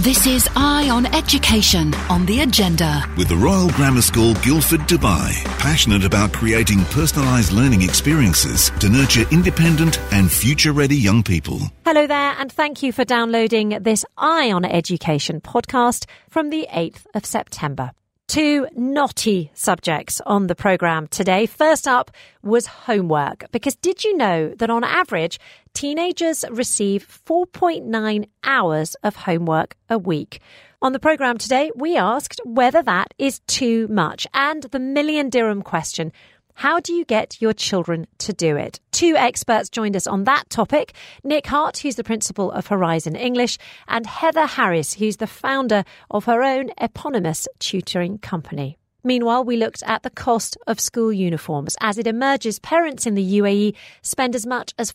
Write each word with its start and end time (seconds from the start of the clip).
This 0.00 0.26
is 0.26 0.48
Eye 0.56 0.88
on 0.88 1.04
Education 1.14 1.92
on 2.08 2.24
the 2.24 2.40
agenda. 2.40 3.04
With 3.18 3.28
the 3.28 3.36
Royal 3.36 3.68
Grammar 3.68 4.00
School 4.00 4.32
Guildford, 4.36 4.80
Dubai, 4.88 5.44
passionate 5.58 6.06
about 6.06 6.32
creating 6.32 6.78
personalised 6.78 7.52
learning 7.52 7.82
experiences 7.82 8.70
to 8.80 8.88
nurture 8.88 9.26
independent 9.30 10.00
and 10.10 10.32
future 10.32 10.72
ready 10.72 10.96
young 10.96 11.22
people. 11.22 11.60
Hello 11.84 12.06
there, 12.06 12.34
and 12.38 12.50
thank 12.50 12.82
you 12.82 12.92
for 12.92 13.04
downloading 13.04 13.76
this 13.82 14.06
Eye 14.16 14.50
on 14.50 14.64
Education 14.64 15.42
podcast 15.42 16.06
from 16.30 16.48
the 16.48 16.66
8th 16.72 17.04
of 17.14 17.26
September. 17.26 17.90
Two 18.26 18.68
knotty 18.76 19.50
subjects 19.54 20.22
on 20.24 20.46
the 20.46 20.54
programme 20.54 21.08
today. 21.08 21.46
First 21.46 21.88
up 21.88 22.12
was 22.42 22.64
homework, 22.64 23.50
because 23.50 23.74
did 23.74 24.04
you 24.04 24.16
know 24.16 24.54
that 24.54 24.70
on 24.70 24.84
average, 24.84 25.40
teenagers 25.74 26.44
receive 26.50 27.06
4.9 27.26 28.26
hours 28.44 28.96
of 29.02 29.16
homework 29.16 29.76
a 29.88 29.98
week? 29.98 30.40
On 30.82 30.92
the 30.92 30.98
programme 30.98 31.38
today, 31.38 31.70
we 31.74 31.96
asked 31.96 32.40
whether 32.44 32.82
that 32.82 33.12
is 33.18 33.40
too 33.46 33.86
much 33.88 34.26
and 34.32 34.62
the 34.64 34.78
million 34.78 35.28
dirham 35.28 35.62
question 35.62 36.12
how 36.54 36.78
do 36.78 36.92
you 36.92 37.06
get 37.06 37.40
your 37.40 37.54
children 37.54 38.06
to 38.18 38.34
do 38.34 38.54
it? 38.56 38.80
Two 38.92 39.16
experts 39.16 39.70
joined 39.70 39.96
us 39.96 40.06
on 40.06 40.24
that 40.24 40.50
topic 40.50 40.92
Nick 41.24 41.46
Hart, 41.46 41.78
who's 41.78 41.96
the 41.96 42.04
principal 42.04 42.50
of 42.52 42.66
Horizon 42.66 43.16
English, 43.16 43.56
and 43.88 44.04
Heather 44.04 44.44
Harris, 44.44 44.92
who's 44.92 45.16
the 45.16 45.26
founder 45.26 45.84
of 46.10 46.26
her 46.26 46.42
own 46.42 46.68
eponymous 46.76 47.48
tutoring 47.60 48.18
company. 48.18 48.76
Meanwhile, 49.02 49.44
we 49.44 49.56
looked 49.56 49.82
at 49.84 50.02
the 50.02 50.10
cost 50.10 50.58
of 50.66 50.78
school 50.78 51.10
uniforms. 51.10 51.76
As 51.80 51.96
it 51.96 52.06
emerges, 52.06 52.58
parents 52.58 53.06
in 53.06 53.14
the 53.14 53.38
UAE 53.38 53.74
spend 54.02 54.34
as 54.34 54.44
much 54.44 54.74
as 54.78 54.92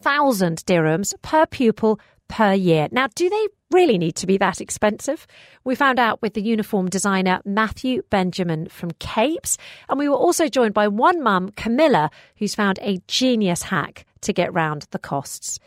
5,000 0.00 0.64
dirhams 0.64 1.14
per 1.22 1.46
pupil 1.46 2.00
per 2.28 2.52
year. 2.54 2.88
Now, 2.90 3.08
do 3.14 3.28
they 3.28 3.48
really 3.70 3.98
need 3.98 4.16
to 4.16 4.26
be 4.26 4.38
that 4.38 4.60
expensive? 4.60 5.26
We 5.64 5.74
found 5.74 5.98
out 5.98 6.22
with 6.22 6.34
the 6.34 6.42
uniform 6.42 6.88
designer 6.88 7.40
Matthew 7.44 8.02
Benjamin 8.08 8.68
from 8.68 8.92
Capes, 8.92 9.58
and 9.88 9.98
we 9.98 10.08
were 10.08 10.16
also 10.16 10.48
joined 10.48 10.74
by 10.74 10.88
one 10.88 11.22
mum, 11.22 11.50
Camilla, 11.56 12.10
who's 12.36 12.54
found 12.54 12.78
a 12.80 12.98
genius 13.08 13.62
hack 13.62 14.06
to 14.22 14.32
get 14.32 14.54
round 14.54 14.86
the 14.90 14.98
costs. 14.98 15.58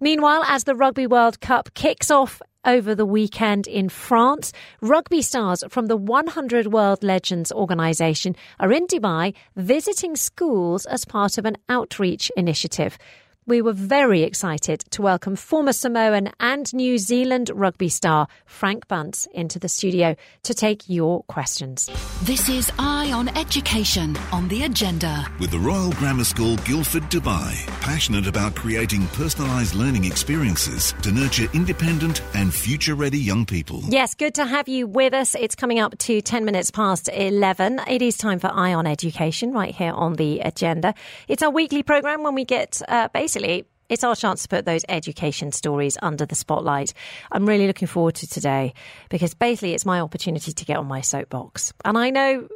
Meanwhile, 0.00 0.44
as 0.48 0.64
the 0.64 0.74
Rugby 0.74 1.06
World 1.06 1.40
Cup 1.40 1.74
kicks 1.74 2.10
off 2.10 2.40
over 2.64 2.94
the 2.94 3.06
weekend 3.06 3.66
in 3.66 3.88
France, 3.88 4.52
rugby 4.80 5.20
stars 5.22 5.64
from 5.68 5.86
the 5.86 5.96
100 5.96 6.68
World 6.68 7.02
Legends 7.02 7.52
organisation 7.52 8.36
are 8.60 8.72
in 8.72 8.86
Dubai 8.86 9.34
visiting 9.56 10.16
schools 10.16 10.86
as 10.86 11.04
part 11.04 11.38
of 11.38 11.44
an 11.44 11.56
outreach 11.68 12.30
initiative. 12.36 12.96
We 13.44 13.60
were 13.60 13.72
very 13.72 14.22
excited 14.22 14.84
to 14.90 15.02
welcome 15.02 15.34
former 15.34 15.72
Samoan 15.72 16.30
and 16.38 16.72
New 16.72 16.96
Zealand 16.96 17.50
rugby 17.52 17.88
star 17.88 18.28
Frank 18.46 18.86
Bunce 18.86 19.26
into 19.34 19.58
the 19.58 19.68
studio 19.68 20.14
to 20.44 20.54
take 20.54 20.88
your 20.88 21.24
questions. 21.24 21.90
This 22.22 22.48
is 22.48 22.70
Eye 22.78 23.10
on 23.10 23.36
Education 23.36 24.16
on 24.30 24.46
the 24.46 24.62
agenda. 24.62 25.26
With 25.40 25.50
the 25.50 25.58
Royal 25.58 25.90
Grammar 25.90 26.22
School 26.22 26.54
Guildford, 26.58 27.02
Dubai, 27.10 27.66
passionate 27.80 28.28
about 28.28 28.54
creating 28.54 29.00
personalised 29.08 29.74
learning 29.74 30.04
experiences 30.04 30.94
to 31.02 31.10
nurture 31.10 31.48
independent 31.52 32.22
and 32.34 32.54
future 32.54 32.94
ready 32.94 33.18
young 33.18 33.44
people. 33.44 33.80
Yes, 33.88 34.14
good 34.14 34.36
to 34.36 34.44
have 34.44 34.68
you 34.68 34.86
with 34.86 35.14
us. 35.14 35.34
It's 35.34 35.56
coming 35.56 35.80
up 35.80 35.98
to 35.98 36.20
10 36.20 36.44
minutes 36.44 36.70
past 36.70 37.10
11. 37.12 37.80
It 37.88 38.02
is 38.02 38.16
time 38.16 38.38
for 38.38 38.52
Eye 38.52 38.74
on 38.74 38.86
Education 38.86 39.52
right 39.52 39.74
here 39.74 39.92
on 39.92 40.12
the 40.12 40.38
agenda. 40.38 40.94
It's 41.26 41.42
our 41.42 41.50
weekly 41.50 41.82
programme 41.82 42.22
when 42.22 42.36
we 42.36 42.44
get 42.44 42.80
uh, 42.86 43.08
basically 43.12 43.31
basically, 43.32 43.66
it's 43.88 44.04
our 44.04 44.16
chance 44.16 44.42
to 44.42 44.48
put 44.48 44.64
those 44.64 44.84
education 44.88 45.52
stories 45.52 45.98
under 46.02 46.24
the 46.24 46.34
spotlight. 46.34 46.94
I'm 47.30 47.46
really 47.46 47.66
looking 47.66 47.88
forward 47.88 48.14
to 48.16 48.26
today 48.26 48.74
because 49.10 49.34
basically 49.34 49.74
it's 49.74 49.84
my 49.84 50.00
opportunity 50.00 50.52
to 50.52 50.64
get 50.64 50.76
on 50.76 50.86
my 50.86 51.00
soapbox. 51.00 51.72
And 51.84 51.98
I 51.98 52.10
know 52.10 52.48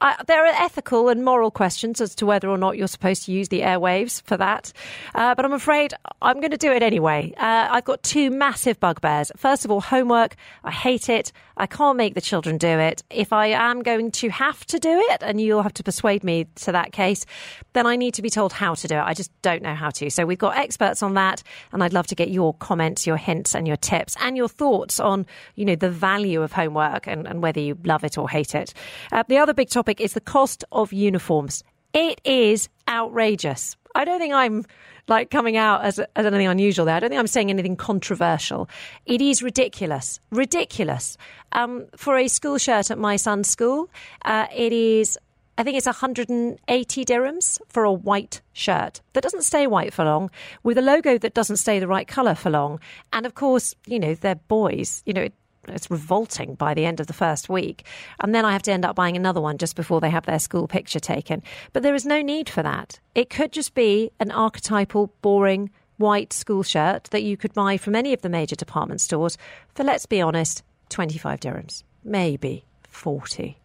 I, 0.00 0.22
there 0.26 0.44
are 0.44 0.54
ethical 0.64 1.08
and 1.08 1.24
moral 1.24 1.50
questions 1.50 2.00
as 2.00 2.14
to 2.16 2.26
whether 2.26 2.48
or 2.48 2.56
not 2.56 2.78
you're 2.78 2.88
supposed 2.88 3.26
to 3.26 3.32
use 3.32 3.48
the 3.48 3.60
airwaves 3.60 4.22
for 4.22 4.36
that. 4.36 4.72
Uh, 5.14 5.34
but 5.34 5.44
I'm 5.44 5.52
afraid 5.52 5.92
I'm 6.22 6.40
going 6.40 6.52
to 6.52 6.56
do 6.56 6.72
it 6.72 6.82
anyway. 6.82 7.34
Uh, 7.36 7.68
I've 7.70 7.84
got 7.84 8.02
two 8.02 8.30
massive 8.30 8.80
bugbears. 8.80 9.30
First 9.36 9.64
of 9.64 9.70
all, 9.70 9.80
homework. 9.80 10.36
I 10.64 10.70
hate 10.70 11.08
it. 11.08 11.32
I 11.56 11.66
can't 11.66 11.98
make 11.98 12.14
the 12.14 12.22
children 12.22 12.56
do 12.56 12.66
it. 12.66 13.02
If 13.10 13.34
I 13.34 13.48
am 13.48 13.82
going 13.82 14.12
to 14.12 14.30
have 14.30 14.64
to 14.66 14.78
do 14.78 15.04
it, 15.10 15.22
and 15.22 15.38
you'll 15.38 15.62
have 15.62 15.74
to 15.74 15.82
persuade 15.82 16.24
me 16.24 16.46
to 16.56 16.72
that 16.72 16.92
case, 16.92 17.26
then 17.74 17.86
I 17.86 17.96
need 17.96 18.14
to 18.14 18.22
be 18.22 18.30
told 18.30 18.54
how 18.54 18.74
to 18.74 18.88
do 18.88 18.94
it. 18.94 19.02
I 19.02 19.12
just 19.12 19.30
don't 19.42 19.62
know 19.62 19.74
how 19.74 19.90
to. 19.90 20.10
So 20.10 20.24
we've 20.24 20.38
got 20.38 20.56
experts 20.56 21.02
on 21.02 21.14
that, 21.14 21.42
and 21.72 21.84
I'd 21.84 21.92
love 21.92 22.06
to 22.06 22.14
get 22.14 22.30
your 22.30 22.54
comments, 22.54 23.06
your 23.06 23.18
hints, 23.18 23.54
and 23.54 23.66
your 23.66 23.76
tips, 23.76 24.16
and 24.22 24.38
your 24.38 24.48
thoughts 24.48 24.98
on, 24.98 25.26
you 25.54 25.66
know, 25.66 25.76
the 25.76 25.90
value 25.90 26.40
of 26.40 26.52
homework 26.52 27.06
and, 27.06 27.26
and 27.26 27.42
whether 27.42 27.60
you 27.60 27.76
love 27.84 28.04
it 28.04 28.16
or 28.16 28.30
hate 28.30 28.54
it. 28.54 28.72
Uh, 29.12 29.22
the 29.28 29.36
other 29.36 29.52
big 29.52 29.68
topic 29.68 29.89
is 29.98 30.12
the 30.12 30.20
cost 30.20 30.62
of 30.70 30.92
uniforms. 30.92 31.64
It 31.94 32.20
is 32.24 32.68
outrageous. 32.86 33.76
I 33.94 34.04
don't 34.04 34.20
think 34.20 34.34
I'm 34.34 34.64
like 35.08 35.30
coming 35.30 35.56
out 35.56 35.84
as, 35.84 35.98
as 35.98 36.26
anything 36.26 36.46
unusual 36.46 36.86
there. 36.86 36.94
I 36.94 37.00
don't 37.00 37.10
think 37.10 37.18
I'm 37.18 37.26
saying 37.26 37.50
anything 37.50 37.76
controversial. 37.76 38.68
It 39.06 39.20
is 39.20 39.42
ridiculous, 39.42 40.20
ridiculous. 40.30 41.16
Um, 41.52 41.86
for 41.96 42.16
a 42.16 42.28
school 42.28 42.58
shirt 42.58 42.90
at 42.90 42.98
my 42.98 43.16
son's 43.16 43.48
school, 43.48 43.90
uh, 44.24 44.46
it 44.54 44.72
is. 44.72 45.18
I 45.58 45.62
think 45.62 45.76
it's 45.76 45.86
180 45.86 47.04
dirhams 47.04 47.58
for 47.68 47.84
a 47.84 47.92
white 47.92 48.40
shirt 48.54 49.02
that 49.12 49.22
doesn't 49.22 49.42
stay 49.42 49.66
white 49.66 49.92
for 49.92 50.06
long, 50.06 50.30
with 50.62 50.78
a 50.78 50.82
logo 50.82 51.18
that 51.18 51.34
doesn't 51.34 51.56
stay 51.56 51.78
the 51.78 51.88
right 51.88 52.08
colour 52.08 52.34
for 52.34 52.48
long. 52.48 52.80
And 53.12 53.26
of 53.26 53.34
course, 53.34 53.74
you 53.86 53.98
know, 53.98 54.14
they're 54.14 54.36
boys. 54.36 55.02
You 55.04 55.12
know, 55.12 55.22
it, 55.22 55.34
it's 55.68 55.90
revolting 55.90 56.54
by 56.54 56.74
the 56.74 56.86
end 56.86 57.00
of 57.00 57.06
the 57.06 57.12
first 57.12 57.48
week. 57.48 57.84
And 58.20 58.34
then 58.34 58.44
I 58.44 58.52
have 58.52 58.62
to 58.62 58.72
end 58.72 58.84
up 58.84 58.96
buying 58.96 59.16
another 59.16 59.40
one 59.40 59.58
just 59.58 59.76
before 59.76 60.00
they 60.00 60.10
have 60.10 60.26
their 60.26 60.38
school 60.38 60.66
picture 60.66 61.00
taken. 61.00 61.42
But 61.72 61.82
there 61.82 61.94
is 61.94 62.06
no 62.06 62.22
need 62.22 62.48
for 62.48 62.62
that. 62.62 62.98
It 63.14 63.30
could 63.30 63.52
just 63.52 63.74
be 63.74 64.10
an 64.20 64.30
archetypal, 64.30 65.12
boring 65.22 65.70
white 65.98 66.32
school 66.32 66.62
shirt 66.62 67.04
that 67.10 67.22
you 67.22 67.36
could 67.36 67.52
buy 67.52 67.76
from 67.76 67.94
any 67.94 68.12
of 68.14 68.22
the 68.22 68.28
major 68.28 68.56
department 68.56 69.00
stores 69.00 69.36
for, 69.74 69.84
let's 69.84 70.06
be 70.06 70.20
honest, 70.20 70.62
25 70.88 71.40
dirhams, 71.40 71.82
maybe 72.02 72.64
40. 72.88 73.58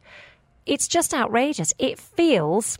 It's 0.65 0.87
just 0.87 1.13
outrageous. 1.13 1.73
It 1.79 1.99
feels 1.99 2.77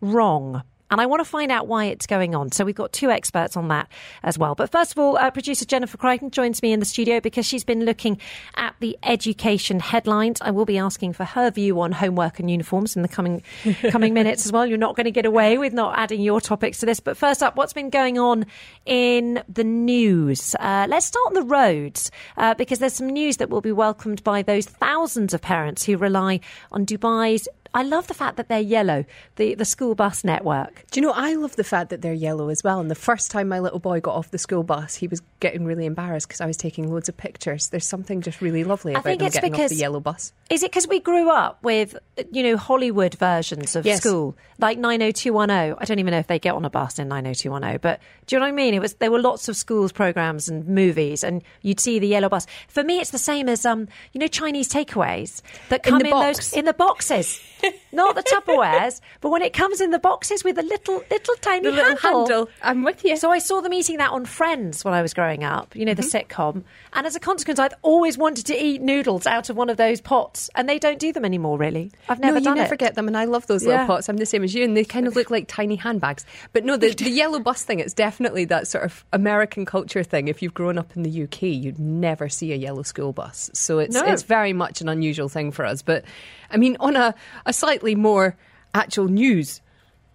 wrong. 0.00 0.62
And 0.90 1.00
I 1.00 1.06
want 1.06 1.20
to 1.20 1.24
find 1.24 1.50
out 1.50 1.66
why 1.66 1.86
it's 1.86 2.06
going 2.06 2.34
on. 2.34 2.52
So 2.52 2.64
we've 2.64 2.74
got 2.74 2.92
two 2.92 3.10
experts 3.10 3.56
on 3.56 3.68
that 3.68 3.88
as 4.22 4.38
well. 4.38 4.54
But 4.54 4.70
first 4.70 4.92
of 4.92 4.98
all, 4.98 5.16
uh, 5.16 5.30
producer 5.30 5.64
Jennifer 5.64 5.96
Crichton 5.96 6.30
joins 6.30 6.62
me 6.62 6.72
in 6.72 6.80
the 6.80 6.86
studio 6.86 7.20
because 7.20 7.44
she's 7.44 7.64
been 7.64 7.84
looking 7.84 8.18
at 8.56 8.74
the 8.80 8.96
education 9.02 9.80
headlines. 9.80 10.40
I 10.40 10.52
will 10.52 10.64
be 10.64 10.78
asking 10.78 11.14
for 11.14 11.24
her 11.24 11.50
view 11.50 11.80
on 11.80 11.92
homework 11.92 12.38
and 12.38 12.50
uniforms 12.50 12.94
in 12.94 13.02
the 13.02 13.08
coming 13.08 13.42
coming 13.90 14.14
minutes 14.14 14.46
as 14.46 14.52
well. 14.52 14.64
You're 14.64 14.78
not 14.78 14.96
going 14.96 15.06
to 15.06 15.10
get 15.10 15.26
away 15.26 15.58
with 15.58 15.72
not 15.72 15.98
adding 15.98 16.20
your 16.20 16.40
topics 16.40 16.78
to 16.80 16.86
this. 16.86 17.00
But 17.00 17.16
first 17.16 17.42
up, 17.42 17.56
what's 17.56 17.72
been 17.72 17.90
going 17.90 18.18
on 18.18 18.46
in 18.84 19.42
the 19.48 19.64
news? 19.64 20.54
Uh, 20.60 20.86
let's 20.88 21.06
start 21.06 21.26
on 21.26 21.34
the 21.34 21.42
roads 21.42 22.10
uh, 22.36 22.54
because 22.54 22.78
there's 22.78 22.94
some 22.94 23.08
news 23.08 23.38
that 23.38 23.50
will 23.50 23.60
be 23.60 23.72
welcomed 23.72 24.22
by 24.22 24.42
those 24.42 24.66
thousands 24.66 25.34
of 25.34 25.42
parents 25.42 25.84
who 25.84 25.96
rely 25.96 26.40
on 26.70 26.86
Dubai's 26.86 27.48
I 27.76 27.82
love 27.82 28.06
the 28.08 28.14
fact 28.14 28.36
that 28.38 28.48
they're 28.48 28.58
yellow, 28.58 29.04
the, 29.36 29.54
the 29.54 29.64
school 29.66 29.94
bus 29.94 30.24
network. 30.24 30.84
Do 30.90 30.98
you 31.00 31.06
know, 31.06 31.12
I 31.12 31.34
love 31.34 31.54
the 31.56 31.62
fact 31.64 31.90
that 31.90 32.00
they're 32.02 32.12
yellow 32.14 32.48
as 32.48 32.64
well. 32.64 32.80
And 32.80 32.90
the 32.90 32.94
first 32.94 33.30
time 33.30 33.48
my 33.48 33.60
little 33.60 33.78
boy 33.78 34.00
got 34.00 34.14
off 34.14 34.30
the 34.30 34.38
school 34.38 34.62
bus, 34.62 34.94
he 34.94 35.06
was 35.06 35.20
getting 35.40 35.64
really 35.66 35.84
embarrassed 35.86 36.26
because 36.26 36.40
I 36.40 36.46
was 36.46 36.56
taking 36.56 36.90
loads 36.90 37.08
of 37.08 37.16
pictures. 37.16 37.68
There's 37.68 37.86
something 37.86 38.22
just 38.22 38.40
really 38.40 38.64
lovely 38.64 38.92
about 38.94 39.04
them 39.04 39.18
getting 39.18 39.54
off 39.54 39.68
the 39.68 39.74
yellow 39.76 40.00
bus. 40.00 40.32
Is 40.48 40.62
it 40.62 40.70
because 40.70 40.88
we 40.88 41.00
grew 41.00 41.28
up 41.30 41.62
with, 41.62 41.96
you 42.32 42.42
know, 42.42 42.56
Hollywood 42.56 43.14
versions 43.16 43.76
of 43.76 43.84
Yes. 43.84 44.00
school, 44.00 44.36
like 44.58 44.78
90210? 44.78 45.76
I 45.78 45.84
don't 45.84 45.98
even 45.98 46.12
know 46.12 46.18
if 46.18 46.28
they 46.28 46.38
get 46.38 46.54
on 46.54 46.64
a 46.64 46.70
bus 46.70 46.98
in 46.98 47.08
90210, 47.08 47.78
but 47.82 48.00
do 48.26 48.36
you 48.36 48.40
know 48.40 48.46
what 48.46 48.48
I 48.48 48.52
mean? 48.52 48.72
It 48.74 48.80
was 48.80 48.94
there 48.94 49.10
were 49.10 49.20
lots 49.20 49.48
of 49.48 49.56
schools 49.56 49.92
programs 49.92 50.48
and 50.48 50.66
movies, 50.66 51.22
and 51.22 51.42
you'd 51.62 51.80
see 51.80 51.98
the 51.98 52.06
yellow 52.08 52.28
bus. 52.30 52.46
For 52.68 52.82
me, 52.82 53.00
it's 53.00 53.10
the 53.10 53.18
same 53.18 53.48
as 53.50 53.66
um, 53.66 53.86
you 54.12 54.18
know, 54.20 54.26
Chinese 54.28 54.68
takeaways 54.72 55.42
that 55.68 55.86
In 55.86 55.90
come 55.92 56.00
in, 56.02 56.10
box. 56.10 56.36
those 56.38 56.52
in 56.54 56.64
the 56.64 56.72
boxes, 56.72 57.40
not 57.92 58.14
the 58.14 58.22
Tupperwares, 58.22 59.00
but 59.20 59.30
when 59.30 59.42
it 59.42 59.52
comes 59.52 59.80
in 59.80 59.90
the 59.90 59.98
boxes 59.98 60.44
with 60.44 60.58
a 60.58 60.62
little 60.62 61.02
little 61.10 61.34
tiny 61.40 61.64
The 61.64 61.72
little 61.72 61.96
handle. 61.96 62.20
handle. 62.26 62.48
I'm 62.62 62.82
with 62.82 63.04
you. 63.04 63.16
So 63.16 63.30
I 63.30 63.38
saw 63.38 63.60
them 63.60 63.72
eating 63.72 63.98
that 63.98 64.10
on 64.10 64.24
Friends 64.26 64.84
when 64.84 64.94
I 64.94 65.02
was 65.02 65.14
growing 65.14 65.44
up, 65.44 65.74
you 65.76 65.84
know, 65.84 65.94
the 65.94 66.02
Mm-hmm. 66.02 66.16
sitcom. 66.32 66.62
And 66.92 67.06
as 67.06 67.16
a 67.16 67.20
consequence, 67.20 67.58
I've 67.58 67.74
always 67.82 68.16
wanted 68.16 68.46
to 68.46 68.54
eat 68.56 68.80
noodles 68.80 69.26
out 69.26 69.50
of 69.50 69.56
one 69.56 69.68
of 69.70 69.76
those 69.76 70.00
pots. 70.00 70.48
And 70.54 70.68
they 70.68 70.78
don't 70.78 70.98
do 70.98 71.12
them 71.12 71.24
anymore, 71.24 71.58
really. 71.58 71.90
I've 72.08 72.20
never 72.20 72.34
no, 72.34 72.38
you 72.38 72.44
done 72.44 72.56
never 72.56 72.74
it. 72.74 72.80
get 72.80 72.94
them, 72.94 73.06
and 73.08 73.16
I 73.16 73.24
love 73.24 73.46
those 73.46 73.64
Yeah. 73.64 73.72
little 73.72 73.86
pots. 73.86 74.08
I'm 74.08 74.16
the 74.16 74.26
same 74.26 74.44
as 74.44 74.54
you, 74.54 74.64
and 74.64 74.76
they 74.76 74.84
kind 74.84 75.06
of 75.06 75.16
look 75.16 75.30
like 75.30 75.46
tiny 75.48 75.76
handbags. 75.76 76.24
But 76.52 76.64
no, 76.64 76.76
the, 76.76 76.90
the 76.94 77.10
yellow 77.10 77.38
bus 77.40 77.62
thing, 77.64 77.80
it's 77.80 77.92
definitely 77.94 78.44
that 78.46 78.66
sort 78.68 78.84
of 78.84 79.04
American 79.12 79.64
culture 79.64 80.02
thing. 80.02 80.28
If 80.28 80.42
you've 80.42 80.54
grown 80.54 80.78
up 80.78 80.96
in 80.96 81.02
the 81.02 81.22
UK, 81.24 81.42
you'd 81.42 81.78
never 81.78 82.28
see 82.28 82.52
a 82.52 82.56
yellow 82.56 82.82
school 82.82 83.12
bus. 83.12 83.50
So 83.52 83.78
it's 83.78 83.94
No. 83.94 84.04
it's 84.04 84.22
very 84.22 84.52
much 84.52 84.80
an 84.80 84.88
unusual 84.88 85.28
thing 85.28 85.50
for 85.52 85.64
us. 85.64 85.82
But 85.82 86.04
I 86.50 86.56
mean, 86.56 86.76
on 86.80 86.96
a, 86.96 87.14
a 87.44 87.52
slightly 87.52 87.94
more 87.94 88.36
actual 88.74 89.08
news 89.08 89.60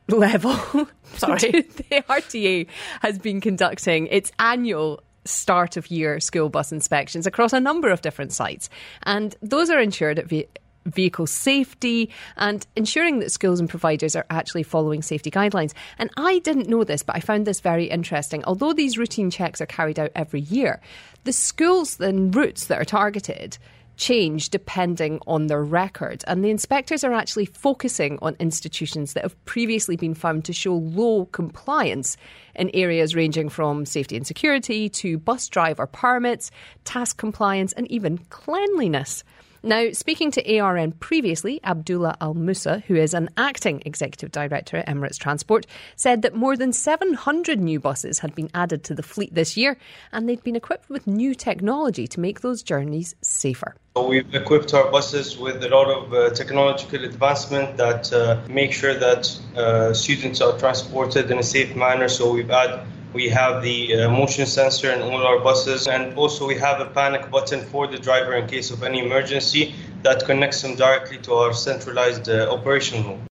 level, 0.08 0.54
Sorry. 1.16 1.38
the 1.52 2.04
RTA 2.10 2.68
has 3.02 3.20
been 3.20 3.42
conducting 3.42 4.08
its 4.08 4.32
annual 4.40 5.02
start 5.26 5.78
of 5.78 5.92
year 5.92 6.20
school 6.20 6.50
bus 6.50 6.72
inspections 6.72 7.28
across 7.28 7.54
a 7.54 7.60
number 7.60 7.90
of 7.90 8.02
different 8.02 8.34
sites. 8.34 8.70
And 9.04 9.36
those 9.42 9.70
are 9.70 9.80
ensured 9.80 10.20
at 10.20 10.28
ve- 10.28 10.48
vehicle 10.86 11.28
safety 11.28 12.10
and 12.38 12.66
ensuring 12.76 13.20
that 13.20 13.32
schools 13.32 13.60
and 13.60 13.70
providers 13.70 14.16
are 14.16 14.26
actually 14.30 14.64
following 14.64 15.02
safety 15.02 15.30
guidelines. 15.30 15.74
And 16.00 16.10
I 16.18 16.40
didn't 16.40 16.70
know 16.70 16.84
this, 16.84 17.04
but 17.04 17.16
I 17.16 17.20
found 17.20 17.46
this 17.46 17.60
very 17.60 17.86
interesting. 17.86 18.44
Although 18.46 18.74
these 18.74 18.98
routine 18.98 19.30
checks 19.30 19.62
are 19.62 19.68
carried 19.68 20.00
out 20.00 20.12
every 20.16 20.42
year, 20.42 20.82
the 21.24 21.34
schools 21.34 22.00
and 22.00 22.36
routes 22.36 22.66
that 22.66 22.82
are 22.82 22.86
targeted 22.86 23.60
change 24.02 24.50
depending 24.50 25.20
on 25.28 25.46
their 25.46 25.64
record. 25.64 26.24
And 26.26 26.44
the 26.44 26.50
inspectors 26.50 27.04
are 27.04 27.14
actually 27.14 27.46
focusing 27.46 28.18
on 28.24 28.36
institutions 28.40 29.14
that 29.14 29.22
have 29.24 29.46
previously 29.46 29.96
been 29.96 30.16
found 30.16 30.44
to 30.46 30.54
show 30.54 30.74
low 30.74 31.26
compliance 31.26 32.18
in 32.56 32.72
areas 32.74 33.14
ranging 33.14 33.48
from 33.48 33.86
safety 33.86 34.18
and 34.18 34.26
security 34.26 34.90
to 34.90 35.20
bus 35.20 35.48
driver 35.48 35.86
permits, 35.86 36.50
task 36.84 37.18
compliance, 37.18 37.74
and 37.74 37.90
even 37.92 38.18
cleanliness. 38.30 39.24
Now, 39.64 39.92
speaking 39.92 40.32
to 40.32 40.58
ARN 40.58 40.94
previously, 40.94 41.60
Abdullah 41.64 42.18
Al 42.20 42.34
Musa, 42.34 42.84
who 42.88 42.96
is 42.96 43.14
an 43.14 43.30
acting 43.38 43.84
executive 43.86 44.32
director 44.32 44.78
at 44.78 44.88
Emirates 44.88 45.20
Transport, 45.20 45.68
said 45.96 46.24
that 46.24 46.34
more 46.34 46.58
than 46.58 46.74
700 46.74 47.60
new 47.60 47.80
buses 47.80 48.18
had 48.20 48.34
been 48.34 48.50
added 48.56 48.84
to 48.86 48.96
the 48.96 49.04
fleet 49.04 49.36
this 49.36 49.56
year 49.56 49.78
and 50.12 50.28
they'd 50.28 50.44
been 50.44 50.56
equipped 50.56 50.90
with 50.90 51.06
new 51.06 51.36
technology 51.36 52.08
to 52.08 52.20
make 52.20 52.42
those 52.42 52.64
journeys 52.64 53.14
safer. 53.22 53.76
We've 53.96 54.34
equipped 54.34 54.74
our 54.74 54.90
buses 54.90 55.38
with 55.38 55.64
a 55.64 55.70
lot 55.70 55.90
of 55.90 56.12
uh, 56.12 56.30
technological 56.32 57.06
advancement 57.06 57.78
that 57.78 58.12
uh, 58.12 58.42
make 58.50 58.74
sure 58.74 58.96
that 58.96 59.40
uh, 59.56 59.94
students 59.94 60.42
are 60.42 60.58
transported 60.58 61.30
in 61.30 61.38
a 61.38 61.44
safe 61.44 61.76
manner. 61.76 62.08
So 62.08 62.34
we've 62.34 62.50
added 62.50 62.80
we 63.14 63.28
have 63.30 63.62
the 63.62 63.96
uh, 63.96 64.10
motion 64.10 64.46
sensor 64.46 64.92
in 64.92 65.02
all 65.02 65.26
our 65.26 65.40
buses, 65.40 65.88
and 65.88 66.18
also 66.18 66.48
we 66.48 66.56
have 66.56 66.80
a 66.80 66.86
panic 66.86 67.30
button 67.30 67.62
for 67.62 67.88
the 67.88 67.98
driver 67.98 68.36
in 68.36 68.48
case 68.48 68.72
of 68.72 68.84
any 68.84 69.00
emergency 69.00 69.74
that 70.04 70.26
connects 70.26 70.62
them 70.62 70.76
directly 70.76 71.18
to 71.20 71.34
our 71.34 71.54
centralized 71.54 72.30
uh, 72.30 72.52
operation 72.52 73.06
room. 73.06 73.28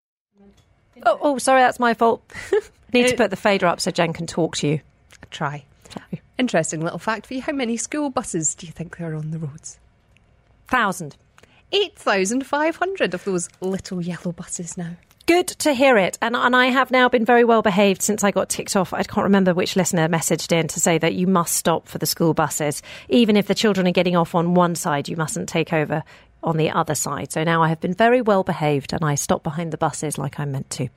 Oh, 1.06 1.19
oh, 1.23 1.38
sorry, 1.38 1.62
that's 1.62 1.81
my 1.81 1.94
fault. 1.94 2.23
Need 2.93 3.09
to 3.09 3.17
put 3.17 3.31
the 3.31 3.37
fader 3.37 3.67
up 3.67 3.81
so 3.81 3.91
Jen 3.91 4.12
can 4.12 4.27
talk 4.27 4.56
to 4.56 4.69
you. 4.69 4.81
Try. 5.31 5.65
Interesting 6.38 6.81
little 6.81 6.99
fact 6.99 7.27
for 7.27 7.35
you. 7.35 7.43
How 7.43 7.53
many 7.53 7.77
school 7.77 8.09
buses 8.09 8.55
do 8.55 8.67
you 8.67 8.73
think 8.73 8.97
there 8.97 9.12
are 9.12 9.15
on 9.15 9.31
the 9.31 9.38
roads? 9.38 9.79
Thousand. 10.69 11.17
8,500 11.73 13.15
of 13.15 13.25
those 13.25 13.49
little 13.61 14.00
yellow 14.00 14.32
buses 14.32 14.77
now. 14.77 14.97
Good 15.31 15.47
to 15.61 15.75
hear 15.75 15.97
it. 15.97 16.19
And, 16.21 16.35
and 16.35 16.56
I 16.56 16.67
have 16.67 16.91
now 16.91 17.09
been 17.09 17.25
very 17.25 17.44
well 17.44 17.62
behaved 17.62 18.03
since 18.03 18.25
I 18.25 18.32
got 18.32 18.49
ticked 18.49 18.75
off. 18.75 18.93
I 18.93 19.05
can't 19.05 19.23
remember 19.23 19.55
which 19.55 19.77
listener 19.77 20.09
messaged 20.09 20.50
in 20.50 20.67
to 20.67 20.81
say 20.81 20.99
that 20.99 21.15
you 21.15 21.29
must 21.29 21.55
stop 21.55 21.87
for 21.87 21.99
the 21.99 22.06
school 22.06 22.35
buses. 22.35 22.82
Even 23.09 23.37
if 23.37 23.47
the 23.47 23.55
children 23.55 23.87
are 23.87 23.93
getting 23.93 24.17
off 24.17 24.35
on 24.35 24.55
one 24.55 24.75
side, 24.75 25.09
you 25.09 25.17
mustn't 25.17 25.49
take 25.49 25.73
over 25.73 26.03
on 26.43 26.57
the 26.57 26.71
other 26.71 26.95
side. 26.95 27.33
So 27.33 27.45
now 27.45 27.63
I 27.63 27.69
have 27.69 27.81
been 27.81 27.95
very 27.95 28.21
well 28.21 28.43
behaved 28.43 28.93
and 28.93 29.05
I 29.05 29.15
stop 29.15 29.43
behind 29.43 29.73
the 29.73 29.79
buses 29.79 30.19
like 30.19 30.39
I'm 30.39 30.53
meant 30.53 30.71
to. 30.71 30.89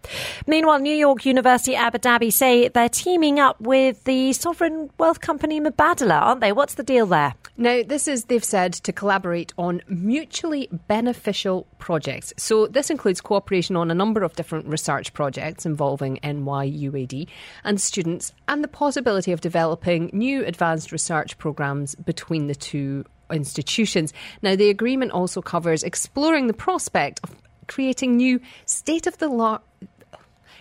Meanwhile, 0.48 0.80
New 0.80 0.96
York 0.96 1.26
University 1.26 1.76
Abu 1.76 1.98
Dhabi 1.98 2.32
say 2.32 2.68
they're 2.68 2.90
teaming 2.90 3.40
up 3.40 3.60
with 3.60 4.04
the 4.04 4.34
sovereign 4.34 4.90
wealth 4.98 5.22
company 5.22 5.60
Mubadala, 5.60 6.22
aren't 6.22 6.42
they? 6.42 6.52
What's 6.52 6.76
the 6.76 6.84
deal 6.84 7.06
there? 7.06 7.34
Now, 7.56 7.84
this 7.86 8.08
is, 8.08 8.26
they've 8.26 8.44
said, 8.44 8.74
to 8.74 8.92
collaborate 8.92 9.54
on 9.60 9.82
mutually 9.88 10.70
beneficial 10.88 11.68
projects. 11.78 12.34
So, 12.36 12.66
this 12.66 12.90
includes 12.90 13.22
cooperation 13.22 13.76
on 13.76 13.92
a 13.92 13.94
number 13.94 14.24
of 14.24 14.36
different 14.36 14.66
research 14.66 15.14
projects 15.14 15.64
involving 15.64 16.18
NYUAD 16.24 17.28
and 17.64 17.80
students, 17.80 18.34
and 18.48 18.64
the 18.64 18.68
possibility 18.68 19.32
of 19.32 19.42
developing 19.42 20.10
new 20.14 20.44
advanced 20.44 20.92
research 20.92 21.38
programs 21.38 21.94
between 21.94 22.48
the 22.48 22.56
two 22.56 23.06
institutions. 23.32 24.14
Now, 24.42 24.56
the 24.56 24.70
agreement 24.70 25.12
also 25.12 25.42
covers 25.42 25.84
exploring 25.84 26.48
the 26.48 26.54
prospect 26.54 27.20
of 27.24 27.36
creating 27.68 28.18
new 28.18 28.40
state 28.66 29.08
of 29.08 29.18
the 29.18 29.30
art. 29.30 29.62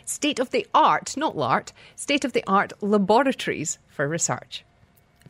State 0.04 0.40
of 0.40 0.50
the 0.50 0.66
art, 0.74 1.16
not 1.16 1.36
LART, 1.36 1.72
state 1.94 2.24
of 2.24 2.32
the 2.32 2.42
art 2.46 2.72
laboratories 2.82 3.78
for 3.88 4.08
research. 4.08 4.64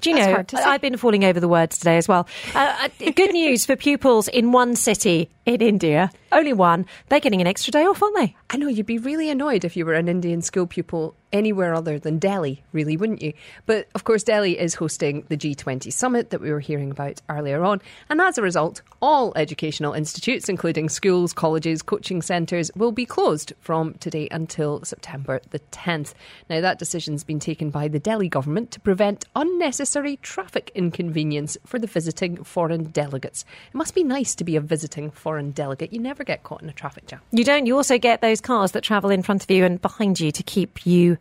Do 0.01 0.11
you 0.11 0.17
know, 0.17 0.45
I've 0.55 0.81
been 0.81 0.97
falling 0.97 1.25
over 1.25 1.39
the 1.39 1.49
words 1.49 1.79
today 1.79 1.97
as 1.97 2.09
well. 2.09 2.27
Uh, 2.55 2.89
uh, 3.01 3.11
good 3.15 3.33
news 3.33 3.65
for 3.65 3.77
pupils 3.77 4.27
in 4.29 4.51
one 4.51 4.75
city 4.75 5.31
in 5.47 5.61
India, 5.61 6.11
only 6.33 6.53
one. 6.53 6.87
They're 7.09 7.21
getting 7.21 7.41
an 7.41 7.47
extra 7.47 7.71
day 7.71 7.85
off, 7.85 8.03
aren't 8.03 8.17
they? 8.17 8.37
I 8.51 8.57
know 8.57 8.69
you'd 8.69 8.87
be 8.87 8.99
really 8.99 9.31
annoyed 9.31 9.65
if 9.65 9.77
you 9.77 9.87
were 9.87 9.95
an 9.95 10.09
Indian 10.09 10.43
school 10.43 10.67
pupil 10.67 11.15
anywhere 11.33 11.75
other 11.75 11.99
than 11.99 12.19
Delhi, 12.19 12.63
really, 12.73 12.97
wouldn't 12.97 13.23
you? 13.23 13.33
But 13.67 13.89
of 13.95 14.05
course, 14.05 14.23
Delhi 14.23 14.59
is 14.59 14.75
hosting 14.75 15.25
the 15.29 15.37
G20 15.37 15.93
summit 15.93 16.31
that 16.31 16.41
we 16.41 16.53
were 16.53 16.61
hearing 16.61 16.91
about 16.91 17.21
earlier 17.29 17.65
on. 17.65 17.81
And 18.11 18.21
as 18.21 18.39
a 18.39 18.43
result, 18.43 18.83
all 19.01 19.33
educational 19.35 19.95
institutes, 19.95 20.49
including 20.49 20.89
schools, 20.89 21.33
colleges, 21.33 21.83
coaching 21.83 22.23
centres, 22.23 22.71
will 22.77 22.93
be 22.93 23.07
closed 23.07 23.53
from 23.61 23.95
today 23.95 24.29
until 24.31 24.85
September 24.85 25.41
the 25.51 25.61
10th. 25.71 26.13
Now, 26.51 26.61
that 26.61 26.79
decision's 26.79 27.25
been 27.25 27.41
taken 27.41 27.71
by 27.71 27.89
the 27.89 27.99
Delhi 27.99 28.29
government 28.29 28.71
to 28.73 28.81
prevent 28.81 29.25
unnecessary 29.35 30.17
traffic 30.19 30.71
inconvenience 30.75 31.57
for 31.65 31.79
the 31.79 31.87
visiting 31.87 32.45
foreign 32.45 32.85
delegates. 32.85 33.45
It 33.69 33.77
must 33.77 33.95
be 33.95 34.05
nice 34.05 34.35
to 34.35 34.45
be 34.45 34.57
a 34.57 34.61
visiting 34.61 35.11
foreign 35.11 35.53
delegate. 35.53 35.93
You 35.93 36.01
never 36.01 36.22
get 36.25 36.43
caught 36.43 36.63
in 36.63 36.69
a 36.69 36.73
traffic 36.73 37.07
jam. 37.07 37.21
You 37.31 37.45
don't. 37.45 37.67
You 37.67 37.77
also 37.77 37.99
get 37.99 38.21
those 38.21 38.41
cars 38.41 38.73
that 38.73 38.83
travel 38.83 39.11
in 39.11 39.23
front 39.23 39.43
of 39.43 39.51
you 39.51 39.65
and 39.65 39.81
behind 39.81 40.21
you 40.21 40.33
to 40.33 40.43
keep 40.43 40.87
you 40.87 41.19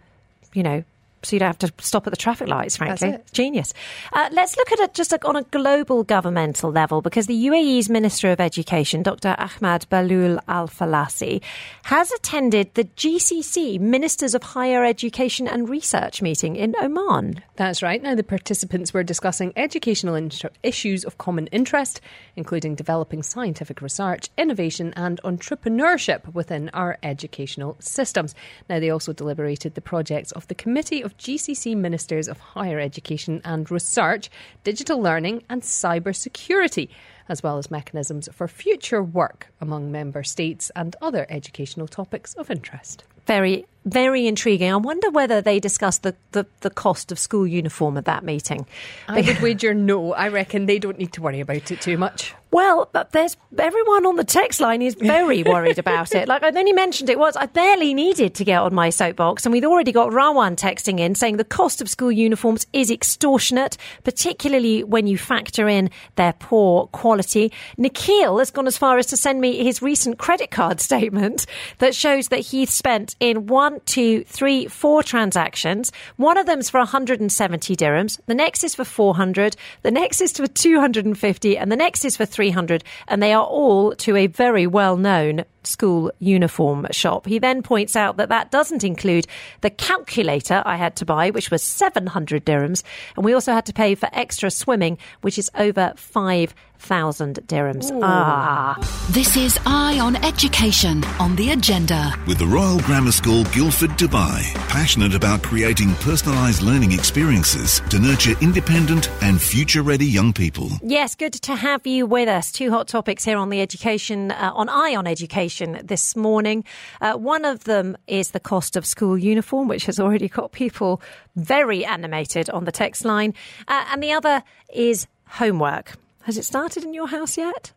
you 0.53 0.63
know, 0.63 0.83
so 1.23 1.35
you 1.35 1.39
don't 1.39 1.47
have 1.47 1.59
to 1.59 1.71
stop 1.83 2.07
at 2.07 2.12
the 2.12 2.18
traffic 2.18 2.47
lights, 2.47 2.77
frankly. 2.77 3.18
Genius. 3.31 3.73
Uh, 4.13 4.29
let's 4.31 4.57
look 4.57 4.71
at 4.71 4.79
it 4.79 4.94
just 4.94 5.12
like 5.12 5.25
on 5.25 5.35
a 5.35 5.44
global 5.44 6.03
governmental 6.03 6.71
level 6.71 7.01
because 7.01 7.27
the 7.27 7.45
UAE's 7.45 7.89
Minister 7.89 8.31
of 8.31 8.39
Education, 8.39 9.03
Dr. 9.03 9.35
Ahmad 9.38 9.85
Belhoul 9.89 10.39
Al 10.47 10.68
Falasi, 10.68 11.41
has 11.83 12.12
attended 12.12 12.73
the 12.73 12.85
GCC 12.85 13.79
Ministers 13.79 14.33
of 14.33 14.44
Higher 14.44 14.83
Education 14.83 15.47
and 15.47 15.69
Research 15.69 16.21
meeting 16.21 16.56
in 16.56 16.75
Oman. 16.81 17.44
That's 17.56 17.83
right. 17.83 18.01
Now, 18.01 18.15
the 18.15 18.23
participants 18.23 18.94
were 18.94 19.03
discussing 19.03 19.53
educational 19.56 20.29
issues 20.63 21.03
of 21.03 21.18
common 21.18 21.47
interest, 21.47 22.01
including 22.35 22.75
developing 22.75 23.21
scientific 23.21 23.81
research, 23.81 24.29
innovation, 24.38 24.94
and 24.95 25.21
entrepreneurship 25.23 26.33
within 26.33 26.69
our 26.73 26.97
educational 27.03 27.77
systems. 27.79 28.33
Now, 28.69 28.79
they 28.79 28.89
also 28.89 29.13
deliberated 29.13 29.75
the 29.75 29.81
projects 29.81 30.31
of 30.31 30.47
the 30.47 30.56
Committee 30.56 31.01
of 31.01 31.10
of 31.11 31.17
GCC 31.17 31.75
Ministers 31.75 32.27
of 32.29 32.39
Higher 32.39 32.79
Education 32.79 33.41
and 33.43 33.69
Research, 33.69 34.29
Digital 34.63 35.01
Learning 35.01 35.43
and 35.49 35.61
Cyber 35.61 36.15
Security, 36.15 36.89
as 37.27 37.43
well 37.43 37.57
as 37.57 37.69
mechanisms 37.69 38.30
for 38.31 38.47
future 38.47 39.03
work 39.03 39.47
among 39.59 39.91
member 39.91 40.23
states 40.23 40.71
and 40.75 40.95
other 41.01 41.25
educational 41.30 41.87
topics 41.87 42.33
of 42.35 42.49
interest. 42.49 43.03
Very 43.25 43.65
very 43.85 44.28
intriguing. 44.28 44.71
I 44.71 44.76
wonder 44.76 45.09
whether 45.09 45.42
they 45.42 45.59
discussed 45.59 46.04
the, 46.04 46.16
the, 46.31 46.45
the, 46.61 46.69
cost 46.69 47.11
of 47.11 47.18
school 47.19 47.47
uniform 47.47 47.97
at 47.97 48.06
that 48.06 48.23
meeting. 48.23 48.66
I 49.07 49.21
would 49.21 49.40
wager 49.42 49.73
no. 49.73 50.14
I 50.14 50.28
reckon 50.28 50.66
they 50.66 50.80
don't 50.80 50.97
need 50.97 51.14
to 51.14 51.21
worry 51.21 51.40
about 51.40 51.71
it 51.71 51.81
too 51.81 51.97
much. 51.97 52.33
Well, 52.52 52.90
but 52.92 53.14
there's 53.14 53.38
everyone 53.57 54.06
on 54.06 54.18
the 54.18 54.26
text 54.26 54.59
line 54.59 54.81
is 54.81 54.95
very 54.95 55.42
worried 55.47 55.80
about 55.80 56.14
it. 56.14 56.28
Like 56.28 56.44
I 56.44 56.50
only 56.50 56.73
mentioned 56.73 57.09
it 57.09 57.18
was 57.18 57.38
I 57.38 57.45
barely 57.45 57.94
needed 57.94 58.35
to 58.35 58.44
get 58.44 58.59
on 58.59 58.76
my 58.76 58.90
soapbox, 58.90 59.45
and 59.45 59.54
we'd 59.54 59.64
already 59.64 59.94
got 59.94 60.11
Rawan 60.11 60.57
texting 60.57 61.00
in 61.00 61.16
saying 61.16 61.38
the 61.38 61.45
cost 61.45 61.81
of 61.81 61.90
school 61.90 62.11
uniforms 62.11 62.68
is 62.73 62.92
extortionate, 62.92 63.78
particularly 64.04 64.83
when 64.83 65.07
you 65.07 65.18
factor 65.18 65.69
in 65.69 65.90
their 66.18 66.33
poor 66.33 66.88
quality. 66.88 67.54
Nikhil 67.78 68.38
has 68.40 68.52
gone 68.52 68.68
as 68.68 68.78
far 68.78 68.97
as 68.97 69.06
to 69.07 69.18
send 69.18 69.40
me 69.40 69.64
his 69.64 69.81
recent 69.81 70.18
credit 70.18 70.52
card 70.52 70.81
statement 70.81 71.45
that 71.78 71.95
shows 71.95 72.28
that 72.28 72.40
he 72.40 72.66
spent 72.66 73.16
in 73.21 73.47
one 73.47 73.70
one, 73.71 73.81
two, 73.85 74.23
three, 74.25 74.68
four 74.68 75.01
transactions. 75.01 75.92
One 76.18 76.37
of 76.37 76.45
them's 76.45 76.69
for 76.69 76.80
170 76.80 77.75
dirhams. 77.75 78.19
The 78.25 78.35
next 78.35 78.63
is 78.63 78.75
for 78.75 78.83
400. 78.83 79.56
The 79.81 79.92
next 79.92 80.21
is 80.21 80.33
for 80.33 80.47
250. 80.47 81.57
And 81.57 81.71
the 81.71 81.75
next 81.75 82.04
is 82.04 82.18
for 82.18 82.25
300. 82.25 82.83
And 83.07 83.23
they 83.23 83.33
are 83.33 83.45
all 83.45 83.95
to 83.95 84.16
a 84.16 84.28
very 84.28 84.68
well 84.68 84.97
known 84.97 85.45
school 85.63 86.11
uniform 86.19 86.87
shop. 86.91 87.25
He 87.25 87.39
then 87.39 87.61
points 87.61 87.95
out 87.95 88.18
that 88.18 88.30
that 88.30 88.51
doesn't 88.51 88.83
include 88.83 89.27
the 89.61 89.69
calculator 89.69 90.63
I 90.65 90.75
had 90.75 90.95
to 90.97 91.06
buy, 91.06 91.30
which 91.30 91.51
was 91.51 91.63
700 91.63 92.45
dirhams. 92.45 92.83
And 93.15 93.25
we 93.25 93.33
also 93.33 93.53
had 93.53 93.65
to 93.68 93.73
pay 93.73 93.95
for 93.95 94.09
extra 94.13 94.49
swimming, 94.51 94.97
which 95.21 95.37
is 95.37 95.51
over 95.56 95.94
5,000 95.95 97.39
dirhams. 97.47 97.91
Ooh. 97.91 97.99
Ah. 98.03 98.77
This 99.11 99.37
is 99.37 99.59
Eye 99.65 99.99
on 99.99 100.15
Education 100.18 101.03
on 101.19 101.35
the 101.35 101.51
agenda. 101.51 102.13
With 102.27 102.39
the 102.39 102.47
Royal 102.47 102.80
Grammar 102.80 103.11
School 103.11 103.44
Guildford, 103.45 103.91
Dubai, 103.91 104.41
passionate 104.69 105.13
about 105.13 105.44
creating 105.44 105.89
personalised 106.06 106.61
learning 106.61 106.91
experiences 106.94 107.81
to 107.89 107.99
nurture 107.99 108.35
independent 108.41 109.09
and 109.21 109.41
future 109.41 109.83
ready 109.83 110.06
young 110.06 110.33
people. 110.33 110.69
Yes, 110.81 111.15
good 111.15 111.33
to 111.33 111.56
have 111.56 111.85
you 111.85 112.06
with 112.06 112.30
us. 112.30 112.51
Two 112.51 112.71
hot 112.71 112.87
topics 112.87 113.25
here 113.25 113.37
on 113.37 113.49
the 113.49 113.61
education, 113.61 114.31
uh, 114.31 114.51
on 114.53 114.69
Eye 114.69 114.95
on 114.95 115.07
Education 115.07 115.50
education 115.51 115.85
this 115.85 116.15
morning. 116.15 116.63
Uh, 117.01 117.13
one 117.13 117.45
of 117.45 117.65
them 117.65 117.97
is 118.07 118.31
the 118.31 118.39
cost 118.39 118.75
of 118.77 118.85
school 118.85 119.17
uniform, 119.17 119.67
which 119.67 119.85
has 119.85 119.99
already 119.99 120.27
got 120.27 120.51
people 120.51 121.01
very 121.35 121.83
animated 121.85 122.49
on 122.49 122.65
the 122.65 122.71
text 122.71 123.05
line. 123.05 123.33
Uh, 123.67 123.85
and 123.91 124.01
the 124.01 124.13
other 124.13 124.43
is 124.73 125.07
homework. 125.27 125.93
Has 126.23 126.37
it 126.37 126.45
started 126.45 126.83
in 126.83 126.93
your 126.93 127.07
house 127.07 127.37
yet? 127.37 127.73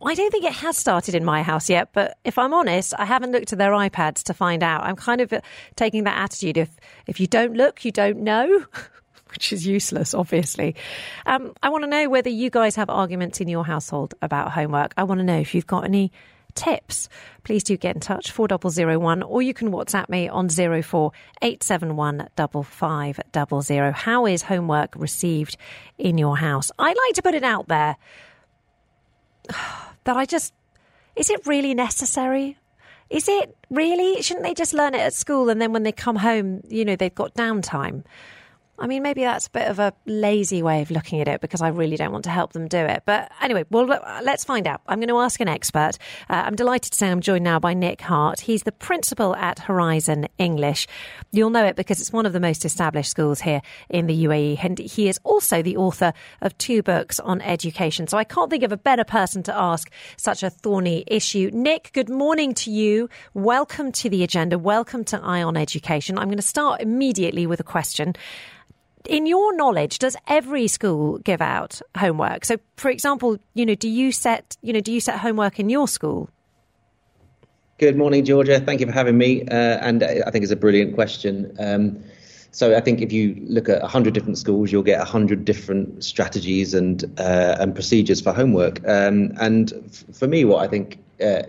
I 0.00 0.14
don't 0.14 0.30
think 0.30 0.44
it 0.44 0.52
has 0.52 0.76
started 0.76 1.16
in 1.16 1.24
my 1.24 1.42
house 1.42 1.68
yet, 1.68 1.88
but 1.92 2.16
if 2.24 2.38
I'm 2.38 2.54
honest, 2.54 2.94
I 2.96 3.04
haven't 3.04 3.32
looked 3.32 3.52
at 3.52 3.58
their 3.58 3.72
iPads 3.72 4.22
to 4.24 4.34
find 4.34 4.62
out. 4.62 4.84
I'm 4.84 4.94
kind 4.94 5.20
of 5.20 5.32
uh, 5.32 5.40
taking 5.74 6.04
that 6.04 6.16
attitude 6.16 6.56
if 6.56 6.70
if 7.06 7.18
you 7.18 7.26
don't 7.26 7.54
look, 7.54 7.84
you 7.84 7.90
don't 7.90 8.18
know. 8.18 8.64
Which 9.30 9.52
is 9.52 9.66
useless, 9.66 10.14
obviously. 10.14 10.74
Um, 11.26 11.52
I 11.62 11.68
want 11.68 11.84
to 11.84 11.90
know 11.90 12.08
whether 12.08 12.30
you 12.30 12.48
guys 12.48 12.76
have 12.76 12.88
arguments 12.88 13.42
in 13.42 13.48
your 13.48 13.62
household 13.62 14.14
about 14.22 14.52
homework. 14.52 14.94
I 14.96 15.04
want 15.04 15.18
to 15.18 15.24
know 15.24 15.38
if 15.38 15.54
you've 15.54 15.66
got 15.66 15.84
any 15.84 16.12
tips. 16.58 17.08
Please 17.44 17.62
do 17.62 17.76
get 17.76 17.94
in 17.94 18.00
touch, 18.00 18.32
4001, 18.32 19.22
or 19.22 19.40
you 19.40 19.54
can 19.54 19.70
WhatsApp 19.70 20.08
me 20.08 20.28
on 20.28 20.48
04871 20.48 22.28
5500. 22.36 23.92
How 23.92 24.26
is 24.26 24.42
homework 24.42 24.94
received 24.96 25.56
in 25.96 26.18
your 26.18 26.36
house? 26.36 26.70
I 26.78 26.88
like 26.88 27.14
to 27.14 27.22
put 27.22 27.34
it 27.34 27.44
out 27.44 27.68
there 27.68 27.96
that 30.04 30.16
I 30.16 30.24
just, 30.24 30.52
is 31.16 31.30
it 31.30 31.46
really 31.46 31.74
necessary? 31.74 32.58
Is 33.08 33.28
it 33.28 33.56
really? 33.70 34.20
Shouldn't 34.20 34.44
they 34.44 34.54
just 34.54 34.74
learn 34.74 34.94
it 34.94 35.00
at 35.00 35.14
school 35.14 35.48
and 35.48 35.62
then 35.62 35.72
when 35.72 35.84
they 35.84 35.92
come 35.92 36.16
home, 36.16 36.62
you 36.68 36.84
know, 36.84 36.96
they've 36.96 37.14
got 37.14 37.34
downtime? 37.34 38.04
I 38.80 38.86
mean, 38.86 39.02
maybe 39.02 39.22
that's 39.22 39.48
a 39.48 39.50
bit 39.50 39.68
of 39.68 39.80
a 39.80 39.92
lazy 40.06 40.62
way 40.62 40.82
of 40.82 40.92
looking 40.92 41.20
at 41.20 41.26
it 41.26 41.40
because 41.40 41.60
I 41.60 41.68
really 41.68 41.96
don't 41.96 42.12
want 42.12 42.24
to 42.24 42.30
help 42.30 42.52
them 42.52 42.68
do 42.68 42.78
it. 42.78 43.02
But 43.04 43.32
anyway, 43.40 43.64
well, 43.70 43.86
let's 44.22 44.44
find 44.44 44.68
out. 44.68 44.82
I'm 44.86 45.00
going 45.00 45.08
to 45.08 45.18
ask 45.18 45.40
an 45.40 45.48
expert. 45.48 45.98
Uh, 46.30 46.44
I'm 46.46 46.54
delighted 46.54 46.92
to 46.92 46.96
say 46.96 47.10
I'm 47.10 47.20
joined 47.20 47.42
now 47.42 47.58
by 47.58 47.74
Nick 47.74 48.00
Hart. 48.00 48.38
He's 48.38 48.62
the 48.62 48.70
principal 48.70 49.34
at 49.34 49.58
Horizon 49.58 50.28
English. 50.38 50.86
You'll 51.32 51.50
know 51.50 51.64
it 51.64 51.74
because 51.74 52.00
it's 52.00 52.12
one 52.12 52.24
of 52.24 52.32
the 52.32 52.38
most 52.38 52.64
established 52.64 53.10
schools 53.10 53.40
here 53.40 53.62
in 53.88 54.06
the 54.06 54.24
UAE. 54.26 54.64
And 54.64 54.78
he 54.78 55.08
is 55.08 55.18
also 55.24 55.60
the 55.60 55.76
author 55.76 56.12
of 56.40 56.56
two 56.58 56.84
books 56.84 57.18
on 57.18 57.40
education. 57.40 58.06
So 58.06 58.16
I 58.16 58.22
can't 58.22 58.48
think 58.48 58.62
of 58.62 58.70
a 58.70 58.76
better 58.76 59.04
person 59.04 59.42
to 59.44 59.56
ask 59.56 59.90
such 60.16 60.44
a 60.44 60.50
thorny 60.50 61.02
issue. 61.08 61.50
Nick, 61.52 61.90
good 61.94 62.08
morning 62.08 62.54
to 62.54 62.70
you. 62.70 63.08
Welcome 63.34 63.90
to 63.92 64.08
the 64.08 64.22
agenda. 64.22 64.56
Welcome 64.56 65.02
to 65.06 65.20
Eye 65.20 65.42
on 65.42 65.56
Education. 65.56 66.16
I'm 66.16 66.28
going 66.28 66.36
to 66.36 66.42
start 66.42 66.80
immediately 66.80 67.44
with 67.44 67.58
a 67.58 67.64
question 67.64 68.14
in 69.08 69.26
your 69.26 69.56
knowledge, 69.56 69.98
does 69.98 70.16
every 70.28 70.68
school 70.68 71.18
give 71.18 71.40
out 71.40 71.80
homework? 71.96 72.44
So, 72.44 72.58
for 72.76 72.90
example, 72.90 73.38
you 73.54 73.66
know, 73.66 73.74
do 73.74 73.88
you 73.88 74.12
set 74.12 74.56
you 74.62 74.72
know 74.72 74.80
do 74.80 74.92
you 74.92 75.00
set 75.00 75.18
homework 75.18 75.58
in 75.58 75.68
your 75.68 75.88
school? 75.88 76.30
Good 77.78 77.96
morning, 77.96 78.24
Georgia. 78.24 78.60
Thank 78.60 78.80
you 78.80 78.86
for 78.86 78.92
having 78.92 79.16
me. 79.16 79.42
Uh, 79.42 79.54
and 79.54 80.02
I 80.02 80.30
think 80.30 80.42
it's 80.42 80.52
a 80.52 80.56
brilliant 80.56 80.94
question. 80.94 81.56
Um, 81.60 82.02
so 82.50 82.76
I 82.76 82.80
think 82.80 83.00
if 83.00 83.12
you 83.12 83.36
look 83.46 83.68
at 83.68 83.80
100 83.82 84.14
different 84.14 84.36
schools, 84.36 84.72
you'll 84.72 84.82
get 84.82 84.98
100 84.98 85.44
different 85.44 86.02
strategies 86.02 86.74
and 86.74 87.04
uh, 87.18 87.56
and 87.60 87.74
procedures 87.74 88.20
for 88.20 88.32
homework. 88.32 88.80
Um, 88.86 89.32
and 89.40 89.72
f- 89.72 90.16
for 90.16 90.26
me, 90.26 90.44
what 90.44 90.64
I 90.64 90.68
think 90.68 90.98
uh, 91.22 91.42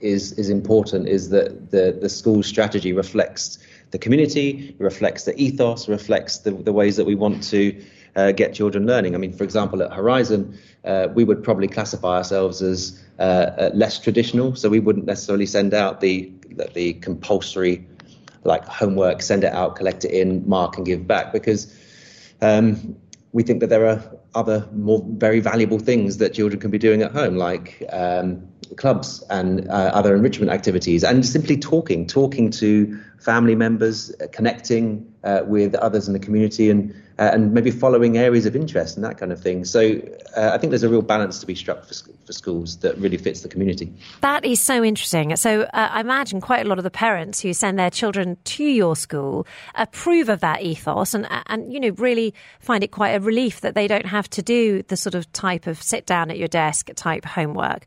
is 0.00 0.32
is 0.32 0.48
important 0.48 1.08
is 1.08 1.30
that 1.30 1.70
the 1.70 1.98
the 2.00 2.08
school 2.08 2.42
strategy 2.42 2.92
reflects 2.92 3.58
the 3.90 3.98
community, 3.98 4.74
it 4.78 4.82
reflects 4.82 5.24
the 5.24 5.36
ethos, 5.40 5.88
reflects 5.88 6.38
the, 6.38 6.50
the 6.50 6.72
ways 6.72 6.96
that 6.96 7.04
we 7.04 7.14
want 7.14 7.42
to 7.44 7.84
uh, 8.16 8.32
get 8.32 8.54
children 8.54 8.86
learning. 8.86 9.14
I 9.14 9.18
mean, 9.18 9.32
for 9.32 9.44
example, 9.44 9.82
at 9.82 9.92
Horizon, 9.92 10.58
uh, 10.84 11.08
we 11.14 11.24
would 11.24 11.44
probably 11.44 11.68
classify 11.68 12.16
ourselves 12.16 12.62
as 12.62 13.02
uh, 13.18 13.22
uh 13.22 13.70
less 13.74 13.98
traditional, 13.98 14.54
so 14.56 14.68
we 14.68 14.80
wouldn't 14.80 15.06
necessarily 15.06 15.46
send 15.46 15.74
out 15.74 16.00
the 16.00 16.32
the 16.74 16.94
compulsory 16.94 17.86
like 18.44 18.64
homework, 18.64 19.20
send 19.22 19.44
it 19.44 19.52
out, 19.52 19.76
collect 19.76 20.04
it 20.04 20.12
in, 20.12 20.48
mark 20.48 20.76
and 20.76 20.86
give 20.86 21.06
back, 21.06 21.32
because 21.32 21.72
um, 22.40 22.96
we 23.32 23.42
think 23.42 23.60
that 23.60 23.68
there 23.68 23.86
are 23.86 24.02
other 24.34 24.66
more 24.72 25.04
very 25.06 25.40
valuable 25.40 25.78
things 25.78 26.18
that 26.18 26.32
children 26.32 26.60
can 26.60 26.70
be 26.70 26.78
doing 26.78 27.02
at 27.02 27.12
home, 27.12 27.36
like 27.36 27.82
um, 27.90 28.48
clubs 28.76 29.22
and 29.30 29.68
uh, 29.68 29.90
other 29.94 30.14
enrichment 30.14 30.50
activities, 30.50 31.04
and 31.04 31.24
simply 31.24 31.56
talking, 31.56 32.06
talking 32.06 32.50
to 32.50 32.98
family 33.18 33.54
members, 33.54 34.14
uh, 34.20 34.26
connecting 34.32 35.12
uh, 35.24 35.42
with 35.46 35.74
others 35.76 36.06
in 36.06 36.12
the 36.12 36.18
community, 36.18 36.70
and 36.70 36.94
uh, 37.18 37.30
and 37.32 37.52
maybe 37.54 37.70
following 37.70 38.18
areas 38.18 38.44
of 38.46 38.54
interest 38.54 38.96
and 38.96 39.04
that 39.04 39.16
kind 39.16 39.32
of 39.32 39.40
thing. 39.40 39.64
So 39.64 40.00
uh, 40.36 40.50
I 40.52 40.58
think 40.58 40.70
there's 40.70 40.82
a 40.82 40.88
real 40.88 41.02
balance 41.02 41.38
to 41.40 41.46
be 41.46 41.54
struck 41.54 41.84
for, 41.86 41.94
for 42.26 42.32
schools 42.32 42.78
that 42.78 42.96
really 42.98 43.16
fits 43.16 43.40
the 43.40 43.48
community. 43.48 43.92
That 44.20 44.44
is 44.44 44.60
so 44.60 44.84
interesting. 44.84 45.34
So 45.36 45.62
uh, 45.62 45.66
I 45.72 46.00
imagine 46.00 46.40
quite 46.40 46.64
a 46.66 46.68
lot 46.68 46.78
of 46.78 46.84
the 46.84 46.90
parents 46.90 47.40
who 47.40 47.52
send 47.54 47.78
their 47.78 47.90
children 47.90 48.36
to 48.44 48.64
your 48.64 48.96
school 48.96 49.46
approve 49.74 50.28
of 50.28 50.40
that 50.40 50.62
ethos 50.62 51.14
and 51.14 51.26
and 51.46 51.72
you 51.72 51.80
know 51.80 51.90
really 51.96 52.34
find 52.60 52.84
it 52.84 52.90
quite 52.90 53.10
a 53.10 53.20
relief 53.20 53.60
that 53.62 53.74
they 53.74 53.88
don't 53.88 54.06
have 54.06 54.28
to 54.30 54.42
do 54.42 54.82
the 54.88 54.96
sort 54.96 55.14
of 55.14 55.30
type 55.32 55.66
of 55.66 55.82
sit 55.82 56.06
down 56.06 56.30
at 56.30 56.38
your 56.38 56.48
desk 56.48 56.90
type 56.96 57.24
homework. 57.24 57.86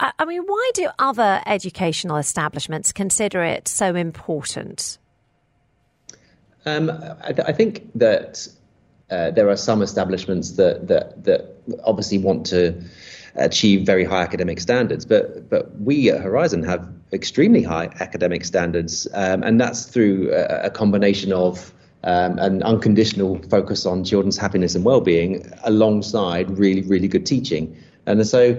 I 0.00 0.24
mean, 0.24 0.42
why 0.46 0.70
do 0.74 0.88
other 0.98 1.42
educational 1.44 2.16
establishments 2.16 2.90
consider 2.90 3.42
it 3.42 3.68
so 3.68 3.94
important? 3.94 4.98
Um, 6.64 6.90
I, 7.22 7.32
th- 7.32 7.46
I, 7.46 7.52
think 7.52 7.90
that 7.94 8.48
uh, 9.10 9.30
there 9.30 9.48
are 9.48 9.56
some 9.56 9.82
establishments 9.82 10.52
that, 10.52 10.88
that 10.88 11.24
that 11.24 11.56
obviously 11.84 12.18
want 12.18 12.46
to 12.46 12.82
achieve 13.34 13.86
very 13.86 14.04
high 14.04 14.22
academic 14.22 14.60
standards, 14.60 15.04
but 15.04 15.48
but 15.48 15.78
we 15.80 16.10
at 16.10 16.20
Horizon 16.20 16.62
have 16.64 16.86
extremely 17.12 17.62
high 17.62 17.86
academic 18.00 18.44
standards, 18.44 19.08
um, 19.14 19.42
and 19.42 19.60
that's 19.60 19.86
through 19.86 20.32
a, 20.32 20.66
a 20.66 20.70
combination 20.70 21.32
of 21.32 21.72
um, 22.04 22.38
an 22.38 22.62
unconditional 22.62 23.38
focus 23.48 23.86
on 23.86 24.04
children's 24.04 24.36
happiness 24.36 24.74
and 24.74 24.84
well-being, 24.84 25.50
alongside 25.64 26.58
really 26.58 26.82
really 26.82 27.08
good 27.08 27.26
teaching, 27.26 27.76
and 28.06 28.26
so. 28.26 28.56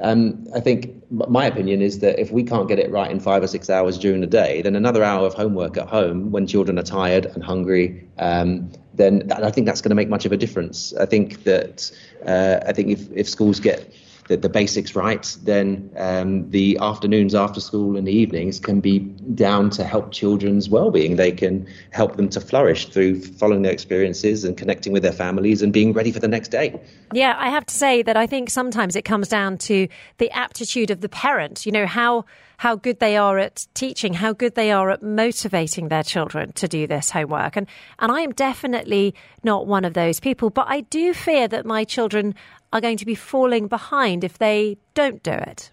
Um, 0.00 0.46
I 0.54 0.60
think 0.60 0.94
my 1.10 1.46
opinion 1.46 1.82
is 1.82 1.98
that 2.00 2.20
if 2.20 2.30
we 2.30 2.44
can't 2.44 2.68
get 2.68 2.78
it 2.78 2.90
right 2.90 3.10
in 3.10 3.18
five 3.18 3.42
or 3.42 3.48
six 3.48 3.68
hours 3.68 3.98
during 3.98 4.20
the 4.20 4.26
day, 4.26 4.62
then 4.62 4.76
another 4.76 5.02
hour 5.02 5.26
of 5.26 5.34
homework 5.34 5.76
at 5.76 5.88
home 5.88 6.30
when 6.30 6.46
children 6.46 6.78
are 6.78 6.84
tired 6.84 7.26
and 7.26 7.42
hungry, 7.42 8.06
um, 8.18 8.70
then 8.94 9.30
I 9.32 9.50
think 9.50 9.66
that's 9.66 9.80
going 9.80 9.90
to 9.90 9.96
make 9.96 10.08
much 10.08 10.24
of 10.24 10.32
a 10.32 10.36
difference. 10.36 10.94
I 10.94 11.06
think 11.06 11.44
that 11.44 11.90
uh, 12.24 12.60
I 12.66 12.72
think 12.72 12.90
if, 12.90 13.10
if 13.12 13.28
schools 13.28 13.58
get 13.58 13.92
the, 14.28 14.36
the 14.36 14.48
basics 14.48 14.94
right, 14.94 15.36
then 15.42 15.90
um, 15.96 16.50
the 16.50 16.78
afternoons 16.78 17.34
after 17.34 17.60
school 17.60 17.96
and 17.96 18.06
the 18.06 18.12
evenings 18.12 18.60
can 18.60 18.80
be 18.80 19.00
down 19.34 19.70
to 19.70 19.84
help 19.84 20.12
children's 20.12 20.68
well-being. 20.68 21.16
They 21.16 21.32
can 21.32 21.66
help 21.90 22.16
them 22.16 22.28
to 22.30 22.40
flourish 22.40 22.88
through 22.88 23.20
following 23.20 23.62
their 23.62 23.72
experiences 23.72 24.44
and 24.44 24.56
connecting 24.56 24.92
with 24.92 25.02
their 25.02 25.12
families 25.12 25.62
and 25.62 25.72
being 25.72 25.92
ready 25.92 26.12
for 26.12 26.20
the 26.20 26.28
next 26.28 26.48
day. 26.48 26.78
Yeah, 27.12 27.34
I 27.38 27.48
have 27.48 27.66
to 27.66 27.74
say 27.74 28.02
that 28.02 28.16
I 28.16 28.26
think 28.26 28.50
sometimes 28.50 28.94
it 28.94 29.04
comes 29.04 29.28
down 29.28 29.58
to 29.58 29.88
the 30.18 30.30
aptitude 30.30 30.90
of 30.90 31.00
the 31.00 31.08
parent. 31.08 31.66
You 31.66 31.72
know 31.72 31.86
how 31.86 32.24
how 32.58 32.74
good 32.74 32.98
they 32.98 33.16
are 33.16 33.38
at 33.38 33.66
teaching, 33.74 34.14
how 34.14 34.32
good 34.32 34.56
they 34.56 34.72
are 34.72 34.90
at 34.90 35.00
motivating 35.00 35.88
their 35.88 36.02
children 36.02 36.50
to 36.52 36.66
do 36.66 36.88
this 36.88 37.10
homework. 37.10 37.56
And 37.56 37.66
and 37.98 38.12
I 38.12 38.20
am 38.20 38.32
definitely 38.32 39.14
not 39.44 39.66
one 39.66 39.84
of 39.84 39.94
those 39.94 40.20
people, 40.20 40.50
but 40.50 40.66
I 40.68 40.82
do 40.82 41.14
fear 41.14 41.48
that 41.48 41.64
my 41.64 41.84
children 41.84 42.34
are 42.72 42.80
going 42.80 42.98
to 42.98 43.06
be 43.06 43.14
falling 43.14 43.68
behind 43.68 44.24
if 44.24 44.38
they 44.38 44.76
don't 44.94 45.22
do 45.22 45.32
it. 45.32 45.70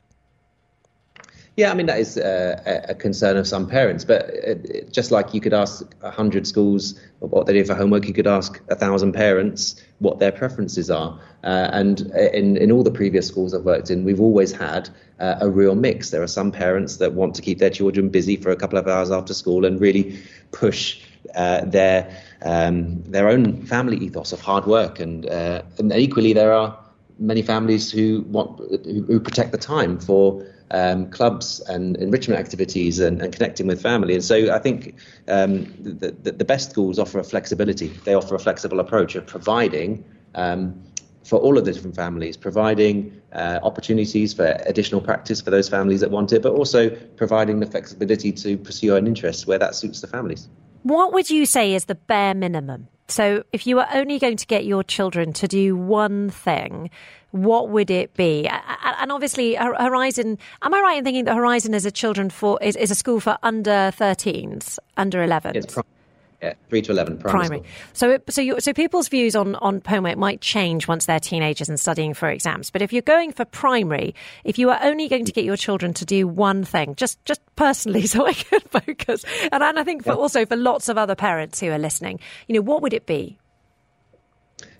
Yeah, 1.57 1.71
I 1.71 1.73
mean 1.73 1.85
that 1.85 1.99
is 1.99 2.17
uh, 2.17 2.83
a 2.89 2.95
concern 2.95 3.37
of 3.37 3.47
some 3.47 3.65
parents, 3.65 4.03
but 4.03 4.29
uh, 4.45 4.55
just 4.91 5.09
like 5.11 5.33
you 5.33 5.39
could 5.39 5.53
ask 5.53 5.85
hundred 6.03 6.45
schools 6.45 6.99
what 7.19 7.45
they 7.45 7.53
do 7.53 7.63
for 7.63 7.75
homework, 7.75 8.07
you 8.07 8.13
could 8.13 8.27
ask 8.27 8.61
thousand 8.67 9.13
parents 9.13 9.81
what 9.99 10.19
their 10.19 10.33
preferences 10.33 10.91
are. 10.91 11.17
Uh, 11.45 11.69
and 11.71 12.01
in 12.33 12.57
in 12.57 12.73
all 12.73 12.83
the 12.83 12.91
previous 12.91 13.25
schools 13.25 13.53
I've 13.53 13.63
worked 13.63 13.89
in, 13.89 14.03
we've 14.03 14.19
always 14.19 14.51
had 14.51 14.89
uh, 15.21 15.35
a 15.39 15.49
real 15.49 15.75
mix. 15.75 16.09
There 16.09 16.21
are 16.21 16.27
some 16.27 16.51
parents 16.51 16.97
that 16.97 17.13
want 17.13 17.35
to 17.35 17.41
keep 17.41 17.59
their 17.59 17.69
children 17.69 18.09
busy 18.09 18.35
for 18.35 18.51
a 18.51 18.57
couple 18.57 18.77
of 18.77 18.85
hours 18.89 19.09
after 19.09 19.33
school 19.33 19.63
and 19.63 19.79
really 19.79 20.19
push 20.51 21.01
uh, 21.35 21.63
their 21.63 22.21
um, 22.41 23.01
their 23.03 23.29
own 23.29 23.65
family 23.65 23.95
ethos 23.97 24.33
of 24.33 24.41
hard 24.41 24.65
work, 24.65 24.99
and, 24.99 25.25
uh, 25.25 25.61
and 25.77 25.93
equally 25.93 26.33
there 26.33 26.51
are 26.51 26.77
many 27.19 27.41
families 27.41 27.91
who 27.91 28.21
want 28.27 28.59
who 28.85 29.19
protect 29.19 29.51
the 29.51 29.57
time 29.57 29.99
for 29.99 30.45
um, 30.71 31.09
clubs 31.11 31.59
and 31.61 31.95
enrichment 31.97 32.39
activities 32.39 32.99
and, 32.99 33.21
and, 33.21 33.31
connecting 33.31 33.67
with 33.67 33.81
family. 33.81 34.15
And 34.15 34.23
so 34.23 34.53
I 34.53 34.59
think 34.59 34.95
um, 35.27 35.65
the, 35.79 36.11
the, 36.11 36.31
the, 36.31 36.45
best 36.45 36.71
schools 36.71 36.97
offer 36.97 37.19
a 37.19 37.23
flexibility. 37.23 37.89
They 38.03 38.15
offer 38.15 38.33
a 38.33 38.39
flexible 38.39 38.79
approach 38.79 39.15
of 39.15 39.27
providing 39.27 40.03
um, 40.33 40.81
for 41.23 41.39
all 41.39 41.57
of 41.57 41.65
the 41.65 41.71
different 41.71 41.95
families, 41.95 42.35
providing 42.35 43.21
uh, 43.33 43.59
opportunities 43.61 44.33
for 44.33 44.57
additional 44.65 45.01
practice 45.01 45.39
for 45.41 45.51
those 45.51 45.69
families 45.69 45.99
that 46.01 46.11
want 46.11 46.33
it, 46.33 46.41
but 46.41 46.53
also 46.53 46.89
providing 47.15 47.59
the 47.59 47.67
flexibility 47.67 48.31
to 48.31 48.57
pursue 48.57 48.95
own 48.95 49.07
interests 49.07 49.45
where 49.45 49.59
that 49.59 49.75
suits 49.75 50.01
the 50.01 50.07
families. 50.07 50.47
What 50.83 51.13
would 51.13 51.29
you 51.29 51.45
say 51.45 51.73
is 51.73 51.85
the 51.85 51.95
bare 51.95 52.33
minimum 52.33 52.87
So, 53.07 53.43
if 53.51 53.67
you 53.67 53.75
were 53.75 53.87
only 53.93 54.17
going 54.17 54.37
to 54.37 54.47
get 54.47 54.65
your 54.65 54.83
children 54.83 55.31
to 55.33 55.47
do 55.47 55.75
one 55.75 56.29
thing, 56.31 56.89
what 57.31 57.69
would 57.69 57.91
it 57.91 58.13
be? 58.15 58.47
And 58.47 59.11
obviously, 59.11 59.55
Horizon. 59.55 60.39
Am 60.61 60.73
I 60.73 60.79
right 60.81 60.97
in 60.97 61.03
thinking 61.03 61.25
that 61.25 61.35
Horizon 61.35 61.73
is 61.73 61.85
a 61.85 61.91
children 61.91 62.29
for 62.29 62.57
is, 62.63 62.75
is 62.75 62.91
a 62.91 62.95
school 62.95 63.19
for 63.19 63.37
under 63.43 63.91
13s, 63.95 64.79
under 64.97 65.19
11s? 65.19 65.83
Yeah, 66.41 66.53
three 66.69 66.81
to 66.83 66.91
eleven 66.91 67.17
primary. 67.17 67.47
primary. 67.47 67.69
So, 67.93 68.19
so, 68.29 68.41
you, 68.41 68.59
so 68.59 68.73
people's 68.73 69.07
views 69.07 69.35
on 69.35 69.55
on 69.55 69.81
homework 69.85 70.17
might 70.17 70.41
change 70.41 70.87
once 70.87 71.05
they're 71.05 71.19
teenagers 71.19 71.69
and 71.69 71.79
studying 71.79 72.13
for 72.13 72.29
exams. 72.29 72.69
But 72.69 72.81
if 72.81 72.91
you're 72.91 73.01
going 73.01 73.31
for 73.31 73.45
primary, 73.45 74.13
if 74.43 74.59
you 74.59 74.69
are 74.69 74.79
only 74.81 75.07
going 75.07 75.25
to 75.25 75.31
get 75.31 75.45
your 75.45 75.57
children 75.57 75.93
to 75.95 76.05
do 76.05 76.27
one 76.27 76.63
thing, 76.63 76.95
just 76.95 77.23
just 77.25 77.41
personally, 77.55 78.05
so 78.07 78.25
I 78.25 78.33
can 78.33 78.59
focus, 78.61 79.23
and, 79.51 79.63
and 79.63 79.79
I 79.79 79.83
think 79.83 80.03
for 80.03 80.11
yeah. 80.11 80.17
also 80.17 80.45
for 80.45 80.55
lots 80.55 80.89
of 80.89 80.97
other 80.97 81.15
parents 81.15 81.59
who 81.59 81.71
are 81.71 81.79
listening, 81.79 82.19
you 82.47 82.55
know, 82.55 82.61
what 82.61 82.81
would 82.81 82.93
it 82.93 83.05
be? 83.05 83.37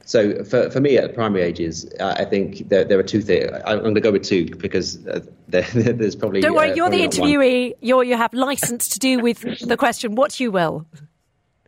So 0.06 0.44
for, 0.44 0.70
for 0.70 0.80
me 0.80 0.98
at 0.98 1.16
primary 1.16 1.42
ages, 1.42 1.92
uh, 2.00 2.16
I 2.18 2.26
think 2.26 2.70
there, 2.70 2.84
there 2.84 3.00
are 3.00 3.04
two 3.04 3.22
things. 3.22 3.50
I'm 3.66 3.80
going 3.80 3.96
to 3.96 4.02
go 4.02 4.12
with 4.12 4.24
two 4.24 4.56
because 4.56 5.06
uh, 5.08 5.22
there, 5.48 5.64
there's 5.74 6.16
probably. 6.16 6.42
Don't 6.42 6.54
worry, 6.54 6.72
uh, 6.72 6.76
you're 6.76 6.90
the 6.90 7.02
interviewee. 7.02 7.74
You're, 7.82 8.04
you 8.04 8.16
have 8.16 8.34
license 8.34 8.90
to 8.90 9.00
do 9.00 9.20
with 9.20 9.68
the 9.68 9.76
question 9.78 10.16
what 10.16 10.40
you 10.40 10.52
will. 10.52 10.86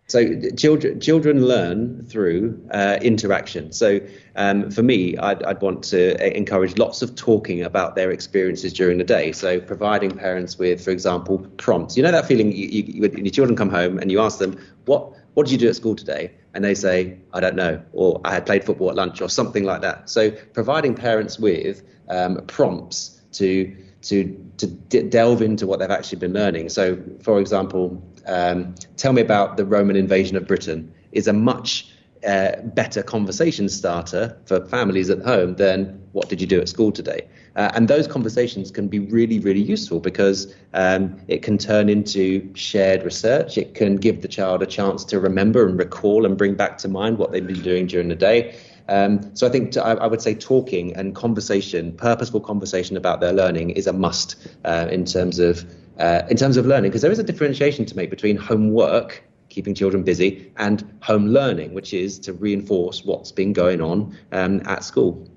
So 0.07 0.39
children 0.51 1.01
children 1.01 1.45
learn 1.45 2.05
through 2.05 2.65
uh, 2.71 2.97
interaction. 3.01 3.73
So 3.73 3.99
um, 4.37 4.71
for 4.71 4.81
me, 4.81 5.17
I'd, 5.17 5.43
I'd, 5.43 5.61
want 5.61 5.83
to 5.85 6.35
encourage 6.35 6.77
lots 6.77 7.01
of 7.01 7.15
talking 7.15 7.61
about 7.61 7.95
their 7.95 8.11
experiences 8.11 8.71
during 8.71 8.99
the 8.99 9.03
day. 9.03 9.33
So 9.33 9.59
providing 9.59 10.11
parents 10.11 10.57
with, 10.57 10.81
for 10.81 10.91
example, 10.91 11.39
prompts. 11.57 11.97
You 11.97 12.03
know 12.03 12.11
that 12.13 12.25
feeling 12.25 12.53
you, 12.53 12.67
you, 12.67 13.01
when 13.01 13.25
your 13.25 13.31
children 13.31 13.57
come 13.57 13.69
home 13.69 13.99
and 13.99 14.09
you 14.09 14.21
ask 14.21 14.39
them 14.39 14.57
what 14.85 15.11
what 15.33 15.45
did 15.45 15.51
you 15.51 15.57
do 15.57 15.67
at 15.67 15.75
school 15.75 15.95
today? 15.95 16.31
And 16.53 16.63
they 16.63 16.73
say, 16.73 17.19
I 17.33 17.41
don't 17.41 17.55
know, 17.55 17.83
or 17.91 18.21
I 18.23 18.33
had 18.33 18.45
played 18.45 18.63
football 18.63 18.89
at 18.89 18.95
lunch, 18.95 19.21
or 19.21 19.29
something 19.29 19.65
like 19.65 19.81
that. 19.81 20.09
So 20.09 20.31
providing 20.31 20.95
parents 20.95 21.37
with 21.37 21.83
um, 22.09 22.37
prompts 22.47 23.21
to 23.33 23.75
to 24.03 24.51
to 24.57 24.67
delve 25.03 25.41
into 25.41 25.67
what 25.67 25.79
they've 25.79 25.91
actually 25.91 26.19
been 26.19 26.33
learning. 26.33 26.69
So, 26.69 26.97
for 27.21 27.39
example, 27.39 28.01
um, 28.27 28.75
tell 28.97 29.13
me 29.13 29.21
about 29.21 29.57
the 29.57 29.65
Roman 29.65 29.95
invasion 29.95 30.37
of 30.37 30.47
Britain 30.47 30.93
is 31.11 31.27
a 31.27 31.33
much 31.33 31.89
uh, 32.25 32.61
better 32.61 33.03
conversation 33.03 33.69
starter 33.69 34.37
for 34.45 34.65
families 34.67 35.09
at 35.09 35.21
home 35.21 35.55
than 35.55 36.01
what 36.11 36.29
did 36.29 36.41
you 36.41 36.47
do 36.47 36.59
at 36.59 36.67
school 36.67 36.91
today? 36.91 37.27
Uh, 37.55 37.71
and 37.73 37.87
those 37.87 38.07
conversations 38.07 38.69
can 38.69 38.87
be 38.87 38.99
really, 38.99 39.39
really 39.39 39.61
useful 39.61 39.99
because 39.99 40.53
um, 40.73 41.19
it 41.27 41.41
can 41.41 41.57
turn 41.57 41.89
into 41.89 42.53
shared 42.53 43.03
research. 43.03 43.57
It 43.57 43.73
can 43.73 43.95
give 43.95 44.21
the 44.21 44.27
child 44.27 44.61
a 44.61 44.65
chance 44.65 45.03
to 45.05 45.19
remember 45.19 45.67
and 45.67 45.77
recall 45.77 46.25
and 46.25 46.37
bring 46.37 46.55
back 46.55 46.77
to 46.79 46.87
mind 46.87 47.17
what 47.17 47.31
they've 47.31 47.45
been 47.45 47.61
doing 47.61 47.87
during 47.87 48.09
the 48.09 48.15
day. 48.15 48.55
Um, 48.89 49.35
so 49.35 49.47
I 49.47 49.49
think 49.49 49.75
I, 49.75 50.07
would 50.07 50.21
say 50.21 50.33
talking 50.33 50.95
and 50.95 51.13
conversation, 51.13 51.91
purposeful 51.93 52.39
conversation 52.39 52.95
about 52.95 53.19
their 53.19 53.33
learning 53.33 53.71
is 53.71 53.85
a 53.85 53.93
must 53.93 54.35
uh, 54.63 54.87
in 54.89 55.03
terms 55.03 55.39
of 55.39 55.65
uh, 55.99 56.23
in 56.29 56.37
terms 56.37 56.57
of 56.57 56.65
learning 56.65 56.91
because 56.91 57.01
there 57.01 57.11
is 57.11 57.19
a 57.19 57.23
differentiation 57.23 57.85
to 57.85 57.95
make 57.95 58.09
between 58.09 58.37
homework 58.37 59.23
keeping 59.49 59.73
children 59.73 60.03
busy 60.03 60.51
and 60.57 60.83
home 61.01 61.27
learning 61.27 61.73
which 61.73 61.93
is 61.93 62.19
to 62.19 62.33
reinforce 62.33 63.03
what's 63.05 63.31
been 63.31 63.53
going 63.53 63.81
on 63.81 64.15
um, 64.31 64.61
at 64.65 64.83
school. 64.83 65.27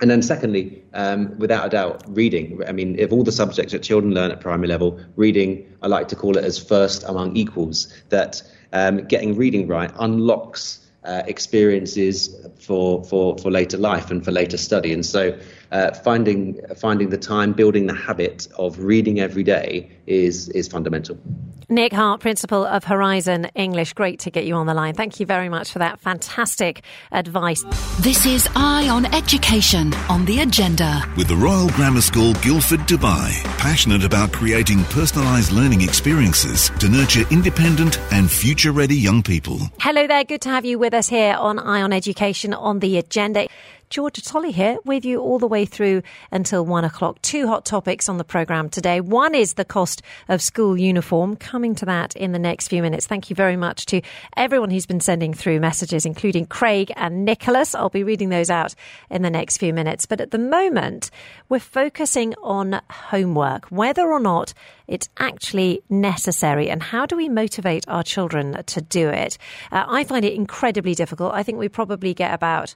And 0.00 0.10
then 0.10 0.20
secondly 0.20 0.82
um, 0.92 1.38
without 1.38 1.66
a 1.66 1.70
doubt 1.70 2.04
reading. 2.08 2.62
I 2.66 2.72
mean 2.72 2.98
if 2.98 3.12
all 3.12 3.24
the 3.24 3.32
subjects 3.32 3.72
that 3.72 3.82
children 3.82 4.12
learn 4.12 4.30
at 4.30 4.40
primary 4.40 4.68
level 4.68 5.00
reading 5.16 5.66
i 5.82 5.86
like 5.86 6.08
to 6.08 6.16
call 6.16 6.36
it 6.36 6.44
as 6.44 6.58
first 6.58 7.02
among 7.04 7.36
equals 7.36 7.92
that 8.10 8.42
um, 8.72 9.06
getting 9.06 9.36
reading 9.36 9.66
right 9.66 9.90
unlocks 9.98 10.85
uh, 11.06 11.22
experiences 11.26 12.34
for, 12.58 13.04
for, 13.04 13.38
for 13.38 13.50
later 13.50 13.78
life 13.78 14.10
and 14.10 14.24
for 14.24 14.32
later 14.32 14.56
study. 14.56 14.92
And 14.92 15.06
so 15.06 15.38
uh, 15.72 15.92
finding, 15.92 16.60
finding 16.76 17.10
the 17.10 17.18
time, 17.18 17.52
building 17.52 17.86
the 17.86 17.94
habit 17.94 18.48
of 18.58 18.78
reading 18.78 19.20
every 19.20 19.42
day 19.42 19.90
is, 20.06 20.48
is 20.50 20.68
fundamental. 20.68 21.18
Nick 21.68 21.92
Hart, 21.92 22.20
Principal 22.20 22.64
of 22.64 22.84
Horizon 22.84 23.46
English, 23.56 23.92
great 23.94 24.20
to 24.20 24.30
get 24.30 24.44
you 24.44 24.54
on 24.54 24.66
the 24.66 24.74
line. 24.74 24.94
Thank 24.94 25.18
you 25.18 25.26
very 25.26 25.48
much 25.48 25.72
for 25.72 25.80
that 25.80 25.98
fantastic 25.98 26.82
advice. 27.10 27.64
This 27.98 28.24
is 28.24 28.48
Eye 28.54 28.88
on 28.88 29.04
Education 29.06 29.92
on 30.08 30.24
the 30.26 30.42
agenda. 30.42 31.02
With 31.16 31.26
the 31.26 31.34
Royal 31.34 31.68
Grammar 31.70 32.02
School 32.02 32.34
Guildford, 32.34 32.80
Dubai, 32.80 33.32
passionate 33.58 34.04
about 34.04 34.32
creating 34.32 34.78
personalised 34.94 35.52
learning 35.52 35.82
experiences 35.82 36.70
to 36.78 36.88
nurture 36.88 37.24
independent 37.32 37.98
and 38.12 38.30
future 38.30 38.70
ready 38.70 38.94
young 38.94 39.24
people. 39.24 39.58
Hello 39.80 40.06
there, 40.06 40.22
good 40.22 40.42
to 40.42 40.50
have 40.50 40.64
you 40.64 40.78
with 40.78 40.94
us 40.96 41.08
here 41.08 41.34
on 41.34 41.58
Eye 41.58 41.82
on 41.82 41.92
Education 41.92 42.54
on 42.54 42.80
the 42.80 42.98
agenda. 42.98 43.46
Georgia 43.88 44.20
Tolley 44.20 44.50
here 44.50 44.78
with 44.84 45.04
you 45.04 45.20
all 45.20 45.38
the 45.38 45.46
way 45.46 45.64
through 45.64 46.02
until 46.32 46.66
one 46.66 46.84
o'clock. 46.84 47.22
Two 47.22 47.46
hot 47.46 47.64
topics 47.64 48.08
on 48.08 48.18
the 48.18 48.24
programme 48.24 48.68
today. 48.68 49.00
One 49.00 49.34
is 49.34 49.54
the 49.54 49.64
cost 49.64 50.02
of 50.28 50.42
school 50.42 50.76
uniform. 50.76 51.36
Coming 51.36 51.74
to 51.76 51.86
that 51.86 52.16
in 52.16 52.32
the 52.32 52.38
next 52.38 52.68
few 52.68 52.82
minutes. 52.82 53.06
Thank 53.06 53.30
you 53.30 53.36
very 53.36 53.56
much 53.56 53.86
to 53.86 54.02
everyone 54.36 54.70
who's 54.70 54.86
been 54.86 55.00
sending 55.00 55.32
through 55.32 55.60
messages, 55.60 56.04
including 56.04 56.46
Craig 56.46 56.90
and 56.96 57.24
Nicholas. 57.24 57.74
I'll 57.74 57.88
be 57.88 58.02
reading 58.02 58.30
those 58.30 58.50
out 58.50 58.74
in 59.08 59.22
the 59.22 59.30
next 59.30 59.58
few 59.58 59.72
minutes. 59.72 60.04
But 60.04 60.20
at 60.20 60.32
the 60.32 60.38
moment, 60.38 61.10
we're 61.48 61.60
focusing 61.60 62.34
on 62.42 62.80
homework, 62.90 63.66
whether 63.66 64.10
or 64.10 64.20
not 64.20 64.52
it's 64.88 65.08
actually 65.18 65.82
necessary 65.88 66.68
and 66.68 66.82
how 66.82 67.06
do 67.06 67.16
we 67.16 67.28
motivate 67.28 67.84
our 67.88 68.02
children 68.02 68.62
to 68.64 68.80
do 68.80 69.08
it? 69.08 69.38
Uh, 69.70 69.84
I 69.86 70.04
find 70.04 70.24
it 70.24 70.34
incredibly 70.34 70.94
difficult. 70.94 71.34
I 71.34 71.42
think 71.42 71.58
we 71.58 71.68
probably 71.68 72.14
get 72.14 72.34
about 72.34 72.74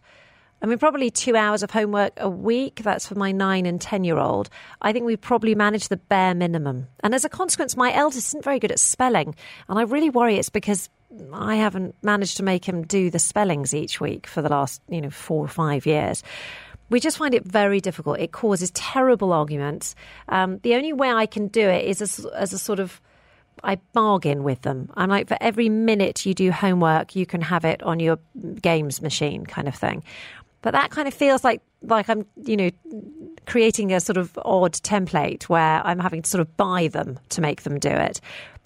I 0.63 0.67
mean, 0.67 0.79
probably 0.79 1.11
two 1.11 1.37
hours 1.37 1.63
of 1.63 1.71
homework 1.71 2.13
a 2.19 2.29
week. 2.29 2.83
That's 2.83 3.07
for 3.07 3.15
my 3.15 3.33
nine 3.33 3.67
and 3.67 3.81
10 3.81 4.05
year 4.05 4.19
old. 4.19 4.51
I 4.83 4.93
think 4.93 5.07
we 5.07 5.17
probably 5.17 5.55
manage 5.55 5.89
the 5.89 5.97
bare 5.97 6.35
minimum. 6.35 6.89
And 7.03 7.15
as 7.15 7.25
a 7.25 7.29
consequence, 7.29 7.77
my 7.77 7.93
eldest 7.95 8.29
isn't 8.29 8.45
very 8.45 8.59
good 8.59 8.73
at 8.73 8.79
spelling. 8.79 9.35
And 9.69 9.79
I 9.79 9.83
really 9.83 10.11
worry 10.11 10.37
it's 10.37 10.51
because 10.51 10.91
I 11.33 11.57
haven't 11.57 11.95
managed 12.03 12.37
to 12.37 12.43
make 12.43 12.65
him 12.65 12.83
do 12.83 13.11
the 13.11 13.19
spellings 13.19 13.75
each 13.75 14.01
week 14.01 14.27
for 14.27 14.43
the 14.43 14.49
last, 14.49 14.83
you 14.89 15.01
know, 15.01 15.11
four 15.11 15.45
or 15.45 15.49
five 15.49 15.87
years. 15.87 16.23
We 16.91 17.01
just 17.01 17.19
find 17.19 17.35
it 17.35 17.45
very 17.45 17.81
difficult. 17.81 18.19
It 18.19 18.33
causes 18.33 18.71
terrible 18.73 19.33
arguments. 19.33 19.95
Um, 20.29 20.59
the 20.59 20.75
only 20.75 20.93
way 20.93 21.11
I 21.11 21.27
can 21.27 21.49
do 21.49 21.69
it 21.69 21.87
is 21.87 22.03
as, 22.03 22.27
as 22.27 22.53
a 22.53 22.59
sort 22.59 22.81
of 22.81 23.01
I 23.63 23.77
bargain 23.93 24.43
with 24.43 24.63
them. 24.63 24.91
I'm 24.95 25.11
like, 25.11 25.29
for 25.29 25.37
every 25.41 25.69
minute 25.69 26.25
you 26.25 26.35
do 26.35 26.51
homework, 26.51 27.15
you 27.15 27.27
can 27.27 27.41
have 27.43 27.65
it 27.65 27.83
on 27.83 28.01
your 28.01 28.19
games 28.61 29.03
machine, 29.03 29.45
kind 29.45 29.69
of 29.69 29.75
thing. 29.75 30.03
But 30.63 30.73
that 30.73 30.91
kind 30.91 31.09
of 31.09 31.15
feels 31.15 31.45
like 31.45 31.63
like 31.83 32.09
I'm, 32.09 32.27
you 32.45 32.57
know, 32.57 32.71
creating 33.47 33.93
a 33.93 34.01
sort 34.01 34.17
of 34.17 34.39
odd 34.45 34.75
template 34.75 35.45
where 35.45 35.85
I'm 35.87 35.99
having 35.99 36.23
to 36.23 36.31
sort 36.31 36.41
of 36.41 36.57
buy 36.57 36.89
them 36.89 37.19
to 37.31 37.41
make 37.41 37.63
them 37.63 37.79
do 37.79 37.89
it. 37.89 38.21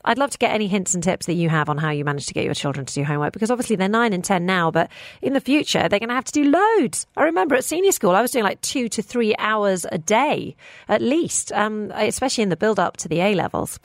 I'd 0.04 0.18
love 0.18 0.30
to 0.30 0.38
get 0.38 0.52
any 0.52 0.68
hints 0.68 0.94
and 0.94 1.02
tips 1.02 1.26
that 1.26 1.34
you 1.34 1.48
have 1.48 1.68
on 1.68 1.78
how 1.78 1.90
you 1.90 2.04
manage 2.04 2.26
to 2.26 2.34
get 2.34 2.44
your 2.44 2.54
children 2.54 2.86
to 2.86 2.94
do 2.94 3.04
homework 3.04 3.32
because 3.32 3.50
obviously 3.50 3.76
they're 3.76 3.88
nine 3.88 4.12
and 4.12 4.24
10 4.24 4.44
now, 4.46 4.70
but 4.70 4.90
in 5.22 5.32
the 5.32 5.40
future 5.40 5.88
they're 5.88 5.98
going 5.98 6.08
to 6.08 6.14
have 6.14 6.24
to 6.24 6.32
do 6.32 6.44
loads. 6.44 7.06
I 7.16 7.24
remember 7.24 7.54
at 7.54 7.64
senior 7.64 7.92
school, 7.92 8.10
I 8.10 8.22
was 8.22 8.30
doing 8.30 8.44
like 8.44 8.60
two 8.60 8.88
to 8.90 9.02
three 9.02 9.34
hours 9.38 9.86
a 9.90 9.98
day 9.98 10.56
at 10.88 11.02
least, 11.02 11.52
um, 11.52 11.90
especially 11.94 12.42
in 12.42 12.48
the 12.48 12.56
build 12.56 12.78
up 12.78 12.96
to 12.98 13.08
the 13.08 13.20
A 13.20 13.34
levels. 13.34 13.78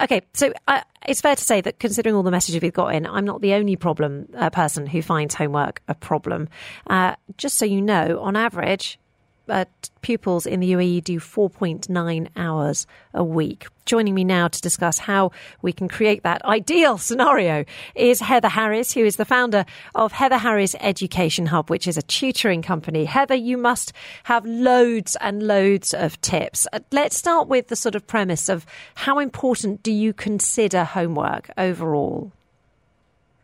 Okay, 0.00 0.22
so 0.34 0.52
uh, 0.68 0.80
it's 1.06 1.20
fair 1.20 1.36
to 1.36 1.44
say 1.44 1.60
that 1.60 1.78
considering 1.78 2.14
all 2.14 2.22
the 2.22 2.30
messages 2.30 2.60
we've 2.60 2.72
got 2.72 2.94
in, 2.94 3.06
I'm 3.06 3.24
not 3.24 3.40
the 3.40 3.54
only 3.54 3.76
problem 3.76 4.28
uh, 4.36 4.50
person 4.50 4.86
who 4.86 5.02
finds 5.02 5.34
homework 5.34 5.82
a 5.88 5.94
problem. 5.94 6.48
Uh, 6.86 7.16
just 7.36 7.58
so 7.58 7.64
you 7.64 7.80
know, 7.80 8.20
on 8.20 8.36
average, 8.36 8.98
uh, 9.48 9.64
pupils 10.00 10.46
in 10.46 10.60
the 10.60 10.72
UAE 10.72 11.04
do 11.04 11.18
4.9 11.18 12.28
hours 12.36 12.86
a 13.14 13.24
week. 13.24 13.66
Joining 13.84 14.14
me 14.14 14.24
now 14.24 14.48
to 14.48 14.60
discuss 14.60 14.98
how 14.98 15.32
we 15.60 15.72
can 15.72 15.88
create 15.88 16.22
that 16.22 16.44
ideal 16.44 16.98
scenario 17.08 17.64
is 17.94 18.20
Heather 18.20 18.48
Harris, 18.48 18.92
who 18.92 19.04
is 19.04 19.16
the 19.16 19.24
founder 19.24 19.64
of 19.94 20.12
Heather 20.12 20.38
Harris 20.38 20.76
Education 20.80 21.46
Hub, 21.46 21.70
which 21.70 21.88
is 21.88 21.96
a 21.96 22.02
tutoring 22.02 22.62
company. 22.62 23.04
Heather, 23.04 23.34
you 23.34 23.58
must 23.58 23.92
have 24.24 24.46
loads 24.46 25.16
and 25.20 25.42
loads 25.42 25.94
of 25.94 26.20
tips. 26.20 26.66
Uh, 26.72 26.80
let's 26.90 27.16
start 27.16 27.48
with 27.48 27.68
the 27.68 27.76
sort 27.76 27.94
of 27.94 28.06
premise 28.06 28.48
of 28.48 28.66
how 28.94 29.18
important 29.18 29.82
do 29.82 29.92
you 29.92 30.12
consider 30.12 30.84
homework 30.84 31.50
overall? 31.58 32.32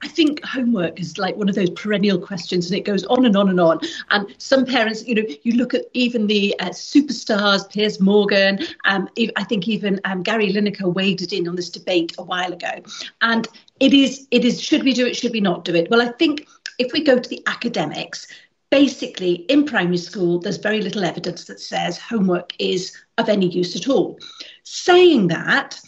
I 0.00 0.08
think 0.08 0.44
homework 0.44 1.00
is 1.00 1.18
like 1.18 1.36
one 1.36 1.48
of 1.48 1.54
those 1.54 1.70
perennial 1.70 2.18
questions, 2.18 2.70
and 2.70 2.78
it 2.78 2.84
goes 2.84 3.04
on 3.06 3.26
and 3.26 3.36
on 3.36 3.48
and 3.48 3.60
on. 3.60 3.80
And 4.10 4.32
some 4.38 4.64
parents, 4.64 5.04
you 5.06 5.14
know, 5.16 5.24
you 5.42 5.54
look 5.54 5.74
at 5.74 5.86
even 5.92 6.26
the 6.26 6.54
uh, 6.60 6.68
superstars, 6.68 7.68
Piers 7.68 8.00
Morgan, 8.00 8.60
um, 8.84 9.08
I 9.36 9.44
think 9.44 9.66
even 9.66 10.00
um, 10.04 10.22
Gary 10.22 10.52
Lineker 10.52 10.92
waded 10.92 11.32
in 11.32 11.48
on 11.48 11.56
this 11.56 11.70
debate 11.70 12.14
a 12.18 12.22
while 12.22 12.52
ago. 12.52 12.82
And 13.22 13.48
it 13.80 13.92
is, 13.92 14.28
it 14.30 14.44
is, 14.44 14.60
should 14.60 14.84
we 14.84 14.94
do 14.94 15.06
it? 15.06 15.16
Should 15.16 15.32
we 15.32 15.40
not 15.40 15.64
do 15.64 15.74
it? 15.74 15.90
Well, 15.90 16.02
I 16.02 16.12
think 16.12 16.46
if 16.78 16.92
we 16.92 17.02
go 17.02 17.18
to 17.18 17.28
the 17.28 17.42
academics, 17.46 18.28
basically 18.70 19.32
in 19.48 19.64
primary 19.64 19.96
school, 19.96 20.38
there's 20.38 20.58
very 20.58 20.80
little 20.80 21.04
evidence 21.04 21.44
that 21.46 21.60
says 21.60 21.98
homework 21.98 22.52
is 22.58 22.96
of 23.16 23.28
any 23.28 23.48
use 23.48 23.74
at 23.74 23.88
all. 23.88 24.18
Saying 24.62 25.28
that, 25.28 25.80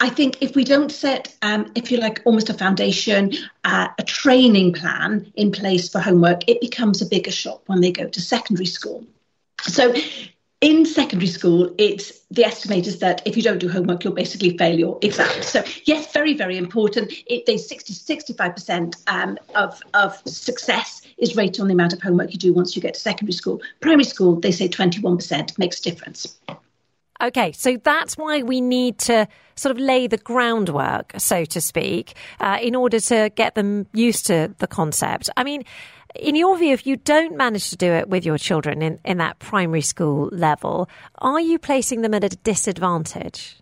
I 0.00 0.10
think 0.10 0.38
if 0.40 0.54
we 0.54 0.62
don't 0.62 0.92
set, 0.92 1.34
um, 1.42 1.72
if 1.74 1.90
you 1.90 1.98
like, 1.98 2.22
almost 2.24 2.50
a 2.50 2.54
foundation, 2.54 3.32
uh, 3.64 3.88
a 3.98 4.02
training 4.04 4.72
plan 4.72 5.32
in 5.34 5.50
place 5.50 5.88
for 5.88 5.98
homework, 5.98 6.48
it 6.48 6.60
becomes 6.60 7.02
a 7.02 7.06
bigger 7.06 7.32
shock 7.32 7.62
when 7.66 7.80
they 7.80 7.90
go 7.90 8.06
to 8.06 8.20
secondary 8.20 8.66
school. 8.66 9.04
So 9.62 9.92
in 10.60 10.86
secondary 10.86 11.28
school, 11.28 11.74
it's 11.78 12.20
the 12.30 12.44
estimate 12.44 12.86
is 12.86 13.00
that 13.00 13.22
if 13.24 13.36
you 13.36 13.42
don't 13.42 13.58
do 13.58 13.68
homework, 13.68 14.04
you'll 14.04 14.14
basically 14.14 14.56
fail 14.56 14.78
your 14.78 14.98
exams. 15.02 15.46
So 15.46 15.64
yes, 15.84 16.12
very, 16.12 16.34
very 16.34 16.56
important. 16.56 17.12
It, 17.26 17.46
they 17.46 17.56
60 17.56 17.92
65% 17.92 18.94
um, 19.08 19.38
of, 19.56 19.80
of 19.94 20.16
success 20.26 21.02
is 21.18 21.36
rated 21.36 21.60
on 21.60 21.66
the 21.66 21.74
amount 21.74 21.92
of 21.92 22.02
homework 22.02 22.32
you 22.32 22.38
do 22.38 22.52
once 22.52 22.76
you 22.76 22.82
get 22.82 22.94
to 22.94 23.00
secondary 23.00 23.32
school. 23.32 23.60
Primary 23.80 24.04
school, 24.04 24.38
they 24.38 24.52
say 24.52 24.68
21% 24.68 25.58
makes 25.58 25.80
a 25.80 25.82
difference. 25.82 26.38
Okay, 27.20 27.50
so 27.52 27.76
that's 27.82 28.16
why 28.16 28.42
we 28.42 28.60
need 28.60 28.98
to 28.98 29.26
sort 29.56 29.74
of 29.74 29.78
lay 29.78 30.06
the 30.06 30.18
groundwork, 30.18 31.14
so 31.18 31.44
to 31.46 31.60
speak, 31.60 32.14
uh, 32.38 32.58
in 32.62 32.76
order 32.76 33.00
to 33.00 33.30
get 33.34 33.56
them 33.56 33.86
used 33.92 34.26
to 34.26 34.54
the 34.58 34.68
concept. 34.68 35.28
I 35.36 35.42
mean, 35.42 35.64
in 36.14 36.36
your 36.36 36.56
view, 36.56 36.72
if 36.72 36.86
you 36.86 36.96
don't 36.96 37.36
manage 37.36 37.70
to 37.70 37.76
do 37.76 37.90
it 37.90 38.08
with 38.08 38.24
your 38.24 38.38
children 38.38 38.82
in, 38.82 39.00
in 39.04 39.18
that 39.18 39.40
primary 39.40 39.80
school 39.80 40.28
level, 40.30 40.88
are 41.18 41.40
you 41.40 41.58
placing 41.58 42.02
them 42.02 42.14
at 42.14 42.22
a 42.22 42.28
disadvantage? 42.28 43.56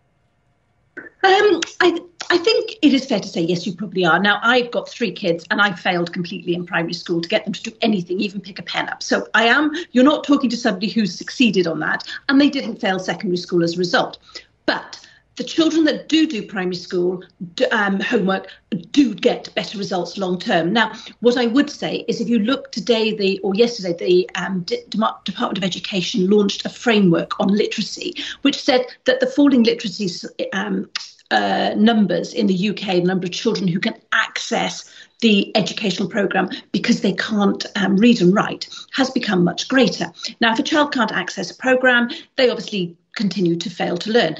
Um, 0.99 1.61
I, 1.81 1.99
I 2.29 2.39
think 2.39 2.73
it 2.83 2.93
is 2.93 3.07
fair 3.07 3.21
to 3.21 3.29
say, 3.29 3.41
yes, 3.41 3.67
you 3.67 3.75
probably 3.75 4.05
are. 4.05 4.19
Now, 4.19 4.41
I've 4.43 4.71
got 4.71 4.89
three 4.89 5.13
kids 5.13 5.47
and 5.51 5.61
I 5.61 5.73
failed 5.73 6.13
completely 6.13 6.55
in 6.55 6.67
primary 6.67 6.93
school 6.93 7.21
to 7.21 7.29
get 7.29 7.45
them 7.45 7.53
to 7.53 7.63
do 7.63 7.73
anything, 7.83 8.21
even 8.21 8.41
pick 8.41 8.59
a 8.59 8.63
pen 8.63 8.89
up. 8.89 9.03
So 9.03 9.29
I 9.35 9.45
am, 9.45 9.73
you're 9.93 10.05
not 10.05 10.25
talking 10.25 10.51
to 10.51 10.57
somebody 10.57 10.89
who's 10.89 11.17
succeeded 11.17 11.67
on 11.67 11.81
that, 11.81 12.05
and 12.29 12.41
they 12.41 12.51
didn't 12.51 12.81
fail 12.81 12.99
secondary 12.99 13.37
school 13.37 13.63
as 13.63 13.75
a 13.75 13.79
result. 13.79 14.19
But 14.67 15.01
the 15.37 15.45
children 15.45 15.85
that 15.85 16.09
do 16.09 16.27
do 16.27 16.43
primary 16.47 16.77
school 16.77 17.23
um, 17.71 18.01
homework 18.01 18.49
do 18.91 19.15
get 19.15 19.55
better 19.55 19.79
results 19.79 20.17
long 20.17 20.39
term. 20.39 20.73
Now, 20.73 20.93
what 21.21 21.37
I 21.37 21.47
would 21.47 21.71
say 21.71 22.05
is 22.09 22.21
if 22.21 22.29
you 22.29 22.39
look 22.39 22.73
today, 22.73 23.15
the 23.15 23.39
or 23.41 23.55
yesterday, 23.55 23.93
the 23.93 24.31
um, 24.35 24.63
D- 24.63 24.83
Department 24.89 25.59
of 25.59 25.65
Education 25.65 26.29
launched 26.29 26.65
a 26.65 26.71
framework 26.71 27.39
on 27.39 27.49
literacy, 27.49 28.15
which 28.43 28.61
said 28.61 28.87
that 29.05 29.21
the 29.21 29.27
falling 29.27 29.63
literacy 29.63 30.09
um, 30.55 30.89
uh, 31.31 31.75
numbers 31.77 32.33
in 32.33 32.47
the 32.47 32.71
UK, 32.71 32.87
the 32.87 33.01
number 33.03 33.27
of 33.27 33.33
children 33.33 33.69
who 33.69 33.81
can 33.81 33.95
access 34.13 34.91
the 35.21 35.55
educational 35.57 36.09
programme 36.09 36.49
because 36.73 37.01
they 37.01 37.13
can't 37.15 37.65
um, 37.77 37.97
read 37.97 38.21
and 38.21 38.35
write, 38.35 38.69
has 38.93 39.11
become 39.11 39.43
much 39.43 39.69
greater. 39.69 40.13
Now, 40.41 40.53
if 40.53 40.59
a 40.59 40.63
child 40.63 40.93
can't 40.93 41.13
access 41.13 41.51
a 41.51 41.57
programme, 41.57 42.11
they 42.37 42.51
obviously 42.51 42.97
continue 43.17 43.57
to 43.57 43.71
fail 43.71 43.97
to 43.99 44.13
learn. 44.13 44.37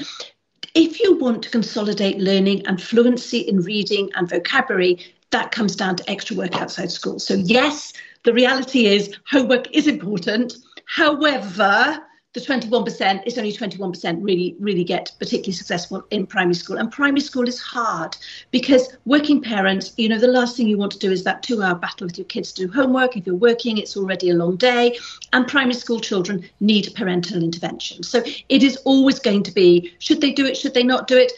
If 0.75 0.99
you 0.99 1.17
want 1.17 1.43
to 1.43 1.49
consolidate 1.49 2.19
learning 2.19 2.65
and 2.67 2.81
fluency 2.81 3.39
in 3.39 3.61
reading 3.61 4.11
and 4.15 4.29
vocabulary, 4.29 4.99
that 5.31 5.51
comes 5.51 5.75
down 5.75 5.95
to 5.97 6.09
extra 6.09 6.35
work 6.37 6.55
outside 6.55 6.91
school. 6.91 7.19
So, 7.19 7.33
yes, 7.33 7.93
the 8.23 8.33
reality 8.33 8.85
is 8.85 9.15
homework 9.29 9.75
is 9.75 9.87
important. 9.87 10.55
However, 10.85 11.99
the 12.37 12.45
21%, 12.45 13.23
it's 13.25 13.37
only 13.37 13.51
21% 13.51 14.17
really, 14.21 14.55
really 14.59 14.83
get 14.83 15.11
particularly 15.17 15.53
successful 15.53 16.05
in 16.11 16.27
primary 16.27 16.53
school. 16.53 16.77
And 16.77 16.91
primary 16.91 17.21
school 17.21 17.47
is 17.47 17.59
hard 17.59 18.15
because 18.51 18.95
working 19.05 19.41
parents, 19.41 19.93
you 19.97 20.07
know, 20.07 20.19
the 20.19 20.27
last 20.27 20.55
thing 20.55 20.67
you 20.67 20.77
want 20.77 20.91
to 20.91 20.99
do 20.99 21.11
is 21.11 21.23
that 21.23 21.41
two 21.41 21.63
hour 21.63 21.73
battle 21.73 22.05
with 22.05 22.17
your 22.17 22.25
kids 22.25 22.51
to 22.53 22.67
do 22.67 22.71
homework. 22.71 23.17
If 23.17 23.25
you're 23.25 23.35
working, 23.35 23.79
it's 23.79 23.97
already 23.97 24.29
a 24.29 24.35
long 24.35 24.55
day. 24.55 24.99
And 25.33 25.47
primary 25.47 25.73
school 25.73 25.99
children 25.99 26.47
need 26.59 26.93
parental 26.95 27.41
intervention. 27.41 28.03
So 28.03 28.23
it 28.49 28.61
is 28.61 28.77
always 28.85 29.17
going 29.17 29.41
to 29.43 29.51
be 29.51 29.91
should 29.97 30.21
they 30.21 30.31
do 30.31 30.45
it, 30.45 30.55
should 30.55 30.75
they 30.75 30.83
not 30.83 31.07
do 31.07 31.17
it? 31.17 31.31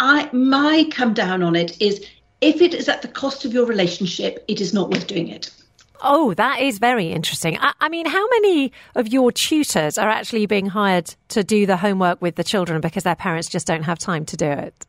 I 0.00 0.30
my 0.32 0.88
come 0.90 1.12
down 1.12 1.42
on 1.42 1.54
it 1.54 1.80
is 1.82 2.04
if 2.40 2.62
it 2.62 2.72
is 2.72 2.88
at 2.88 3.02
the 3.02 3.08
cost 3.08 3.44
of 3.44 3.52
your 3.52 3.66
relationship, 3.66 4.42
it 4.48 4.60
is 4.62 4.72
not 4.72 4.90
worth 4.90 5.06
doing 5.06 5.28
it. 5.28 5.50
Oh, 6.00 6.34
that 6.34 6.60
is 6.60 6.78
very 6.78 7.08
interesting. 7.12 7.58
I, 7.58 7.72
I, 7.80 7.88
mean, 7.88 8.06
how 8.06 8.26
many 8.28 8.72
of 8.94 9.08
your 9.08 9.32
tutors 9.32 9.98
are 9.98 10.08
actually 10.08 10.46
being 10.46 10.66
hired 10.66 11.14
to 11.28 11.42
do 11.42 11.66
the 11.66 11.76
homework 11.76 12.20
with 12.20 12.36
the 12.36 12.44
children 12.44 12.80
because 12.80 13.04
their 13.04 13.16
parents 13.16 13.48
just 13.48 13.66
don't 13.66 13.84
have 13.84 13.98
time 13.98 14.24
to 14.26 14.36
do 14.36 14.46
it? 14.46 14.86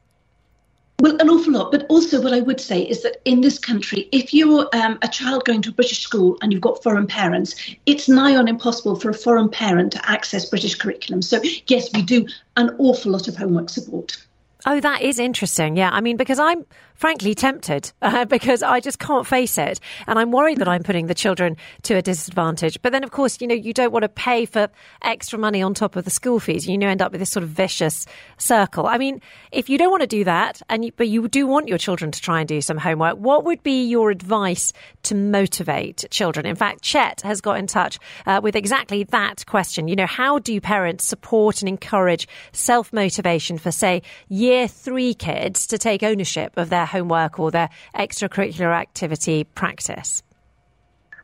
Well, 1.00 1.16
an 1.22 1.30
awful 1.30 1.54
lot. 1.54 1.72
But 1.72 1.86
also, 1.90 2.22
what 2.22 2.34
I 2.34 2.40
would 2.40 2.60
say 2.60 2.82
is 2.82 3.04
that 3.04 3.22
in 3.24 3.42
this 3.42 3.60
country, 3.60 4.10
if 4.12 4.34
you're 4.34 4.68
um, 4.74 4.98
a 5.04 5.08
child 5.08 5.46
going 5.46 5.62
to 5.64 5.70
a 5.70 5.74
British 5.74 6.00
school 6.00 6.38
and 6.42 6.52
you've 6.52 6.62
got 6.62 6.82
foreign 6.82 7.06
parents, 7.06 7.56
it's 7.86 8.10
nigh 8.10 8.36
on 8.36 8.48
impossible 8.48 8.96
for 8.96 9.12
a 9.12 9.14
foreign 9.14 9.50
parent 9.50 9.92
to 9.92 10.10
access 10.10 10.50
British 10.50 10.74
curriculum. 10.74 11.22
So, 11.22 11.40
yes, 11.68 11.94
we 11.94 12.02
do 12.02 12.26
an 12.56 12.76
awful 12.80 13.12
lot 13.12 13.28
of 13.28 13.36
homework 13.36 13.70
support. 13.70 14.18
Oh, 14.66 14.80
that 14.80 15.04
is 15.04 15.20
interesting. 15.20 15.78
Yeah. 15.78 15.92
I 15.92 16.02
mean, 16.02 16.18
because 16.18 16.40
I'm 16.40 16.66
frankly 16.98 17.34
tempted 17.34 17.92
uh, 18.02 18.26
because 18.38 18.62
I 18.62 18.80
just 18.80 19.00
can't 19.00 19.26
face 19.26 19.58
it. 19.58 19.80
And 20.08 20.20
I'm 20.20 20.32
worried 20.32 20.58
that 20.58 20.68
I'm 20.68 20.84
putting 20.84 21.08
the 21.08 21.16
children 21.16 21.56
to 21.84 21.96
a 21.96 22.02
disadvantage. 22.02 22.82
But 22.82 22.92
then, 22.92 23.04
of 23.04 23.12
course, 23.12 23.40
you 23.40 23.48
know, 23.48 23.56
you 23.56 23.74
don't 23.74 23.94
want 23.94 24.04
to 24.04 24.10
pay 24.10 24.46
for 24.46 24.68
extra 25.04 25.40
money 25.40 25.62
on 25.62 25.74
top 25.74 25.96
of 25.96 26.04
the 26.04 26.12
school 26.12 26.40
fees. 26.40 26.68
You 26.68 26.78
know, 26.78 26.90
end 26.90 27.02
up 27.02 27.12
with 27.12 27.20
this 27.20 27.30
sort 27.30 27.44
of 27.44 27.50
vicious 27.50 28.06
circle. 28.38 28.88
I 28.88 28.98
mean, 28.98 29.22
if 29.52 29.70
you 29.70 29.78
don't 29.78 29.92
want 29.92 30.02
to 30.02 30.08
do 30.08 30.24
that, 30.24 30.62
and 30.70 30.84
you, 30.84 30.92
but 30.98 31.08
you 31.08 31.28
do 31.28 31.48
want 31.48 31.68
your 31.68 31.78
children 31.78 32.12
to 32.12 32.22
try 32.22 32.40
and 32.40 32.48
do 32.48 32.62
some 32.62 32.78
homework, 32.78 33.18
what 33.18 33.46
would 33.46 33.64
be 33.64 33.86
your 33.86 34.10
advice 34.10 34.74
to 35.04 35.16
motivate 35.16 36.06
children? 36.10 36.46
In 36.46 36.56
fact, 36.56 36.82
Chet 36.82 37.22
has 37.22 37.42
got 37.42 37.58
in 37.58 37.68
touch 37.68 38.00
uh, 38.26 38.42
with 38.44 38.56
exactly 38.56 39.04
that 39.06 39.46
question. 39.46 39.88
You 39.88 39.96
know, 39.96 40.08
how 40.08 40.40
do 40.40 40.60
parents 40.60 41.06
support 41.06 41.62
and 41.62 41.70
encourage 41.70 42.28
self 42.52 42.92
motivation 42.92 43.58
for, 43.58 43.72
say, 43.72 44.02
year 44.30 44.68
three 44.68 45.14
kids 45.14 45.68
to 45.68 45.78
take 45.78 46.04
ownership 46.04 46.58
of 46.58 46.70
their 46.70 46.87
homework 46.88 47.40
or 47.40 47.52
their 47.52 47.70
extracurricular 47.96 48.74
activity 48.76 49.44
practice? 49.44 50.24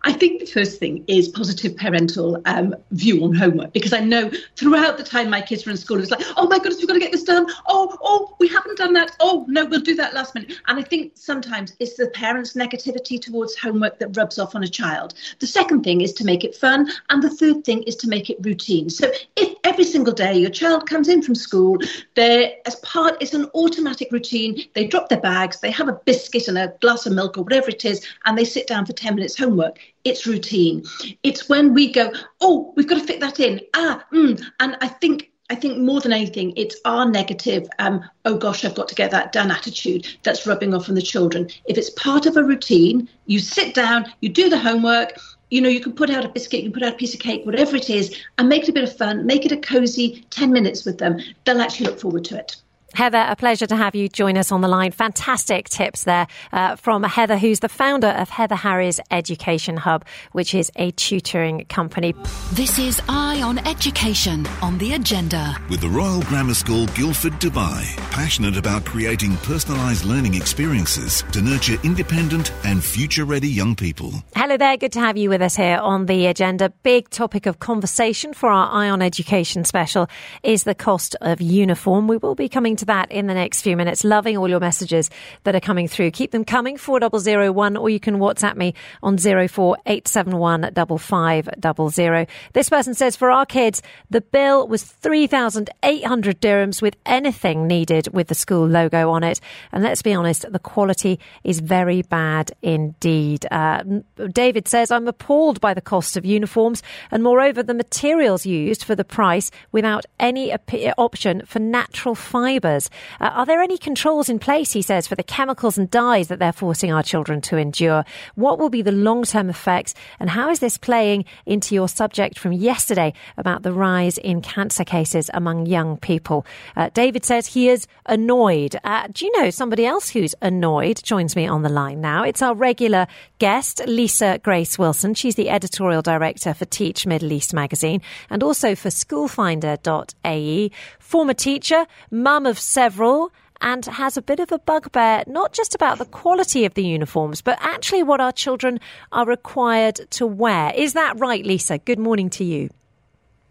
I 0.05 0.11
think 0.11 0.41
the 0.41 0.45
first 0.45 0.79
thing 0.79 1.05
is 1.07 1.29
positive 1.29 1.77
parental 1.77 2.41
um, 2.45 2.75
view 2.91 3.23
on 3.23 3.33
homework 3.33 3.71
because 3.71 3.93
I 3.93 4.01
know 4.01 4.29
throughout 4.57 4.97
the 4.97 5.03
time 5.03 5.29
my 5.29 5.41
kids 5.41 5.65
were 5.65 5.71
in 5.71 5.77
school, 5.77 5.97
it 5.97 6.01
was 6.01 6.11
like, 6.11 6.25
oh 6.35 6.47
my 6.47 6.57
goodness, 6.57 6.79
we've 6.79 6.87
got 6.87 6.95
to 6.95 6.99
get 6.99 7.13
this 7.13 7.23
done. 7.23 7.47
Oh, 7.67 7.97
oh, 8.01 8.35
we 8.39 8.49
haven't 8.49 8.77
done 8.77 8.91
that. 8.93 9.15
Oh, 9.21 9.45
no, 9.47 9.65
we'll 9.65 9.79
do 9.79 9.95
that 9.95 10.13
last 10.13 10.35
minute. 10.35 10.59
And 10.67 10.77
I 10.77 10.83
think 10.83 11.13
sometimes 11.15 11.75
it's 11.79 11.95
the 11.95 12.07
parents' 12.07 12.53
negativity 12.53 13.19
towards 13.19 13.57
homework 13.57 13.99
that 13.99 14.17
rubs 14.17 14.37
off 14.39 14.55
on 14.55 14.63
a 14.63 14.67
child. 14.67 15.13
The 15.39 15.47
second 15.47 15.83
thing 15.83 16.01
is 16.01 16.11
to 16.13 16.25
make 16.25 16.43
it 16.43 16.53
fun. 16.53 16.89
And 17.09 17.23
the 17.23 17.29
third 17.29 17.63
thing 17.63 17.83
is 17.83 17.95
to 17.97 18.09
make 18.09 18.29
it 18.29 18.37
routine. 18.41 18.89
So 18.89 19.09
if 19.37 19.55
every 19.63 19.85
single 19.85 20.13
day 20.13 20.33
your 20.33 20.49
child 20.49 20.89
comes 20.89 21.07
in 21.07 21.21
from 21.21 21.35
school, 21.35 21.77
they're 22.15 22.53
as 22.65 22.75
part, 22.77 23.15
it's 23.21 23.33
an 23.33 23.49
automatic 23.55 24.11
routine. 24.11 24.61
They 24.73 24.85
drop 24.85 25.07
their 25.07 25.21
bags, 25.21 25.61
they 25.61 25.71
have 25.71 25.87
a 25.87 25.99
biscuit 26.05 26.49
and 26.49 26.57
a 26.57 26.73
glass 26.81 27.05
of 27.05 27.13
milk 27.13 27.37
or 27.37 27.43
whatever 27.43 27.69
it 27.69 27.85
is, 27.85 28.05
and 28.25 28.37
they 28.37 28.45
sit 28.45 28.67
down 28.67 28.85
for 28.85 28.91
10 28.91 29.15
minutes 29.15 29.37
homework 29.37 29.79
it's 30.03 30.27
routine. 30.27 30.83
It's 31.23 31.49
when 31.49 31.73
we 31.73 31.91
go, 31.91 32.11
oh, 32.41 32.73
we've 32.75 32.87
got 32.87 32.99
to 32.99 33.05
fit 33.05 33.19
that 33.21 33.39
in. 33.39 33.61
Ah, 33.73 34.05
mm. 34.11 34.43
and 34.59 34.77
I 34.81 34.87
think 34.87 35.31
I 35.49 35.55
think 35.55 35.77
more 35.77 35.99
than 35.99 36.13
anything, 36.13 36.53
it's 36.55 36.79
our 36.85 37.07
negative, 37.07 37.67
um, 37.77 38.03
oh 38.25 38.37
gosh, 38.37 38.63
I've 38.63 38.75
got 38.75 38.87
to 38.87 38.95
get 38.95 39.11
that 39.11 39.33
done 39.33 39.51
attitude 39.51 40.07
that's 40.23 40.47
rubbing 40.47 40.73
off 40.73 40.89
on 40.89 40.95
the 40.95 41.01
children. 41.01 41.49
If 41.65 41.77
it's 41.77 41.89
part 41.91 42.25
of 42.25 42.37
a 42.37 42.43
routine, 42.43 43.09
you 43.25 43.39
sit 43.39 43.75
down, 43.75 44.11
you 44.21 44.29
do 44.29 44.49
the 44.49 44.57
homework, 44.57 45.19
you 45.51 45.61
know, 45.61 45.69
you 45.69 45.81
can 45.81 45.93
put 45.93 46.09
out 46.09 46.25
a 46.25 46.29
biscuit, 46.29 46.63
you 46.63 46.71
can 46.71 46.79
put 46.79 46.87
out 46.87 46.93
a 46.93 46.97
piece 46.97 47.13
of 47.13 47.19
cake, 47.19 47.45
whatever 47.45 47.75
it 47.75 47.89
is, 47.89 48.17
and 48.37 48.49
make 48.49 48.63
it 48.63 48.69
a 48.69 48.73
bit 48.73 48.85
of 48.85 48.97
fun, 48.97 49.27
make 49.27 49.45
it 49.45 49.51
a 49.51 49.57
cozy 49.57 50.25
10 50.31 50.51
minutes 50.51 50.85
with 50.85 50.97
them. 50.97 51.19
They'll 51.43 51.61
actually 51.61 51.87
look 51.87 51.99
forward 51.99 52.25
to 52.25 52.39
it. 52.39 52.55
Heather, 52.93 53.25
a 53.27 53.35
pleasure 53.35 53.65
to 53.65 53.75
have 53.75 53.95
you 53.95 54.07
join 54.07 54.37
us 54.37 54.51
on 54.51 54.61
the 54.61 54.67
line. 54.67 54.91
Fantastic 54.91 55.67
tips 55.67 56.03
there 56.03 56.27
uh, 56.51 56.75
from 56.75 57.01
Heather, 57.01 57.37
who's 57.37 57.59
the 57.59 57.69
founder 57.69 58.09
of 58.09 58.29
Heather 58.29 58.53
Harris 58.55 58.99
Education 59.09 59.77
Hub, 59.77 60.05
which 60.31 60.53
is 60.53 60.71
a 60.75 60.91
tutoring 60.91 61.65
company. 61.69 62.13
This 62.51 62.77
is 62.77 63.01
Eye 63.09 63.41
on 63.41 63.57
Education 63.67 64.45
on 64.61 64.77
the 64.77 64.93
agenda. 64.93 65.57
With 65.71 65.81
the 65.81 65.89
Royal 65.89 66.21
Grammar 66.21 66.53
School, 66.53 66.85
Guildford, 66.87 67.33
Dubai, 67.33 67.83
passionate 68.11 68.57
about 68.57 68.85
creating 68.85 69.31
personalised 69.37 70.05
learning 70.05 70.35
experiences 70.35 71.23
to 71.31 71.41
nurture 71.41 71.77
independent 71.83 72.53
and 72.63 72.83
future 72.83 73.25
ready 73.25 73.49
young 73.49 73.75
people. 73.75 74.13
Hello 74.35 74.55
there, 74.55 74.77
good 74.77 74.91
to 74.91 74.99
have 74.99 75.17
you 75.17 75.29
with 75.29 75.41
us 75.41 75.55
here 75.55 75.77
on 75.77 76.05
the 76.05 76.27
agenda. 76.27 76.69
Big 76.83 77.09
topic 77.09 77.47
of 77.47 77.57
conversation 77.57 78.33
for 78.35 78.51
our 78.51 78.71
Eye 78.71 78.91
on 78.91 79.01
Education 79.01 79.63
special 79.63 80.07
is 80.43 80.63
the 80.63 80.75
cost 80.75 81.15
of 81.21 81.41
uniform. 81.41 82.07
We 82.07 82.17
will 82.17 82.35
be 82.35 82.49
coming 82.49 82.75
to 82.75 82.82
to 82.83 82.87
that 82.87 83.11
in 83.11 83.27
the 83.27 83.33
next 83.33 83.61
few 83.61 83.75
minutes. 83.75 84.03
Loving 84.03 84.37
all 84.37 84.49
your 84.49 84.59
messages 84.59 85.09
that 85.43 85.55
are 85.55 85.59
coming 85.59 85.87
through. 85.87 86.11
Keep 86.11 86.31
them 86.31 86.45
coming, 86.45 86.77
4001, 86.77 87.77
or 87.77 87.89
you 87.89 87.99
can 87.99 88.17
WhatsApp 88.17 88.55
me 88.55 88.73
on 89.01 89.17
04871 89.17 90.71
5500. 90.73 92.27
This 92.53 92.69
person 92.69 92.93
says, 92.93 93.15
for 93.15 93.31
our 93.31 93.45
kids, 93.45 93.81
the 94.09 94.21
bill 94.21 94.67
was 94.67 94.83
3,800 94.83 96.41
dirhams 96.41 96.81
with 96.81 96.95
anything 97.05 97.67
needed 97.67 98.13
with 98.13 98.27
the 98.27 98.35
school 98.35 98.67
logo 98.67 99.09
on 99.09 99.23
it. 99.23 99.39
And 99.71 99.83
let's 99.83 100.01
be 100.01 100.13
honest, 100.13 100.51
the 100.51 100.59
quality 100.59 101.19
is 101.43 101.59
very 101.59 102.01
bad 102.01 102.51
indeed. 102.61 103.45
Uh, 103.49 103.83
David 104.31 104.67
says, 104.67 104.91
I'm 104.91 105.07
appalled 105.07 105.61
by 105.61 105.73
the 105.73 105.81
cost 105.81 106.17
of 106.17 106.25
uniforms 106.25 106.83
and 107.11 107.23
moreover, 107.23 107.63
the 107.63 107.73
materials 107.73 108.45
used 108.45 108.83
for 108.83 108.95
the 108.95 109.03
price 109.03 109.51
without 109.71 110.05
any 110.19 110.53
op- 110.53 110.97
option 110.97 111.43
for 111.45 111.59
natural 111.59 112.15
fibre 112.15 112.72
Uh, 113.19 113.31
are 113.33 113.45
there 113.45 113.61
any 113.61 113.77
controls 113.77 114.29
in 114.29 114.39
place, 114.39 114.71
he 114.71 114.81
says, 114.81 115.07
for 115.07 115.15
the 115.15 115.23
chemicals 115.23 115.77
and 115.77 115.89
dyes 115.89 116.27
that 116.27 116.39
they're 116.39 116.53
forcing 116.53 116.91
our 116.91 117.03
children 117.03 117.41
to 117.41 117.57
endure? 117.57 118.03
What 118.35 118.59
will 118.59 118.69
be 118.69 118.81
the 118.81 118.91
long 118.91 119.23
term 119.23 119.49
effects? 119.49 119.93
And 120.19 120.29
how 120.29 120.49
is 120.49 120.59
this 120.59 120.77
playing 120.77 121.25
into 121.45 121.75
your 121.75 121.87
subject 121.87 122.39
from 122.39 122.53
yesterday 122.53 123.13
about 123.37 123.63
the 123.63 123.73
rise 123.73 124.17
in 124.17 124.41
cancer 124.41 124.83
cases 124.83 125.29
among 125.33 125.65
young 125.65 125.97
people? 125.97 126.45
Uh, 126.75 126.89
David 126.93 127.25
says 127.25 127.47
he 127.47 127.69
is 127.69 127.87
annoyed. 128.05 128.75
Uh, 128.83 129.07
do 129.11 129.25
you 129.25 129.41
know 129.41 129.49
somebody 129.49 129.85
else 129.85 130.09
who's 130.09 130.35
annoyed? 130.41 131.01
Joins 131.03 131.35
me 131.35 131.47
on 131.47 131.61
the 131.61 131.69
line 131.69 132.01
now. 132.01 132.23
It's 132.23 132.41
our 132.41 132.55
regular 132.55 133.07
guest, 133.43 133.81
Lisa 133.85 134.39
Grace 134.41 134.79
Wilson. 134.79 135.13
She's 135.13 135.35
the 135.35 135.49
editorial 135.49 136.01
director 136.01 136.53
for 136.53 136.63
Teach 136.63 137.05
Middle 137.05 137.33
East 137.33 137.53
magazine 137.53 138.01
and 138.29 138.41
also 138.41 138.73
for 138.73 138.87
schoolfinder.ae. 138.87 140.71
Former 140.97 141.33
teacher, 141.33 141.85
mum 142.09 142.45
of 142.45 142.57
several, 142.57 143.33
and 143.59 143.85
has 143.85 144.15
a 144.15 144.21
bit 144.21 144.39
of 144.39 144.53
a 144.53 144.59
bugbear, 144.59 145.25
not 145.27 145.51
just 145.51 145.75
about 145.75 145.97
the 145.97 146.05
quality 146.05 146.63
of 146.63 146.75
the 146.75 146.85
uniforms, 146.85 147.41
but 147.41 147.57
actually 147.59 148.01
what 148.01 148.21
our 148.21 148.31
children 148.31 148.79
are 149.11 149.25
required 149.25 149.99
to 150.11 150.25
wear. 150.25 150.71
Is 150.73 150.93
that 150.93 151.19
right, 151.19 151.45
Lisa? 151.45 151.79
Good 151.79 151.99
morning 151.99 152.29
to 152.29 152.45
you. 152.45 152.69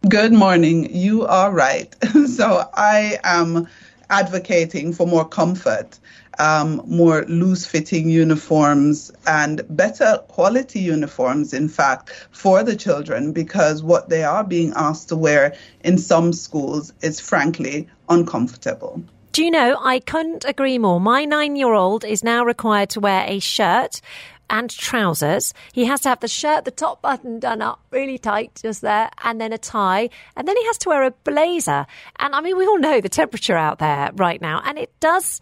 Good 0.09 0.33
morning. 0.33 0.89
You 0.97 1.27
are 1.27 1.53
right. 1.53 1.95
so 2.29 2.67
I 2.73 3.19
am 3.25 3.69
advocating 4.09 4.95
for 4.95 5.07
more 5.07 5.29
comfort, 5.29 5.99
um, 6.39 6.83
more 6.87 7.25
loose 7.27 7.67
fitting 7.67 8.09
uniforms, 8.09 9.13
and 9.27 9.63
better 9.69 10.19
quality 10.29 10.81
uniforms, 10.81 11.53
in 11.53 11.69
fact, 11.69 12.11
for 12.31 12.63
the 12.63 12.77
children, 12.77 13.33
because 13.33 13.83
what 13.83 14.09
they 14.09 14.25
are 14.25 14.45
being 14.45 14.73
asked 14.77 15.09
to 15.11 15.17
wear 15.17 15.55
in 15.85 15.99
some 15.99 16.33
schools 16.33 16.93
is 17.03 17.21
frankly 17.21 17.89
uncomfortable. 18.09 19.03
Do 19.33 19.43
you 19.43 19.51
know, 19.51 19.79
I 19.81 20.01
couldn't 20.01 20.45
agree 20.45 20.77
more. 20.77 21.01
My 21.01 21.25
nine 21.25 21.57
year 21.57 21.73
old 21.73 22.05
is 22.05 22.23
now 22.23 22.45
required 22.45 22.91
to 22.91 23.01
wear 23.01 23.25
a 23.27 23.39
shirt 23.39 24.03
and 24.51 24.69
trousers. 24.69 25.55
He 25.73 25.87
has 25.87 26.03
to 26.03 26.11
have 26.11 26.21
the 26.21 26.29
shirt, 26.29 26.67
the 26.67 26.71
top 26.71 27.01
button 27.01 27.41
done 27.41 27.63
up 27.63 27.81
really 27.91 28.19
tight 28.19 28.61
just 28.63 28.83
there, 28.83 29.09
and 29.25 29.41
then 29.41 29.53
a 29.55 29.59
tie. 29.59 30.11
And 30.37 30.47
then 30.47 30.57
he 30.59 30.67
has 30.67 30.77
to 30.79 30.91
wear 30.91 31.05
a 31.05 31.11
blazer. 31.11 31.87
And 32.19 32.35
I 32.35 32.43
mean, 32.43 32.59
we 32.59 32.67
all 32.67 32.79
know 32.79 33.01
the 33.01 33.09
temperature 33.09 33.57
out 33.57 33.79
there 33.79 34.11
right 34.15 34.41
now. 34.41 34.61
And 34.65 34.79
it 34.79 34.93
does, 35.01 35.41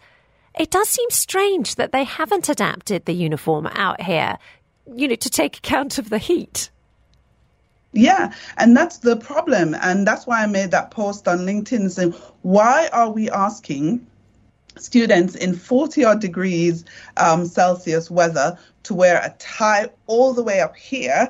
it 0.57 0.69
does 0.71 0.89
seem 0.89 1.09
strange 1.09 1.75
that 1.75 1.91
they 1.91 2.03
haven't 2.03 2.49
adapted 2.49 3.05
the 3.05 3.13
uniform 3.13 3.67
out 3.67 4.01
here, 4.01 4.37
you 4.93 5.07
know, 5.07 5.15
to 5.15 5.29
take 5.29 5.57
account 5.57 5.97
of 5.97 6.09
the 6.09 6.17
heat. 6.17 6.69
Yeah, 7.93 8.33
and 8.57 8.75
that's 8.75 8.99
the 8.99 9.17
problem. 9.17 9.75
And 9.75 10.07
that's 10.07 10.25
why 10.25 10.43
I 10.43 10.47
made 10.47 10.71
that 10.71 10.91
post 10.91 11.27
on 11.27 11.39
LinkedIn 11.39 11.91
saying, 11.91 12.13
why 12.41 12.89
are 12.93 13.11
we 13.11 13.29
asking 13.29 14.07
students 14.77 15.35
in 15.35 15.53
40 15.53 16.05
odd 16.05 16.21
degrees 16.21 16.85
um, 17.17 17.45
Celsius 17.45 18.09
weather 18.09 18.57
to 18.83 18.93
wear 18.93 19.17
a 19.17 19.35
tie 19.39 19.89
all 20.07 20.33
the 20.33 20.43
way 20.43 20.61
up 20.61 20.75
here, 20.75 21.29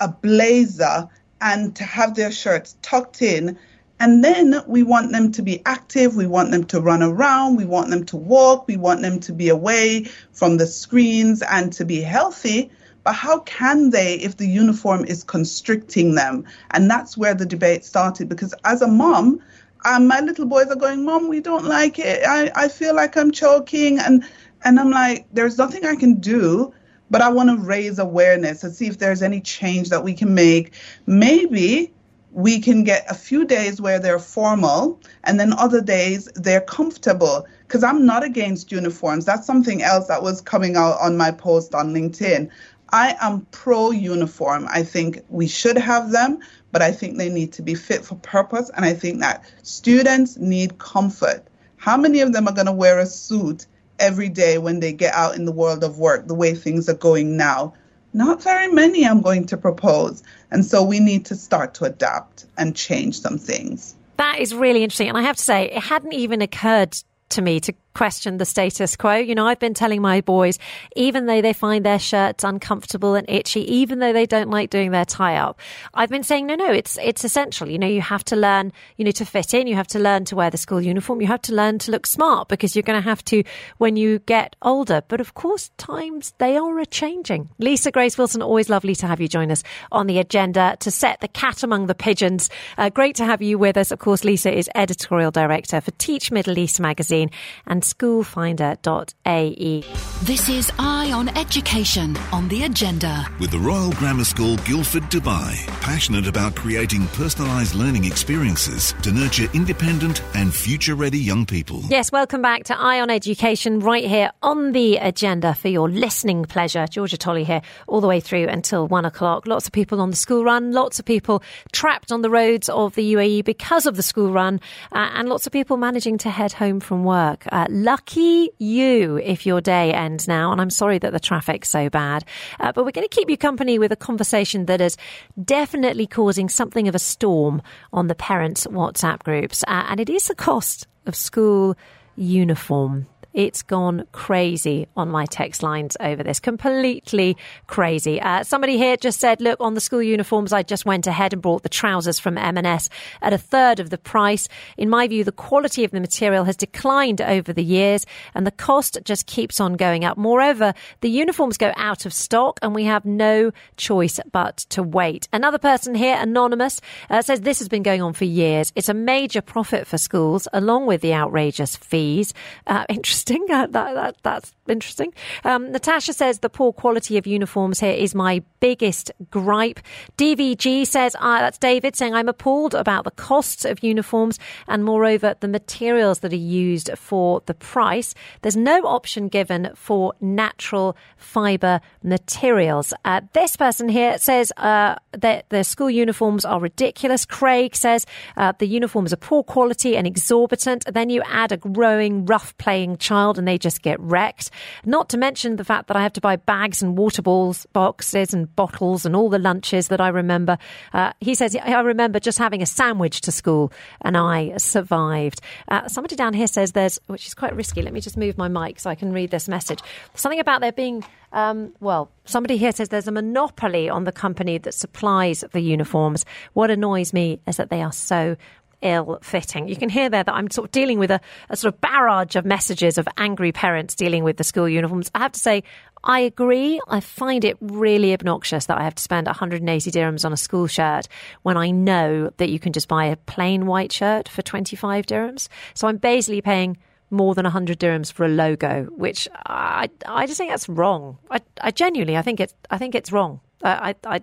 a 0.00 0.08
blazer, 0.08 1.08
and 1.40 1.74
to 1.76 1.84
have 1.84 2.14
their 2.14 2.30
shirts 2.30 2.76
tucked 2.82 3.20
in? 3.22 3.58
And 3.98 4.22
then 4.22 4.62
we 4.66 4.82
want 4.82 5.12
them 5.12 5.32
to 5.32 5.42
be 5.42 5.62
active. 5.64 6.16
We 6.16 6.26
want 6.26 6.50
them 6.50 6.64
to 6.64 6.80
run 6.80 7.02
around. 7.02 7.56
We 7.56 7.64
want 7.64 7.90
them 7.90 8.04
to 8.06 8.16
walk. 8.16 8.66
We 8.68 8.76
want 8.76 9.00
them 9.02 9.20
to 9.20 9.32
be 9.32 9.48
away 9.48 10.04
from 10.32 10.58
the 10.58 10.66
screens 10.66 11.42
and 11.42 11.72
to 11.74 11.84
be 11.84 12.02
healthy. 12.02 12.70
But 13.04 13.14
how 13.14 13.40
can 13.40 13.90
they 13.90 14.14
if 14.14 14.36
the 14.36 14.46
uniform 14.48 15.04
is 15.04 15.24
constricting 15.24 16.14
them? 16.14 16.44
And 16.72 16.90
that's 16.90 17.16
where 17.16 17.34
the 17.34 17.46
debate 17.46 17.84
started 17.84 18.28
because 18.28 18.52
as 18.64 18.82
a 18.82 18.88
mom, 18.88 19.40
um, 19.86 20.08
my 20.08 20.20
little 20.20 20.46
boys 20.46 20.66
are 20.66 20.76
going, 20.76 21.04
Mom, 21.04 21.28
we 21.28 21.40
don't 21.40 21.64
like 21.64 21.98
it. 21.98 22.22
I, 22.26 22.50
I 22.54 22.68
feel 22.68 22.94
like 22.94 23.16
I'm 23.16 23.30
choking. 23.30 24.00
And, 24.00 24.24
and 24.64 24.80
I'm 24.80 24.90
like, 24.90 25.26
there's 25.32 25.56
nothing 25.56 25.86
I 25.86 25.94
can 25.94 26.16
do, 26.16 26.74
but 27.08 27.22
I 27.22 27.28
want 27.28 27.50
to 27.50 27.64
raise 27.64 28.00
awareness 28.00 28.64
and 28.64 28.74
see 28.74 28.88
if 28.88 28.98
there's 28.98 29.22
any 29.22 29.40
change 29.40 29.90
that 29.90 30.02
we 30.02 30.12
can 30.12 30.34
make. 30.34 30.72
Maybe 31.06 31.92
we 32.36 32.60
can 32.60 32.84
get 32.84 33.10
a 33.10 33.14
few 33.14 33.46
days 33.46 33.80
where 33.80 33.98
they're 33.98 34.18
formal 34.18 35.00
and 35.24 35.40
then 35.40 35.54
other 35.54 35.80
days 35.80 36.26
they're 36.34 36.60
comfortable 36.60 37.46
because 37.60 37.82
i'm 37.82 38.04
not 38.04 38.22
against 38.22 38.70
uniforms 38.70 39.24
that's 39.24 39.46
something 39.46 39.82
else 39.82 40.06
that 40.08 40.22
was 40.22 40.42
coming 40.42 40.76
out 40.76 41.00
on 41.00 41.16
my 41.16 41.30
post 41.30 41.74
on 41.74 41.94
linkedin 41.94 42.50
I 42.90 43.16
am 43.20 43.46
pro 43.50 43.90
uniform. 43.90 44.68
I 44.70 44.84
think 44.84 45.20
we 45.28 45.48
should 45.48 45.76
have 45.76 46.12
them, 46.12 46.38
but 46.70 46.82
I 46.82 46.92
think 46.92 47.18
they 47.18 47.28
need 47.28 47.52
to 47.54 47.62
be 47.62 47.74
fit 47.74 48.04
for 48.04 48.14
purpose. 48.14 48.70
And 48.76 48.84
I 48.84 48.94
think 48.94 49.20
that 49.20 49.44
students 49.64 50.36
need 50.36 50.78
comfort. 50.78 51.44
How 51.78 51.96
many 51.96 52.20
of 52.20 52.32
them 52.32 52.46
are 52.46 52.54
going 52.54 52.66
to 52.66 52.72
wear 52.72 53.00
a 53.00 53.06
suit 53.06 53.66
every 53.98 54.28
day 54.28 54.58
when 54.58 54.78
they 54.78 54.92
get 54.92 55.14
out 55.14 55.34
in 55.34 55.46
the 55.46 55.52
world 55.52 55.82
of 55.82 55.98
work, 55.98 56.28
the 56.28 56.34
way 56.34 56.54
things 56.54 56.88
are 56.88 56.94
going 56.94 57.36
now? 57.36 57.74
Not 58.16 58.42
very 58.42 58.68
many, 58.68 59.06
I'm 59.06 59.20
going 59.20 59.44
to 59.44 59.58
propose. 59.58 60.22
And 60.50 60.64
so 60.64 60.82
we 60.82 61.00
need 61.00 61.26
to 61.26 61.34
start 61.34 61.74
to 61.74 61.84
adapt 61.84 62.46
and 62.56 62.74
change 62.74 63.20
some 63.20 63.36
things. 63.36 63.94
That 64.16 64.38
is 64.38 64.54
really 64.54 64.82
interesting. 64.82 65.10
And 65.10 65.18
I 65.18 65.22
have 65.22 65.36
to 65.36 65.42
say, 65.42 65.66
it 65.66 65.82
hadn't 65.82 66.14
even 66.14 66.40
occurred 66.40 66.96
to 67.28 67.42
me 67.42 67.60
to 67.60 67.74
question 67.96 68.36
the 68.36 68.44
status 68.44 68.94
quo. 68.94 69.14
You 69.14 69.34
know, 69.34 69.46
I've 69.46 69.58
been 69.58 69.72
telling 69.72 70.02
my 70.02 70.20
boys, 70.20 70.58
even 70.96 71.24
though 71.24 71.40
they 71.40 71.54
find 71.54 71.84
their 71.84 71.98
shirts 71.98 72.44
uncomfortable 72.44 73.14
and 73.14 73.28
itchy, 73.28 73.62
even 73.72 74.00
though 74.00 74.12
they 74.12 74.26
don't 74.26 74.50
like 74.50 74.68
doing 74.68 74.90
their 74.90 75.06
tie 75.06 75.36
up, 75.36 75.58
I've 75.94 76.10
been 76.10 76.22
saying, 76.22 76.46
no, 76.46 76.56
no, 76.56 76.70
it's, 76.70 76.98
it's 77.02 77.24
essential. 77.24 77.70
You 77.70 77.78
know, 77.78 77.86
you 77.86 78.02
have 78.02 78.22
to 78.24 78.36
learn, 78.36 78.70
you 78.98 79.06
know, 79.06 79.12
to 79.12 79.24
fit 79.24 79.54
in. 79.54 79.66
You 79.66 79.76
have 79.76 79.86
to 79.88 79.98
learn 79.98 80.26
to 80.26 80.36
wear 80.36 80.50
the 80.50 80.58
school 80.58 80.82
uniform. 80.82 81.22
You 81.22 81.26
have 81.28 81.40
to 81.42 81.54
learn 81.54 81.78
to 81.80 81.90
look 81.90 82.06
smart 82.06 82.48
because 82.48 82.76
you're 82.76 82.82
going 82.82 83.02
to 83.02 83.08
have 83.08 83.24
to 83.26 83.42
when 83.78 83.96
you 83.96 84.18
get 84.18 84.56
older. 84.60 85.02
But 85.08 85.22
of 85.22 85.32
course, 85.32 85.70
times 85.78 86.34
they 86.36 86.58
are 86.58 86.78
a 86.78 86.84
changing. 86.84 87.48
Lisa 87.58 87.90
Grace 87.90 88.18
Wilson, 88.18 88.42
always 88.42 88.68
lovely 88.68 88.94
to 88.96 89.06
have 89.06 89.22
you 89.22 89.28
join 89.28 89.50
us 89.50 89.62
on 89.90 90.06
the 90.06 90.18
agenda 90.18 90.76
to 90.80 90.90
set 90.90 91.20
the 91.20 91.28
cat 91.28 91.62
among 91.62 91.86
the 91.86 91.94
pigeons. 91.94 92.50
Uh, 92.76 92.90
great 92.90 93.16
to 93.16 93.24
have 93.24 93.40
you 93.40 93.56
with 93.56 93.78
us. 93.78 93.90
Of 93.90 94.00
course, 94.00 94.22
Lisa 94.22 94.54
is 94.54 94.68
editorial 94.74 95.30
director 95.30 95.80
for 95.80 95.92
Teach 95.92 96.30
Middle 96.30 96.58
East 96.58 96.78
magazine 96.78 97.30
and 97.66 97.85
schoolfinder.ae. 97.94 99.84
This 100.22 100.48
is 100.48 100.72
Eye 100.78 101.12
on 101.12 101.28
Education 101.36 102.16
on 102.32 102.48
the 102.48 102.64
agenda. 102.64 103.26
With 103.38 103.50
the 103.50 103.58
Royal 103.58 103.92
Grammar 103.92 104.24
School 104.24 104.56
Guildford 104.58 105.04
Dubai, 105.04 105.66
passionate 105.80 106.26
about 106.26 106.56
creating 106.56 107.02
personalised 107.20 107.74
learning 107.74 108.04
experiences 108.04 108.94
to 109.02 109.12
nurture 109.12 109.46
independent 109.54 110.22
and 110.34 110.54
future 110.54 110.94
ready 110.94 111.18
young 111.18 111.46
people. 111.46 111.82
Yes, 111.88 112.10
welcome 112.10 112.42
back 112.42 112.64
to 112.64 112.78
Eye 112.78 113.00
on 113.00 113.10
Education 113.10 113.80
right 113.80 114.04
here 114.04 114.30
on 114.42 114.72
the 114.72 114.96
agenda 114.96 115.54
for 115.54 115.68
your 115.68 115.88
listening 115.88 116.44
pleasure. 116.44 116.86
Georgia 116.86 117.16
Tolley 117.16 117.44
here 117.44 117.62
all 117.86 118.00
the 118.00 118.08
way 118.08 118.20
through 118.20 118.48
until 118.48 118.88
one 118.88 119.04
o'clock. 119.04 119.46
Lots 119.46 119.66
of 119.66 119.72
people 119.72 120.00
on 120.00 120.10
the 120.10 120.16
school 120.16 120.44
run, 120.44 120.72
lots 120.72 120.98
of 120.98 121.04
people 121.04 121.42
trapped 121.72 122.10
on 122.10 122.22
the 122.22 122.30
roads 122.30 122.68
of 122.68 122.94
the 122.94 123.14
UAE 123.14 123.44
because 123.44 123.86
of 123.86 123.96
the 123.96 124.02
school 124.02 124.32
run, 124.32 124.60
uh, 124.92 125.10
and 125.14 125.28
lots 125.28 125.46
of 125.46 125.52
people 125.52 125.76
managing 125.76 126.18
to 126.18 126.30
head 126.30 126.52
home 126.52 126.80
from 126.80 127.04
work. 127.04 127.44
Uh, 127.52 127.66
lucky 127.84 128.50
you 128.58 129.16
if 129.18 129.46
your 129.46 129.60
day 129.60 129.92
ends 129.92 130.26
now. 130.26 130.52
And 130.52 130.60
I'm 130.60 130.70
sorry 130.70 130.98
that 130.98 131.12
the 131.12 131.20
traffic's 131.20 131.68
so 131.68 131.88
bad. 131.90 132.24
Uh, 132.60 132.72
but 132.72 132.84
we're 132.84 132.92
going 132.92 133.08
to 133.08 133.14
keep 133.14 133.30
you 133.30 133.36
company 133.36 133.78
with 133.78 133.92
a 133.92 133.96
conversation 133.96 134.66
that 134.66 134.80
is 134.80 134.96
definitely 135.42 136.06
causing 136.06 136.48
something 136.48 136.88
of 136.88 136.94
a 136.94 136.98
storm 136.98 137.62
on 137.92 138.08
the 138.08 138.14
parents' 138.14 138.66
WhatsApp 138.66 139.22
groups. 139.22 139.62
Uh, 139.64 139.86
and 139.88 140.00
it 140.00 140.08
is 140.08 140.28
the 140.28 140.34
cost 140.34 140.86
of 141.06 141.14
school 141.14 141.76
uniform. 142.16 143.06
It's 143.36 143.62
gone 143.62 144.06
crazy 144.12 144.88
on 144.96 145.10
my 145.10 145.26
text 145.26 145.62
lines 145.62 145.94
over 146.00 146.22
this. 146.22 146.40
Completely 146.40 147.36
crazy. 147.66 148.18
Uh, 148.18 148.42
somebody 148.42 148.78
here 148.78 148.96
just 148.96 149.20
said, 149.20 149.42
look, 149.42 149.60
on 149.60 149.74
the 149.74 149.80
school 149.82 150.02
uniforms, 150.02 150.54
I 150.54 150.62
just 150.62 150.86
went 150.86 151.06
ahead 151.06 151.34
and 151.34 151.42
bought 151.42 151.62
the 151.62 151.68
trousers 151.68 152.18
from 152.18 152.38
M&S 152.38 152.88
at 153.20 153.34
a 153.34 153.38
third 153.38 153.78
of 153.78 153.90
the 153.90 153.98
price. 153.98 154.48
In 154.78 154.88
my 154.88 155.06
view, 155.06 155.22
the 155.22 155.32
quality 155.32 155.84
of 155.84 155.90
the 155.90 156.00
material 156.00 156.44
has 156.44 156.56
declined 156.56 157.20
over 157.20 157.52
the 157.52 157.62
years 157.62 158.06
and 158.34 158.46
the 158.46 158.50
cost 158.50 158.96
just 159.04 159.26
keeps 159.26 159.60
on 159.60 159.74
going 159.74 160.02
up. 160.02 160.16
Moreover, 160.16 160.72
the 161.02 161.10
uniforms 161.10 161.58
go 161.58 161.74
out 161.76 162.06
of 162.06 162.14
stock 162.14 162.58
and 162.62 162.74
we 162.74 162.84
have 162.84 163.04
no 163.04 163.52
choice 163.76 164.18
but 164.32 164.56
to 164.70 164.82
wait. 164.82 165.28
Another 165.30 165.58
person 165.58 165.94
here, 165.94 166.16
anonymous, 166.18 166.80
uh, 167.10 167.20
says 167.20 167.42
this 167.42 167.58
has 167.58 167.68
been 167.68 167.82
going 167.82 168.00
on 168.00 168.14
for 168.14 168.24
years. 168.24 168.72
It's 168.74 168.88
a 168.88 168.94
major 168.94 169.42
profit 169.42 169.86
for 169.86 169.98
schools 169.98 170.48
along 170.54 170.86
with 170.86 171.02
the 171.02 171.12
outrageous 171.12 171.76
fees. 171.76 172.32
Uh, 172.66 172.86
interesting 172.88 173.25
Uh, 173.30 173.66
that, 173.72 173.94
that, 173.94 174.16
that's 174.22 174.52
interesting. 174.68 175.12
Um, 175.44 175.72
Natasha 175.72 176.12
says 176.12 176.40
the 176.40 176.48
poor 176.48 176.72
quality 176.72 177.16
of 177.18 177.26
uniforms 177.26 177.80
here 177.80 177.92
is 177.92 178.14
my 178.14 178.42
biggest 178.60 179.12
gripe. 179.30 179.80
DVG 180.18 180.86
says, 180.86 181.14
uh, 181.20 181.38
that's 181.38 181.58
David 181.58 181.96
saying, 181.96 182.14
I'm 182.14 182.28
appalled 182.28 182.74
about 182.74 183.04
the 183.04 183.10
costs 183.10 183.64
of 183.64 183.82
uniforms 183.82 184.38
and 184.68 184.84
moreover 184.84 185.34
the 185.40 185.48
materials 185.48 186.20
that 186.20 186.32
are 186.32 186.36
used 186.36 186.90
for 186.96 187.42
the 187.46 187.54
price. 187.54 188.14
There's 188.42 188.56
no 188.56 188.82
option 188.86 189.28
given 189.28 189.70
for 189.74 190.14
natural 190.20 190.96
fibre 191.16 191.80
materials. 192.02 192.92
Uh, 193.04 193.20
this 193.32 193.56
person 193.56 193.88
here 193.88 194.18
says 194.18 194.52
uh, 194.56 194.96
that 195.12 195.48
the 195.50 195.64
school 195.64 195.90
uniforms 195.90 196.44
are 196.44 196.60
ridiculous. 196.60 197.24
Craig 197.24 197.74
says 197.76 198.06
uh, 198.36 198.52
the 198.58 198.66
uniforms 198.66 199.12
are 199.12 199.16
poor 199.16 199.42
quality 199.42 199.96
and 199.96 200.06
exorbitant. 200.06 200.84
Then 200.92 201.10
you 201.10 201.22
add 201.26 201.52
a 201.52 201.56
growing, 201.56 202.26
rough 202.26 202.56
playing 202.58 202.96
child 202.98 203.38
and 203.38 203.46
they 203.46 203.58
just 203.58 203.82
get 203.82 203.98
wrecked. 204.00 204.50
Not 204.84 205.08
to 205.10 205.18
mention 205.18 205.56
the 205.56 205.64
fact 205.64 205.88
that 205.88 205.96
I 205.96 206.02
have 206.02 206.12
to 206.14 206.20
buy 206.20 206.36
bags 206.36 206.82
and 206.82 206.96
water 206.96 207.22
balls, 207.22 207.66
boxes 207.72 208.32
and 208.32 208.54
bottles 208.56 209.06
and 209.06 209.16
all 209.16 209.28
the 209.28 209.38
lunches 209.38 209.88
that 209.88 210.00
I 210.00 210.08
remember. 210.08 210.58
Uh, 210.92 211.12
he 211.20 211.34
says, 211.34 211.56
I 211.56 211.80
remember 211.80 212.20
just 212.20 212.38
having 212.38 212.62
a 212.62 212.66
sandwich 212.66 213.20
to 213.22 213.32
school 213.32 213.72
and 214.02 214.16
I 214.16 214.56
survived. 214.56 215.40
Uh, 215.68 215.88
somebody 215.88 216.16
down 216.16 216.34
here 216.34 216.46
says 216.46 216.72
there's, 216.72 216.98
which 217.06 217.26
is 217.26 217.34
quite 217.34 217.54
risky. 217.54 217.82
Let 217.82 217.92
me 217.92 218.00
just 218.00 218.16
move 218.16 218.38
my 218.38 218.48
mic 218.48 218.80
so 218.80 218.90
I 218.90 218.94
can 218.94 219.12
read 219.12 219.30
this 219.30 219.48
message. 219.48 219.80
Something 220.14 220.40
about 220.40 220.60
there 220.60 220.72
being 220.72 221.04
um, 221.32 221.74
well, 221.80 222.10
somebody 222.24 222.56
here 222.56 222.72
says 222.72 222.88
there's 222.88 223.08
a 223.08 223.12
monopoly 223.12 223.90
on 223.90 224.04
the 224.04 224.12
company 224.12 224.58
that 224.58 224.72
supplies 224.72 225.44
the 225.52 225.60
uniforms. 225.60 226.24
What 226.54 226.70
annoys 226.70 227.12
me 227.12 227.40
is 227.46 227.58
that 227.58 227.68
they 227.68 227.82
are 227.82 227.92
so 227.92 228.36
ill 228.82 229.18
fitting. 229.22 229.68
You 229.68 229.76
can 229.76 229.88
hear 229.88 230.08
there 230.08 230.24
that 230.24 230.34
I'm 230.34 230.50
sort 230.50 230.68
of 230.68 230.72
dealing 230.72 230.98
with 230.98 231.10
a, 231.10 231.20
a, 231.48 231.56
sort 231.56 231.74
of 231.74 231.80
barrage 231.80 232.36
of 232.36 232.44
messages 232.44 232.98
of 232.98 233.08
angry 233.16 233.52
parents 233.52 233.94
dealing 233.94 234.24
with 234.24 234.36
the 234.36 234.44
school 234.44 234.68
uniforms. 234.68 235.10
I 235.14 235.20
have 235.20 235.32
to 235.32 235.40
say, 235.40 235.62
I 236.04 236.20
agree. 236.20 236.80
I 236.88 237.00
find 237.00 237.44
it 237.44 237.56
really 237.60 238.12
obnoxious 238.12 238.66
that 238.66 238.78
I 238.78 238.84
have 238.84 238.94
to 238.94 239.02
spend 239.02 239.26
180 239.26 239.90
dirhams 239.90 240.24
on 240.24 240.32
a 240.32 240.36
school 240.36 240.66
shirt 240.66 241.08
when 241.42 241.56
I 241.56 241.70
know 241.70 242.30
that 242.36 242.50
you 242.50 242.58
can 242.58 242.72
just 242.72 242.88
buy 242.88 243.06
a 243.06 243.16
plain 243.16 243.66
white 243.66 243.92
shirt 243.92 244.28
for 244.28 244.42
25 244.42 245.06
dirhams. 245.06 245.48
So 245.74 245.88
I'm 245.88 245.96
basically 245.96 246.42
paying 246.42 246.76
more 247.10 247.34
than 247.34 247.44
100 247.44 247.78
dirhams 247.78 248.12
for 248.12 248.24
a 248.24 248.28
logo, 248.28 248.84
which 248.96 249.28
I, 249.46 249.88
I 250.06 250.26
just 250.26 250.38
think 250.38 250.50
that's 250.50 250.68
wrong. 250.68 251.18
I, 251.30 251.40
I 251.60 251.70
genuinely, 251.70 252.16
I 252.16 252.22
think 252.22 252.40
it's, 252.40 252.54
I 252.70 252.78
think 252.78 252.94
it's 252.94 253.12
wrong. 253.12 253.40
I, 253.62 253.94
I, 254.04 254.20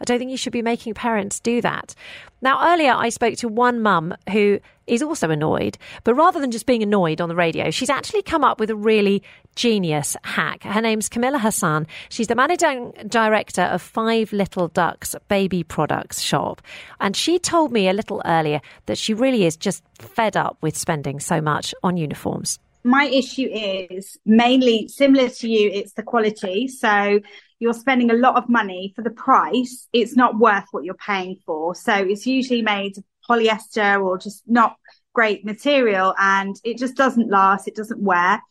I 0.00 0.04
don't 0.04 0.18
think 0.18 0.30
you 0.30 0.36
should 0.36 0.52
be 0.52 0.62
making 0.62 0.94
parents 0.94 1.40
do 1.40 1.60
that. 1.62 1.94
Now, 2.42 2.72
earlier 2.72 2.92
I 2.92 3.08
spoke 3.08 3.36
to 3.38 3.48
one 3.48 3.80
mum 3.80 4.14
who 4.30 4.60
is 4.86 5.02
also 5.02 5.30
annoyed, 5.30 5.78
but 6.04 6.14
rather 6.14 6.40
than 6.40 6.50
just 6.50 6.66
being 6.66 6.82
annoyed 6.82 7.20
on 7.20 7.28
the 7.28 7.34
radio, 7.34 7.70
she's 7.70 7.88
actually 7.88 8.22
come 8.22 8.44
up 8.44 8.60
with 8.60 8.68
a 8.68 8.76
really 8.76 9.22
genius 9.56 10.16
hack. 10.24 10.62
Her 10.62 10.82
name's 10.82 11.08
Camilla 11.08 11.38
Hassan. 11.38 11.86
She's 12.10 12.26
the 12.26 12.34
managing 12.34 12.92
director 13.08 13.62
of 13.62 13.80
Five 13.80 14.32
Little 14.32 14.68
Ducks 14.68 15.16
Baby 15.28 15.62
Products 15.62 16.20
Shop. 16.20 16.60
And 17.00 17.16
she 17.16 17.38
told 17.38 17.72
me 17.72 17.88
a 17.88 17.94
little 17.94 18.20
earlier 18.26 18.60
that 18.86 18.98
she 18.98 19.14
really 19.14 19.44
is 19.44 19.56
just 19.56 19.82
fed 19.98 20.36
up 20.36 20.58
with 20.60 20.76
spending 20.76 21.20
so 21.20 21.40
much 21.40 21.74
on 21.82 21.96
uniforms 21.96 22.58
my 22.84 23.06
issue 23.06 23.48
is 23.50 24.18
mainly 24.26 24.86
similar 24.88 25.30
to 25.30 25.48
you 25.48 25.70
it's 25.72 25.94
the 25.94 26.02
quality 26.02 26.68
so 26.68 27.18
you're 27.58 27.74
spending 27.74 28.10
a 28.10 28.14
lot 28.14 28.36
of 28.36 28.48
money 28.48 28.92
for 28.94 29.02
the 29.02 29.10
price, 29.10 29.88
it's 29.92 30.16
not 30.16 30.38
worth 30.38 30.64
what 30.70 30.84
you're 30.84 30.94
paying 30.94 31.36
for. 31.46 31.74
So 31.74 31.94
it's 31.94 32.26
usually 32.26 32.62
made 32.62 32.98
of 32.98 33.04
polyester 33.28 34.02
or 34.04 34.18
just 34.18 34.42
not 34.46 34.76
great 35.14 35.44
material 35.44 36.14
and 36.18 36.56
it 36.64 36.78
just 36.78 36.96
doesn't 36.96 37.30
last, 37.30 37.68
it 37.68 37.76
doesn't 37.76 38.02
wear 38.02 38.42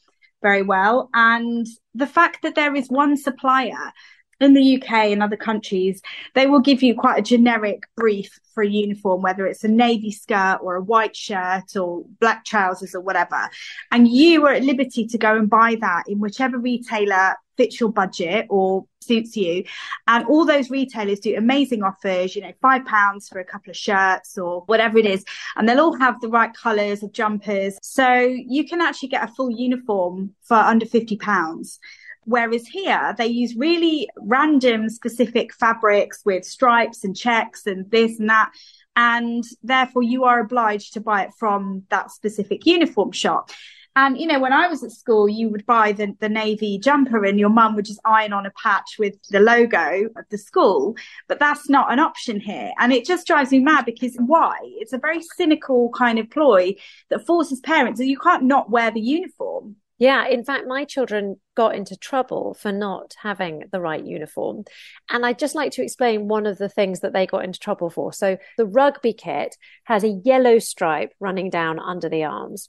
very 0.41 0.61
well. 0.61 1.09
And 1.13 1.67
the 1.93 2.07
fact 2.07 2.43
that 2.43 2.55
there 2.55 2.75
is 2.75 2.87
one 2.87 3.17
supplier 3.17 3.91
in 4.39 4.53
the 4.53 4.81
UK 4.81 4.91
and 5.11 5.23
other 5.23 5.37
countries, 5.37 6.01
they 6.35 6.47
will 6.47 6.59
give 6.59 6.83
you 6.83 6.95
quite 6.95 7.19
a 7.19 7.21
generic 7.21 7.83
brief 7.95 8.39
for 8.53 8.63
a 8.63 8.67
uniform, 8.67 9.21
whether 9.21 9.45
it's 9.45 9.63
a 9.63 9.67
navy 9.67 10.11
skirt 10.11 10.59
or 10.61 10.75
a 10.75 10.81
white 10.81 11.15
shirt 11.15 11.75
or 11.75 12.03
black 12.19 12.45
trousers 12.45 12.93
or 12.95 13.01
whatever. 13.01 13.49
And 13.91 14.07
you 14.07 14.45
are 14.45 14.53
at 14.53 14.63
liberty 14.63 15.07
to 15.07 15.17
go 15.17 15.35
and 15.35 15.49
buy 15.49 15.77
that 15.81 16.03
in 16.07 16.19
whichever 16.19 16.57
retailer 16.57 17.35
fits 17.57 17.79
your 17.79 17.91
budget 17.91 18.47
or 18.49 18.85
suits 19.01 19.35
you. 19.35 19.63
And 20.07 20.25
all 20.27 20.45
those 20.45 20.69
retailers 20.69 21.19
do 21.19 21.35
amazing 21.35 21.83
offers, 21.83 22.35
you 22.35 22.41
know, 22.41 22.53
five 22.61 22.85
pounds 22.85 23.27
for 23.29 23.39
a 23.39 23.45
couple 23.45 23.71
of 23.71 23.77
shirts 23.77 24.37
or 24.37 24.61
whatever 24.61 24.97
it 24.97 25.05
is. 25.05 25.23
And 25.55 25.67
they'll 25.67 25.81
all 25.81 25.97
have 25.97 26.19
the 26.21 26.29
right 26.29 26.53
colors 26.53 27.03
of 27.03 27.11
jumpers. 27.11 27.77
So 27.81 28.19
you 28.19 28.67
can 28.67 28.81
actually 28.81 29.09
get 29.09 29.23
a 29.23 29.33
full 29.33 29.51
uniform 29.51 30.33
for 30.43 30.57
under 30.57 30.85
50 30.85 31.17
pounds. 31.17 31.79
Whereas 32.25 32.67
here 32.67 33.13
they 33.17 33.27
use 33.27 33.55
really 33.55 34.09
random 34.17 34.89
specific 34.89 35.53
fabrics 35.53 36.21
with 36.25 36.45
stripes 36.45 37.03
and 37.03 37.15
checks 37.15 37.65
and 37.65 37.89
this 37.91 38.19
and 38.19 38.29
that. 38.29 38.51
And 38.95 39.43
therefore 39.63 40.03
you 40.03 40.23
are 40.25 40.39
obliged 40.39 40.93
to 40.93 41.01
buy 41.01 41.23
it 41.23 41.31
from 41.37 41.83
that 41.89 42.11
specific 42.11 42.65
uniform 42.65 43.11
shop. 43.11 43.49
And, 43.95 44.17
you 44.17 44.25
know, 44.25 44.39
when 44.39 44.53
I 44.53 44.67
was 44.67 44.83
at 44.83 44.91
school, 44.91 45.29
you 45.29 45.49
would 45.49 45.67
buy 45.67 45.91
the, 45.91 46.15
the 46.19 46.29
navy 46.29 46.79
jumper 46.79 47.23
and 47.25 47.39
your 47.39 47.49
mum 47.49 47.75
would 47.75 47.85
just 47.85 47.99
iron 48.03 48.33
on 48.33 48.47
a 48.47 48.51
patch 48.51 48.95
with 48.97 49.15
the 49.29 49.39
logo 49.39 50.09
of 50.15 50.25
the 50.31 50.37
school. 50.37 50.95
But 51.27 51.37
that's 51.37 51.69
not 51.69 51.91
an 51.91 51.99
option 51.99 52.39
here. 52.39 52.71
And 52.79 52.91
it 52.91 53.05
just 53.05 53.27
drives 53.27 53.51
me 53.51 53.59
mad 53.59 53.85
because 53.85 54.15
why? 54.17 54.57
It's 54.63 54.93
a 54.93 54.97
very 54.97 55.21
cynical 55.35 55.91
kind 55.95 56.17
of 56.17 56.29
ploy 56.31 56.73
that 57.09 57.25
forces 57.27 57.59
parents 57.59 57.99
that 57.99 58.07
you 58.07 58.17
can't 58.17 58.43
not 58.43 58.71
wear 58.71 58.89
the 58.89 59.01
uniform. 59.01 59.75
Yeah, 60.03 60.27
in 60.27 60.43
fact, 60.43 60.67
my 60.67 60.83
children 60.83 61.39
got 61.55 61.75
into 61.75 61.95
trouble 61.95 62.55
for 62.55 62.73
not 62.73 63.15
having 63.21 63.63
the 63.71 63.79
right 63.79 64.03
uniform. 64.03 64.65
And 65.09 65.25
I'd 65.25 65.39
just 65.39 65.55
like 65.55 65.71
to 65.71 65.81
explain 65.81 66.27
one 66.27 66.45
of 66.45 66.57
the 66.57 66.67
things 66.67 66.99
that 66.99 67.13
they 67.13 67.25
got 67.25 67.45
into 67.45 67.57
trouble 67.57 67.89
for. 67.89 68.11
So 68.11 68.35
the 68.57 68.65
rugby 68.65 69.13
kit 69.13 69.55
has 69.85 70.03
a 70.03 70.09
yellow 70.09 70.59
stripe 70.59 71.13
running 71.21 71.49
down 71.49 71.79
under 71.79 72.09
the 72.09 72.25
arms 72.25 72.67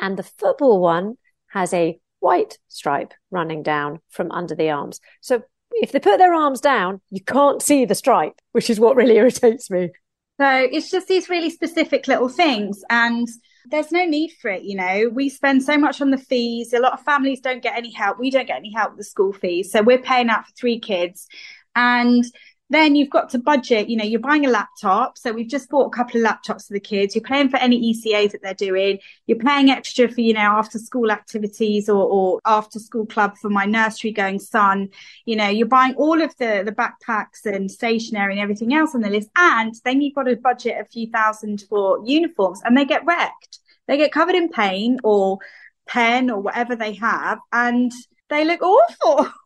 and 0.00 0.16
the 0.16 0.22
football 0.22 0.80
one 0.80 1.16
has 1.48 1.74
a 1.74 1.98
white 2.20 2.58
stripe 2.68 3.12
running 3.32 3.64
down 3.64 3.98
from 4.08 4.30
under 4.30 4.54
the 4.54 4.70
arms. 4.70 5.00
So 5.20 5.42
if 5.72 5.90
they 5.90 5.98
put 5.98 6.18
their 6.18 6.32
arms 6.32 6.60
down, 6.60 7.00
you 7.10 7.24
can't 7.24 7.60
see 7.60 7.86
the 7.86 7.96
stripe, 7.96 8.38
which 8.52 8.70
is 8.70 8.78
what 8.78 8.94
really 8.94 9.16
irritates 9.22 9.68
me. 9.68 9.90
So 10.40 10.48
it's 10.48 10.92
just 10.92 11.08
these 11.08 11.28
really 11.28 11.50
specific 11.50 12.06
little 12.06 12.28
things. 12.28 12.84
And 12.88 13.26
there's 13.66 13.92
no 13.92 14.04
need 14.04 14.32
for 14.40 14.50
it. 14.50 14.62
You 14.62 14.76
know, 14.76 15.10
we 15.12 15.28
spend 15.28 15.62
so 15.62 15.78
much 15.78 16.00
on 16.00 16.10
the 16.10 16.18
fees. 16.18 16.72
A 16.72 16.80
lot 16.80 16.92
of 16.92 17.00
families 17.00 17.40
don't 17.40 17.62
get 17.62 17.76
any 17.76 17.92
help. 17.92 18.18
We 18.18 18.30
don't 18.30 18.46
get 18.46 18.58
any 18.58 18.72
help 18.72 18.92
with 18.92 18.98
the 18.98 19.04
school 19.04 19.32
fees. 19.32 19.70
So 19.70 19.82
we're 19.82 20.02
paying 20.02 20.28
out 20.28 20.46
for 20.46 20.52
three 20.52 20.78
kids. 20.78 21.28
And 21.74 22.24
then 22.72 22.94
you've 22.94 23.10
got 23.10 23.30
to 23.30 23.38
budget, 23.38 23.88
you 23.88 23.96
know, 23.96 24.04
you're 24.04 24.20
buying 24.20 24.46
a 24.46 24.50
laptop. 24.50 25.18
So 25.18 25.32
we've 25.32 25.48
just 25.48 25.68
bought 25.68 25.86
a 25.86 25.90
couple 25.90 26.20
of 26.20 26.26
laptops 26.26 26.66
for 26.66 26.72
the 26.72 26.80
kids. 26.80 27.14
You're 27.14 27.22
paying 27.22 27.48
for 27.48 27.56
any 27.58 27.92
ECAs 27.92 28.32
that 28.32 28.42
they're 28.42 28.54
doing. 28.54 28.98
You're 29.26 29.38
paying 29.38 29.70
extra 29.70 30.08
for, 30.08 30.20
you 30.20 30.34
know, 30.34 30.40
after 30.40 30.78
school 30.78 31.10
activities 31.10 31.88
or, 31.88 32.02
or 32.02 32.40
after 32.44 32.78
school 32.78 33.06
club 33.06 33.36
for 33.36 33.50
my 33.50 33.64
nursery 33.64 34.12
going 34.12 34.38
son. 34.38 34.90
You 35.24 35.36
know, 35.36 35.48
you're 35.48 35.66
buying 35.66 35.94
all 35.94 36.22
of 36.22 36.36
the, 36.38 36.62
the 36.64 36.72
backpacks 36.72 37.44
and 37.44 37.70
stationery 37.70 38.32
and 38.32 38.40
everything 38.40 38.74
else 38.74 38.94
on 38.94 39.00
the 39.00 39.10
list. 39.10 39.28
And 39.36 39.74
then 39.84 40.00
you've 40.00 40.14
got 40.14 40.24
to 40.24 40.36
budget 40.36 40.80
a 40.80 40.84
few 40.84 41.08
thousand 41.10 41.64
for 41.68 42.00
uniforms 42.04 42.62
and 42.64 42.76
they 42.76 42.84
get 42.84 43.04
wrecked. 43.04 43.58
They 43.88 43.96
get 43.96 44.12
covered 44.12 44.34
in 44.34 44.48
paint 44.48 45.00
or 45.02 45.38
pen 45.86 46.30
or 46.30 46.40
whatever 46.40 46.76
they 46.76 46.94
have 46.94 47.38
and 47.52 47.92
they 48.30 48.44
look 48.44 48.62
awful. 48.62 49.30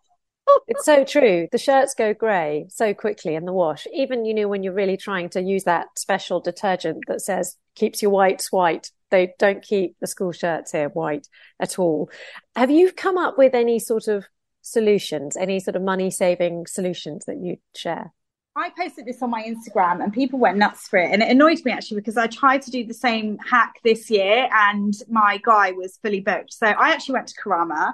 it's 0.66 0.84
so 0.84 1.04
true. 1.04 1.48
The 1.50 1.58
shirts 1.58 1.94
go 1.94 2.14
grey 2.14 2.66
so 2.68 2.94
quickly 2.94 3.34
in 3.34 3.44
the 3.44 3.52
wash. 3.52 3.86
Even, 3.92 4.24
you 4.24 4.34
know, 4.34 4.48
when 4.48 4.62
you're 4.62 4.72
really 4.72 4.96
trying 4.96 5.28
to 5.30 5.42
use 5.42 5.64
that 5.64 5.86
special 5.98 6.40
detergent 6.40 7.04
that 7.08 7.20
says 7.20 7.56
keeps 7.74 8.02
your 8.02 8.10
whites 8.10 8.50
white, 8.50 8.90
they 9.10 9.34
don't 9.38 9.62
keep 9.62 9.96
the 10.00 10.06
school 10.06 10.32
shirts 10.32 10.72
here 10.72 10.88
white 10.88 11.28
at 11.60 11.78
all. 11.78 12.10
Have 12.54 12.70
you 12.70 12.92
come 12.92 13.18
up 13.18 13.38
with 13.38 13.54
any 13.54 13.78
sort 13.78 14.08
of 14.08 14.26
solutions, 14.62 15.36
any 15.36 15.60
sort 15.60 15.76
of 15.76 15.82
money 15.82 16.10
saving 16.10 16.66
solutions 16.66 17.24
that 17.26 17.36
you 17.36 17.56
share? 17.74 18.12
I 18.58 18.70
posted 18.70 19.04
this 19.04 19.20
on 19.20 19.28
my 19.28 19.42
Instagram 19.42 20.02
and 20.02 20.12
people 20.12 20.38
went 20.38 20.56
nuts 20.56 20.88
for 20.88 20.98
it. 20.98 21.10
And 21.12 21.22
it 21.22 21.28
annoyed 21.28 21.62
me 21.64 21.72
actually 21.72 21.98
because 21.98 22.16
I 22.16 22.26
tried 22.26 22.62
to 22.62 22.70
do 22.70 22.86
the 22.86 22.94
same 22.94 23.36
hack 23.38 23.74
this 23.84 24.10
year 24.10 24.48
and 24.50 24.94
my 25.10 25.38
guy 25.44 25.72
was 25.72 25.98
fully 26.02 26.20
booked. 26.20 26.54
So 26.54 26.66
I 26.66 26.92
actually 26.92 27.14
went 27.14 27.28
to 27.28 27.34
Karama 27.40 27.92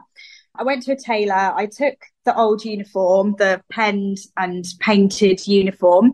I 0.54 0.64
went 0.64 0.82
to 0.84 0.92
a 0.92 0.96
tailor. 0.96 1.52
I 1.54 1.66
took 1.66 1.96
the 2.24 2.36
old 2.36 2.64
uniform, 2.64 3.34
the 3.38 3.62
penned 3.70 4.18
and 4.36 4.64
painted 4.80 5.46
uniform, 5.46 6.12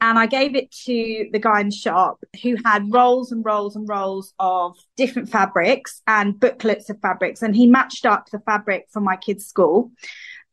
and 0.00 0.18
I 0.18 0.26
gave 0.26 0.54
it 0.54 0.70
to 0.84 1.28
the 1.32 1.38
guy 1.38 1.60
in 1.60 1.68
the 1.68 1.74
shop 1.74 2.18
who 2.42 2.56
had 2.64 2.92
rolls 2.92 3.32
and 3.32 3.44
rolls 3.44 3.76
and 3.76 3.88
rolls 3.88 4.34
of 4.38 4.76
different 4.96 5.30
fabrics 5.30 6.00
and 6.06 6.38
booklets 6.38 6.90
of 6.90 7.00
fabrics. 7.00 7.42
And 7.42 7.54
he 7.54 7.66
matched 7.66 8.06
up 8.06 8.30
the 8.30 8.40
fabric 8.40 8.86
from 8.90 9.04
my 9.04 9.16
kids' 9.16 9.46
school 9.46 9.90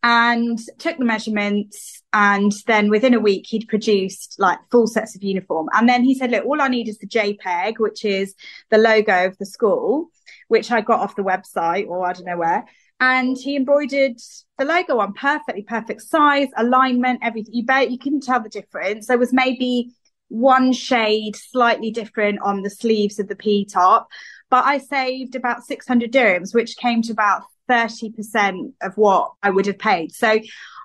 and 0.02 0.60
took 0.78 0.98
the 0.98 1.06
measurements. 1.06 2.02
And 2.14 2.52
then 2.68 2.90
within 2.90 3.14
a 3.14 3.20
week, 3.20 3.46
he'd 3.48 3.68
produced 3.68 4.36
like 4.40 4.60
full 4.72 4.88
sets 4.88 5.16
of 5.16 5.24
uniform. 5.24 5.70
And 5.74 5.88
then 5.88 6.04
he 6.04 6.16
said, 6.16 6.32
look, 6.32 6.46
all 6.46 6.62
I 6.62 6.68
need 6.68 6.88
is 6.88 6.98
the 6.98 7.08
JPEG, 7.08 7.80
which 7.80 8.06
is 8.06 8.36
the 8.70 8.78
logo 8.78 9.28
of 9.28 9.38
the 9.38 9.46
school 9.46 10.10
which 10.48 10.72
I 10.72 10.82
got 10.82 11.00
off 11.00 11.16
the 11.16 11.24
website 11.24 11.88
or 11.88 12.06
I 12.06 12.14
don't 12.14 12.26
know 12.26 12.38
where. 12.38 12.66
And 13.00 13.38
he 13.38 13.56
embroidered 13.56 14.18
the 14.58 14.66
logo 14.66 15.00
on 15.00 15.14
perfectly 15.14 15.64
perfect 15.64 16.02
size, 16.02 16.50
alignment, 16.58 17.20
everything. 17.24 17.54
You 17.54 17.66
bet 17.66 17.92
you 17.92 17.98
couldn't 17.98 18.24
tell 18.24 18.42
the 18.42 18.50
difference. 18.50 19.08
There 19.08 19.18
was 19.18 19.32
maybe 19.32 19.92
one 20.28 20.74
shade 20.74 21.36
slightly 21.36 21.92
different 21.92 22.40
on 22.42 22.62
the 22.62 22.70
sleeves 22.70 23.20
of 23.20 23.28
the 23.28 23.36
PE 23.36 23.66
top, 23.66 24.10
but 24.50 24.66
I 24.66 24.80
saved 24.80 25.36
about 25.36 25.64
600 25.64 26.12
dirhams, 26.12 26.54
which 26.54 26.78
came 26.78 27.02
to 27.04 27.12
about 27.12 27.44
30% 27.70 28.74
of 28.82 28.98
what 28.98 29.32
I 29.44 29.50
would 29.50 29.68
have 29.68 29.80
paid. 29.80 30.12
So 30.12 30.40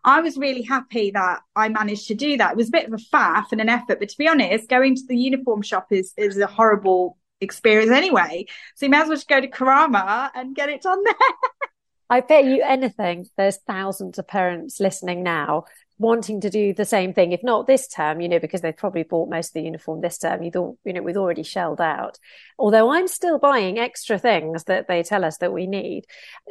I 0.05 0.21
was 0.21 0.37
really 0.37 0.63
happy 0.63 1.11
that 1.13 1.41
I 1.57 1.69
managed 1.69 2.09
to 2.09 2.15
do 2.15 2.37
that. 2.37 2.53
It 2.53 2.57
was 2.57 2.69
a 2.69 2.73
bit 2.73 2.87
of 2.87 2.93
a 2.93 3.17
faff 3.17 3.47
and 3.53 3.61
an 3.61 3.71
effort, 3.71 3.99
but 3.99 4.11
to 4.11 4.19
be 4.19 4.29
honest, 4.29 4.69
going 4.69 4.95
to 4.97 5.03
the 5.09 5.17
uniform 5.17 5.63
shop 5.63 5.87
is 5.91 6.13
is 6.17 6.37
a 6.39 6.47
horrible 6.47 7.17
experience 7.41 7.91
anyway. 7.91 8.47
So 8.77 8.87
you 8.87 8.91
may 8.91 8.99
as 9.01 9.09
well 9.09 9.17
just 9.17 9.29
go 9.29 9.41
to 9.41 9.49
Karama 9.49 10.31
and 10.35 10.55
get 10.55 10.69
it 10.69 10.83
done 10.83 11.03
there. 11.05 11.15
I 12.11 12.21
bet 12.21 12.45
you 12.45 12.63
anything, 12.63 13.27
there's 13.37 13.59
thousands 13.67 14.19
of 14.19 14.29
parents 14.29 14.79
listening 14.81 15.23
now 15.23 15.65
wanting 15.99 16.41
to 16.41 16.51
do 16.51 16.75
the 16.75 16.85
same 16.85 17.15
thing, 17.15 17.33
if 17.33 17.43
not 17.43 17.67
this 17.67 17.87
term, 17.87 18.21
you 18.21 18.29
know, 18.29 18.41
because 18.41 18.61
they've 18.61 18.77
probably 18.77 19.05
bought 19.05 19.31
most 19.31 19.49
of 19.49 19.55
the 19.55 19.63
uniform 19.63 20.01
this 20.01 20.19
term, 20.19 20.43
you 20.43 20.51
thought, 20.51 20.77
you 20.85 20.93
know, 20.93 21.03
we've 21.03 21.17
already 21.17 21.43
shelled 21.43 21.81
out. 21.81 22.19
Although 22.59 22.93
I'm 22.93 23.07
still 23.07 23.39
buying 23.39 23.79
extra 23.79 24.19
things 24.19 24.65
that 24.65 24.89
they 24.89 25.03
tell 25.03 25.25
us 25.25 25.39
that 25.39 25.53
we 25.53 25.67
need. 25.67 26.05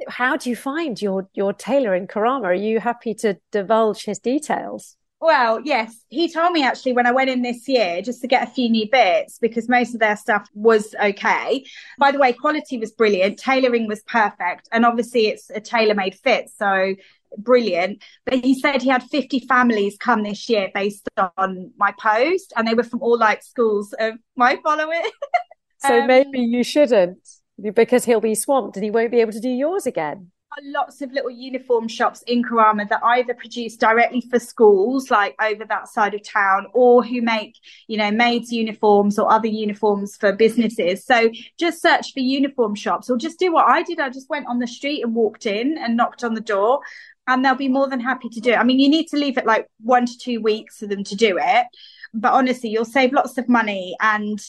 How 0.08 0.38
do 0.38 0.50
you 0.50 0.56
find 0.56 1.02
your, 1.02 1.30
your 1.34 1.54
tailor 1.54 1.94
in 1.94 2.08
Karama? 2.08 2.46
Are 2.46 2.54
you 2.54 2.80
happy 2.80 3.14
to 3.16 3.38
divulge 3.52 4.06
his 4.06 4.20
details? 4.20 4.96
Well, 5.24 5.62
yes, 5.62 6.04
he 6.10 6.30
told 6.30 6.52
me 6.52 6.66
actually 6.66 6.92
when 6.92 7.08
I 7.08 7.14
went 7.14 7.30
in 7.30 7.44
this 7.44 7.66
year 7.66 8.02
just 8.02 8.20
to 8.24 8.28
get 8.28 8.46
a 8.46 8.52
few 8.52 8.70
new 8.70 8.90
bits 8.92 9.40
because 9.40 9.70
most 9.70 9.94
of 9.94 10.02
their 10.02 10.18
stuff 10.18 10.50
was 10.54 10.94
okay. 11.02 11.64
By 11.98 12.12
the 12.12 12.20
way, 12.20 12.34
quality 12.34 12.78
was 12.78 12.92
brilliant, 12.92 13.40
tailoring 13.40 13.88
was 13.88 14.04
perfect, 14.04 14.68
and 14.74 14.86
obviously 14.86 15.28
it's 15.28 15.50
a 15.50 15.62
tailor 15.62 15.94
made 15.96 16.16
fit. 16.16 16.50
So 16.50 16.96
brilliant. 17.38 18.04
But 18.26 18.44
he 18.44 18.60
said 18.60 18.82
he 18.82 18.90
had 18.90 19.02
50 19.02 19.40
families 19.48 19.96
come 19.98 20.24
this 20.24 20.50
year 20.50 20.70
based 20.74 21.08
on 21.38 21.72
my 21.78 21.94
post, 21.98 22.52
and 22.58 22.68
they 22.68 22.74
were 22.74 22.84
from 22.84 23.02
all 23.02 23.18
like 23.18 23.44
schools 23.44 23.94
of 23.98 24.16
my 24.36 24.60
followers. 24.62 25.10
so 25.78 26.02
um, 26.02 26.08
maybe 26.08 26.42
you 26.42 26.66
shouldn't 26.66 27.26
because 27.62 28.04
he'll 28.04 28.20
be 28.20 28.36
swamped 28.36 28.76
and 28.76 28.84
he 28.84 28.92
won't 28.92 29.12
be 29.12 29.22
able 29.22 29.32
to 29.32 29.40
do 29.40 29.48
yours 29.48 29.86
again 29.86 30.32
lots 30.64 31.02
of 31.02 31.12
little 31.12 31.30
uniform 31.30 31.88
shops 31.88 32.24
in 32.28 32.44
Karama 32.44 32.88
that 32.90 33.04
either 33.04 33.34
produce 33.34 33.76
directly 33.76 34.22
for 34.22 34.40
schools, 34.40 35.10
like 35.10 35.36
over 35.42 35.66
that 35.66 35.88
side 35.88 36.14
of 36.14 36.24
town, 36.24 36.68
or 36.74 37.04
who 37.04 37.22
make, 37.22 37.56
you 37.88 37.98
know, 37.98 38.12
maids 38.12 38.52
uniforms 38.52 39.18
or 39.18 39.32
other 39.32 39.48
uniforms 39.48 40.16
for 40.16 40.32
businesses. 40.32 41.06
So 41.06 41.32
just 41.58 41.82
search 41.82 42.14
for 42.14 42.20
uniform 42.20 42.76
shops 42.76 43.10
or 43.10 43.18
just 43.18 43.40
do 43.40 43.52
what 43.52 43.68
I 43.68 43.84
did. 43.84 44.00
I 44.00 44.10
just 44.10 44.30
went 44.30 44.48
on 44.48 44.60
the 44.60 44.68
street 44.68 45.04
and 45.04 45.16
walked 45.16 45.46
in 45.46 45.78
and 45.78 45.98
knocked 45.98 46.24
on 46.24 46.34
the 46.34 46.42
door 46.42 46.82
and 47.28 47.44
they'll 47.44 47.56
be 47.56 47.70
more 47.70 47.88
than 47.88 48.00
happy 48.00 48.30
to 48.30 48.40
do 48.40 48.52
it. 48.52 48.58
I 48.58 48.64
mean, 48.64 48.80
you 48.80 48.90
need 48.90 49.08
to 49.08 49.18
leave 49.18 49.38
it 49.38 49.46
like 49.46 49.68
one 49.82 50.06
to 50.06 50.18
two 50.18 50.42
weeks 50.42 50.80
for 50.80 50.88
them 50.88 51.04
to 51.06 51.16
do 51.16 51.38
it. 51.42 51.68
But 52.14 52.34
honestly, 52.34 52.70
you'll 52.70 52.86
save 52.86 53.14
lots 53.14 53.38
of 53.38 53.50
money 53.50 53.96
and 54.00 54.40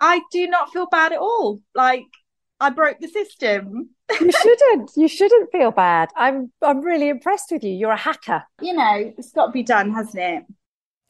I 0.00 0.20
do 0.30 0.46
not 0.46 0.72
feel 0.72 0.86
bad 0.86 1.12
at 1.12 1.18
all. 1.18 1.60
Like 1.74 2.04
I 2.60 2.70
broke 2.70 2.98
the 3.00 3.08
system. 3.08 3.90
you 4.20 4.32
shouldn't. 4.32 4.92
You 4.96 5.08
shouldn't 5.08 5.52
feel 5.52 5.70
bad. 5.70 6.10
I'm 6.16 6.52
I'm 6.62 6.80
really 6.80 7.08
impressed 7.08 7.50
with 7.50 7.64
you. 7.64 7.72
You're 7.72 7.90
a 7.90 7.96
hacker. 7.96 8.44
You 8.60 8.74
know, 8.74 9.12
it's 9.18 9.32
got 9.32 9.46
to 9.46 9.52
be 9.52 9.62
done, 9.62 9.92
hasn't 9.92 10.22
it? 10.22 10.44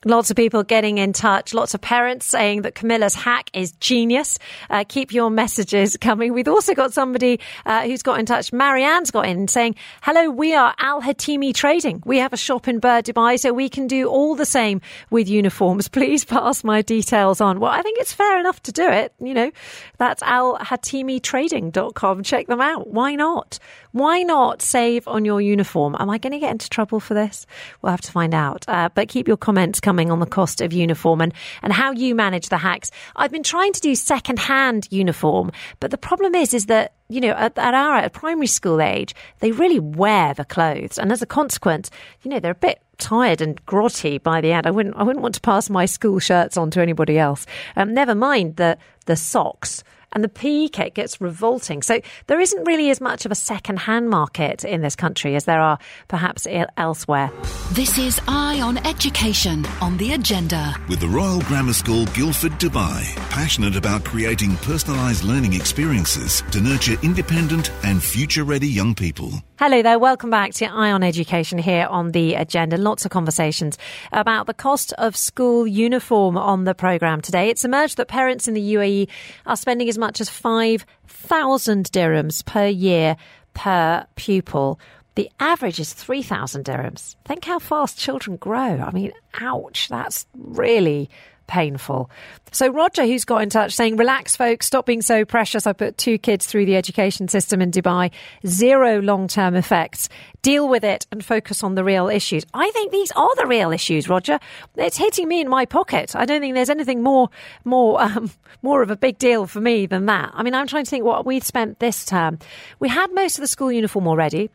Lots 0.05 0.31
of 0.31 0.37
people 0.37 0.63
getting 0.63 0.99
in 0.99 1.15
touch. 1.15 1.55
Lots 1.55 1.73
of 1.73 1.81
parents 1.81 2.27
saying 2.27 2.61
that 2.63 2.75
Camilla's 2.75 3.15
hack 3.15 3.49
is 3.55 3.73
genius. 3.73 4.39
Uh, 4.69 4.85
keep 4.87 5.11
your 5.11 5.31
messages 5.31 5.97
coming. 5.97 6.35
We've 6.35 6.47
also 6.47 6.75
got 6.75 6.93
somebody 6.93 7.41
uh, 7.65 7.85
who's 7.85 8.03
got 8.03 8.21
in 8.21 8.27
touch. 8.27 8.53
Marianne's 8.53 9.11
got 9.11 9.25
in 9.27 9.49
saying, 9.49 9.75
"Hello, 10.03 10.29
we 10.29 10.55
are 10.55 10.75
Al 10.79 11.01
Hatimi 11.01 11.55
Trading. 11.55 12.03
We 12.05 12.19
have 12.19 12.35
a 12.35 12.37
shop 12.37 12.69
in 12.69 12.79
Bur 12.79 13.01
Dubai, 13.01 13.41
so 13.41 13.55
we 13.55 13.71
can 13.71 13.87
do 13.87 14.07
all 14.07 14.35
the 14.35 14.45
same 14.45 14.83
with 15.09 15.31
uniforms. 15.31 15.89
Please 15.89 16.27
pass 16.27 16.63
my 16.63 16.83
details 16.83 17.41
on." 17.41 17.59
Well, 17.59 17.73
I 17.73 17.81
think 17.81 17.99
it's 17.99 18.13
fair 18.13 18.39
enough 18.39 18.63
to 18.65 18.73
do 18.73 18.87
it. 18.87 19.15
You 19.19 19.33
know, 19.33 19.51
that's 19.97 20.23
alhatimitrading.com. 20.23 22.23
Check 22.23 22.49
them 22.49 22.61
out. 22.61 22.89
Why 22.89 23.15
not? 23.15 23.59
Why 23.93 24.25
not 24.25 24.61
save 24.61 25.09
on 25.09 25.25
your 25.25 25.41
uniform? 25.41 25.97
Am 25.99 26.11
I 26.11 26.19
going 26.19 26.35
to 26.35 26.39
get 26.39 26.51
into 26.51 26.69
trouble 26.69 27.01
for 27.01 27.15
this? 27.15 27.47
We'll 27.81 27.93
have 27.93 28.03
to 28.03 28.13
find 28.13 28.35
out. 28.35 28.67
Uh, 28.69 28.91
but 28.95 29.09
keep 29.09 29.27
your 29.27 29.39
comments 29.39 29.81
coming 29.87 30.11
on 30.11 30.19
the 30.19 30.27
cost 30.27 30.61
of 30.61 30.73
uniform 30.73 31.21
and, 31.21 31.33
and 31.63 31.73
how 31.73 31.93
you 31.93 32.13
manage 32.13 32.49
the 32.49 32.59
hacks. 32.59 32.91
I've 33.15 33.31
been 33.31 33.45
trying 33.45 33.73
to 33.73 33.81
do 33.81 33.95
second 33.95 34.41
hand 34.41 34.89
uniform, 34.91 35.53
but 35.79 35.93
the 35.93 35.97
problem 36.09 36.35
is, 36.35 36.53
is 36.53 36.67
that 36.67 36.95
you 37.09 37.21
know, 37.21 37.31
at, 37.31 37.57
at 37.57 37.73
our 37.73 37.99
at 37.99 38.13
primary 38.13 38.49
school 38.49 38.81
age, 38.81 39.15
they 39.39 39.53
really 39.53 39.79
wear 39.79 40.35
the 40.35 40.45
clothes, 40.45 40.99
and 40.99 41.13
as 41.13 41.23
a 41.23 41.27
consequence, 41.27 41.89
you 42.23 42.31
know, 42.33 42.41
they're 42.41 42.51
a 42.51 42.67
bit 42.69 42.81
tired 42.99 43.41
and 43.41 43.65
grotty 43.65 44.21
by 44.21 44.41
the 44.41 44.51
end. 44.51 44.67
I 44.67 44.73
wouldn't 44.73 44.97
I 44.97 45.05
wouldn't 45.05 45.23
want 45.23 45.37
to 45.37 45.41
pass 45.41 45.71
my 45.71 45.87
school 45.87 46.19
shirts 46.19 46.57
on 46.57 46.73
to 46.73 46.83
anybody 46.83 47.17
else. 47.17 47.47
Um, 47.77 47.95
never 47.95 48.17
mind 48.17 48.57
the 48.57 48.77
the 49.05 49.15
socks 49.15 49.85
and 50.17 50.25
the 50.25 50.31
PE 50.31 50.69
kit 50.69 50.95
gets 50.95 51.21
revolting. 51.21 51.83
So 51.83 52.01
there 52.27 52.41
isn't 52.41 52.65
really 52.65 52.89
as 52.89 53.03
much 53.03 53.27
of 53.27 53.33
a 53.33 53.35
second-hand 53.35 54.09
market 54.09 54.65
in 54.65 54.81
this 54.81 54.97
country 54.97 55.37
as 55.37 55.45
there 55.45 55.61
are 55.61 55.79
perhaps 56.09 56.47
elsewhere. 56.79 57.31
This 57.73 57.99
is 57.99 58.19
Eye 58.27 58.63
on 58.63 58.79
Education 58.87 59.67
on 59.83 59.99
the 59.99 60.15
agenda. 60.15 60.75
With 60.89 61.01
the 61.01 61.09
Royal 61.09 61.43
Grammar 61.43 61.75
School 61.75 62.07
Guildford 62.07 62.53
Dubai, 62.53 63.05
passionate 63.29 63.77
about 63.77 64.05
creating 64.05 64.53
personalised 64.53 65.23
learning 65.23 65.53
experiences 65.53 66.43
to 66.51 66.63
nurture 66.63 66.97
independent 67.03 67.71
and 67.85 68.03
future-ready 68.03 68.69
young 68.69 68.95
people. 68.95 69.33
Hello 69.59 69.83
there, 69.83 69.99
welcome 69.99 70.31
back 70.31 70.53
to 70.55 70.65
Eye 70.65 70.93
on 70.93 71.03
Education 71.03 71.59
here 71.59 71.87
on 71.91 72.13
the 72.13 72.35
agenda. 72.35 72.79
Lots 72.79 73.05
of 73.05 73.11
conversations 73.11 73.77
about 74.13 74.47
the 74.47 74.55
cost 74.55 74.95
of 74.95 75.15
school 75.15 75.67
uniform 75.67 76.39
on 76.39 76.65
the 76.65 76.75
programme 76.75 77.21
today. 77.21 77.51
It's 77.51 77.67
emerged 77.67 77.99
that 77.99 78.09
parents 78.09 78.49
in 78.49 78.55
the 78.55 78.75
UAE 78.75 79.09
are 79.45 79.57
spending 79.57 79.89
as 79.91 79.99
much 79.99 80.06
as 80.21 80.29
5,000 80.29 81.91
dirhams 81.93 82.45
per 82.45 82.67
year 82.67 83.17
per 83.55 84.07
pupil. 84.17 84.79
The 85.15 85.31
average 85.41 85.81
is 85.81 85.95
3,000 85.95 86.65
dirhams. 86.65 87.17
Think 87.25 87.45
how 87.45 87.59
fast 87.59 87.99
children 87.99 88.37
grow. 88.37 88.81
I 88.81 88.91
mean, 88.91 89.13
ouch, 89.41 89.89
that's 89.89 90.27
really 90.35 91.09
painful. 91.47 92.11
So 92.53 92.69
Roger, 92.69 93.05
who's 93.07 93.25
got 93.25 93.43
in 93.43 93.49
touch, 93.51 93.73
saying, 93.73 93.97
"Relax, 93.97 94.37
folks. 94.37 94.67
Stop 94.67 94.87
being 94.87 95.03
so 95.03 95.25
precious. 95.25 95.67
I 95.67 95.73
put 95.73 95.97
two 95.97 96.19
kids 96.19 96.47
through 96.47 96.67
the 96.67 96.77
education 96.77 97.29
system 97.29 97.63
in 97.63 97.71
Dubai. 97.71 98.11
Zero 98.47 99.01
long-term 99.01 99.55
effects. 99.55 100.09
Deal 100.47 100.69
with 100.69 100.85
it 100.85 101.07
and 101.11 101.25
focus 101.25 101.65
on 101.65 101.75
the 101.75 101.83
real 101.83 102.09
issues." 102.09 102.45
I 102.55 102.71
think 102.71 102.93
these 102.93 103.11
are 103.13 103.35
the 103.37 103.47
real 103.47 103.73
issues, 103.73 104.09
Roger. 104.09 104.39
It's 104.77 104.97
hitting 104.97 105.27
me 105.27 105.41
in 105.41 105.49
my 105.49 105.65
pocket. 105.65 106.15
I 106.15 106.25
don't 106.25 106.41
think 106.41 106.55
there's 106.55 106.71
anything 106.71 107.03
more, 107.03 107.31
more, 107.65 108.01
um, 108.07 108.31
more 108.63 108.81
of 108.83 108.91
a 108.91 108.97
big 108.97 109.19
deal 109.19 109.47
for 109.47 109.61
me 109.61 109.87
than 109.87 110.07
that. 110.07 110.31
I 110.35 110.43
mean, 110.45 110.55
I'm 110.55 110.69
trying 110.69 110.85
to 110.85 110.91
think 110.91 111.05
what 111.05 111.27
we've 111.27 111.45
spent 111.45 111.81
this 111.81 112.05
term. 112.05 112.39
We 112.79 112.89
had 112.89 113.13
most 113.13 113.39
of 113.39 113.43
the 113.43 113.49
school 113.49 113.73
uniform 113.73 114.07
already. 114.07 114.49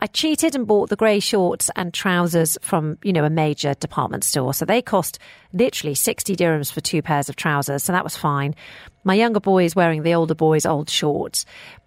I 0.00 0.08
cheated 0.08 0.56
and 0.56 0.66
bought 0.66 0.88
the 0.88 0.96
grey 0.96 1.20
shorts 1.20 1.70
and 1.76 1.94
trousers 1.94 2.58
from, 2.60 2.98
you 3.04 3.12
know, 3.12 3.24
a 3.24 3.30
major 3.30 3.74
department 3.74 4.24
store. 4.24 4.52
So 4.52 4.64
they 4.64 4.82
cost 4.82 5.18
literally 5.52 5.94
60 5.94 6.34
dirhams 6.34 6.72
for 6.72 6.80
two 6.80 7.02
pairs 7.02 7.28
of 7.28 7.36
trousers. 7.36 7.84
So 7.84 7.92
that 7.92 8.04
was 8.04 8.16
fine. 8.16 8.54
My 9.04 9.14
younger 9.14 9.40
boy 9.40 9.64
is 9.64 9.76
wearing 9.76 10.02
the 10.02 10.14
older 10.14 10.34
boy's 10.34 10.66
old 10.66 10.90
shorts. 10.90 11.46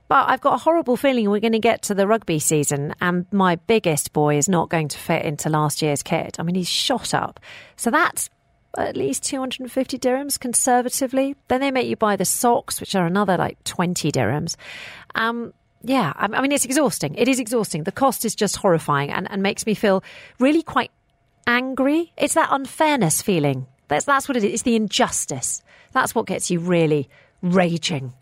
But 0.10 0.28
I've 0.28 0.41
got 0.41 0.55
a 0.55 0.57
horrible 0.57 0.97
feeling 0.97 1.30
we're 1.30 1.39
going 1.39 1.53
to 1.53 1.60
get 1.60 1.84
to 1.84 1.93
the 1.93 2.07
rugby 2.07 2.39
season 2.39 2.95
and 2.99 3.28
my 3.32 3.57
biggest 3.57 4.12
boy 4.12 4.38
is 4.38 4.49
not 4.49 4.68
going 4.68 4.88
to 4.88 4.97
fit 4.97 5.24
into 5.24 5.49
last 5.49 5.84
year's 5.84 6.01
kit. 6.01 6.38
I 6.39 6.43
mean, 6.43 6.55
he's 6.55 6.68
shot 6.68 7.14
up. 7.14 7.39
So 7.76 7.91
that's 7.91 8.32
at 8.76 8.97
least 8.97 9.24
250 9.24 9.99
dirhams 9.99 10.39
conservatively. 10.39 11.36
Then 11.47 11.62
they 11.62 11.70
make 11.70 11.88
you 11.88 11.95
buy 11.95 12.16
the 12.16 12.26
socks, 12.26 12.82
which 12.82 12.95
are 12.95 13.05
another 13.05 13.38
like 13.38 13.64
20 13.66 14.12
dirhams. 14.12 14.55
Um, 15.14 15.53
yeah, 15.84 16.12
I, 16.16 16.41
mean, 16.41 16.51
it's 16.51 16.66
exhausting. 16.66 17.14
It 17.14 17.28
is 17.28 17.39
exhausting. 17.39 17.84
The 17.84 17.91
cost 17.91 18.26
is 18.26 18.34
just 18.34 18.57
horrifying 18.57 19.12
and, 19.12 19.30
and 19.30 19.43
makes 19.43 19.68
me 19.68 19.76
feel 19.76 20.03
really 20.39 20.64
quite 20.64 20.91
angry. 21.45 22.14
It's 22.18 22.34
that 22.34 22.49
unfairness 22.51 23.22
feeling. 23.22 23.68
That's, 23.89 24.05
that's 24.05 24.28
what 24.28 24.38
it 24.38 24.43
is. 24.43 24.53
It's 24.53 24.64
the 24.64 24.76
injustice. 24.76 25.62
That's 25.91 26.16
what 26.16 26.26
gets 26.26 26.49
you 26.49 26.60
really 26.60 27.10
raging 27.43 28.14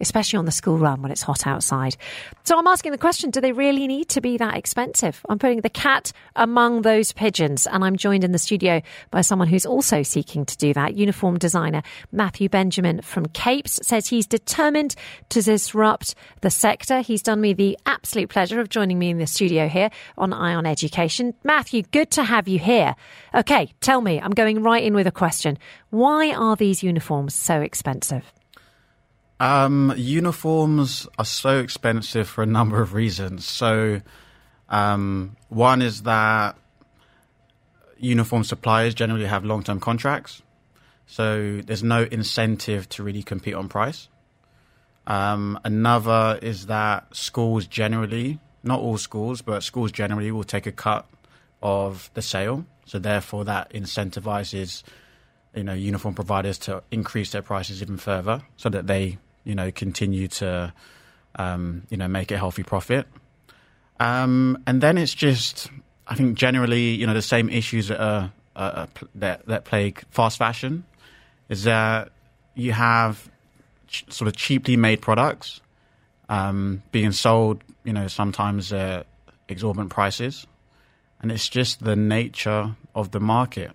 especially 0.00 0.38
on 0.38 0.44
the 0.44 0.52
school 0.52 0.78
run 0.78 1.02
when 1.02 1.10
it's 1.10 1.22
hot 1.22 1.46
outside. 1.46 1.96
So 2.44 2.58
I'm 2.58 2.66
asking 2.66 2.92
the 2.92 2.98
question 2.98 3.30
do 3.30 3.40
they 3.40 3.52
really 3.52 3.86
need 3.86 4.08
to 4.10 4.20
be 4.20 4.36
that 4.38 4.56
expensive? 4.56 5.20
I'm 5.28 5.38
putting 5.38 5.60
the 5.60 5.70
cat 5.70 6.12
among 6.36 6.82
those 6.82 7.12
pigeons, 7.12 7.66
and 7.66 7.84
I'm 7.84 7.96
joined 7.96 8.24
in 8.24 8.32
the 8.32 8.38
studio 8.38 8.82
by 9.10 9.20
someone 9.20 9.48
who's 9.48 9.66
also 9.66 10.02
seeking 10.02 10.44
to 10.44 10.56
do 10.56 10.74
that. 10.74 10.94
Uniform 10.94 11.38
designer 11.38 11.82
Matthew 12.12 12.48
Benjamin 12.48 13.00
from 13.02 13.26
Kapes 13.26 13.80
says 13.82 14.08
he's 14.08 14.26
determined 14.26 14.94
to 15.30 15.42
disrupt 15.42 16.14
the 16.40 16.50
sector. 16.50 17.00
He's 17.00 17.22
done 17.22 17.40
me 17.40 17.52
the 17.52 17.78
absolute 17.86 18.28
pleasure 18.28 18.60
of 18.60 18.68
joining 18.68 18.98
me 18.98 19.10
in 19.10 19.18
the 19.18 19.26
studio 19.26 19.68
here 19.68 19.90
on 20.18 20.32
Eye 20.32 20.54
on 20.54 20.66
Education. 20.66 21.34
Matthew, 21.44 21.82
good 21.82 22.10
to 22.12 22.24
have 22.24 22.48
you 22.48 22.58
here. 22.58 22.94
Okay, 23.34 23.72
tell 23.80 24.00
me, 24.00 24.20
I'm 24.20 24.32
going 24.32 24.62
right 24.62 24.82
in 24.82 24.94
with 24.94 25.06
a 25.06 25.12
question. 25.12 25.58
Why 25.90 26.32
are 26.32 26.56
these 26.56 26.82
uniforms 26.82 27.34
so 27.34 27.60
expensive? 27.60 28.33
Um, 29.40 29.92
uniforms 29.96 31.08
are 31.18 31.24
so 31.24 31.58
expensive 31.58 32.28
for 32.28 32.42
a 32.42 32.46
number 32.46 32.80
of 32.80 32.94
reasons. 32.94 33.44
So, 33.44 34.00
um, 34.68 35.36
one 35.48 35.82
is 35.82 36.02
that 36.02 36.56
uniform 37.98 38.44
suppliers 38.44 38.94
generally 38.94 39.26
have 39.26 39.44
long 39.44 39.62
term 39.62 39.80
contracts. 39.80 40.42
So, 41.06 41.60
there's 41.60 41.82
no 41.82 42.04
incentive 42.04 42.88
to 42.90 43.02
really 43.02 43.22
compete 43.22 43.54
on 43.54 43.68
price. 43.68 44.08
Um, 45.06 45.58
another 45.64 46.38
is 46.40 46.66
that 46.66 47.14
schools 47.14 47.66
generally, 47.66 48.38
not 48.62 48.80
all 48.80 48.96
schools, 48.98 49.42
but 49.42 49.62
schools 49.62 49.92
generally 49.92 50.30
will 50.30 50.44
take 50.44 50.66
a 50.66 50.72
cut 50.72 51.06
of 51.60 52.10
the 52.14 52.22
sale. 52.22 52.64
So, 52.86 52.98
therefore, 53.00 53.44
that 53.46 53.70
incentivizes 53.72 54.84
you 55.54 55.64
know 55.64 55.72
uniform 55.72 56.14
providers 56.14 56.58
to 56.58 56.82
increase 56.90 57.30
their 57.30 57.42
prices 57.42 57.82
even 57.82 57.96
further 57.96 58.42
so 58.56 58.68
that 58.68 58.86
they 58.86 59.18
you 59.44 59.54
know 59.54 59.70
continue 59.70 60.28
to 60.28 60.72
um, 61.36 61.86
you 61.90 61.96
know 61.96 62.08
make 62.08 62.30
a 62.30 62.38
healthy 62.38 62.62
profit. 62.62 63.06
Um, 64.00 64.62
and 64.66 64.80
then 64.80 64.98
it's 64.98 65.14
just 65.14 65.70
I 66.06 66.14
think 66.14 66.36
generally 66.36 66.90
you 66.90 67.06
know 67.06 67.14
the 67.14 67.22
same 67.22 67.48
issues 67.48 67.88
that 67.88 68.00
are, 68.00 68.32
uh, 68.56 68.86
that 69.14 69.46
that 69.46 69.64
plague 69.64 70.02
fast 70.10 70.38
fashion 70.38 70.84
is 71.48 71.64
that 71.64 72.10
you 72.54 72.72
have 72.72 73.28
ch- 73.86 74.04
sort 74.08 74.28
of 74.28 74.36
cheaply 74.36 74.76
made 74.76 75.00
products 75.00 75.60
um, 76.28 76.82
being 76.90 77.12
sold 77.12 77.62
you 77.84 77.92
know 77.92 78.08
sometimes 78.08 78.72
at 78.72 79.06
exorbitant 79.48 79.90
prices, 79.90 80.46
and 81.20 81.30
it's 81.30 81.48
just 81.48 81.84
the 81.84 81.96
nature 81.96 82.74
of 82.94 83.10
the 83.10 83.20
market. 83.20 83.72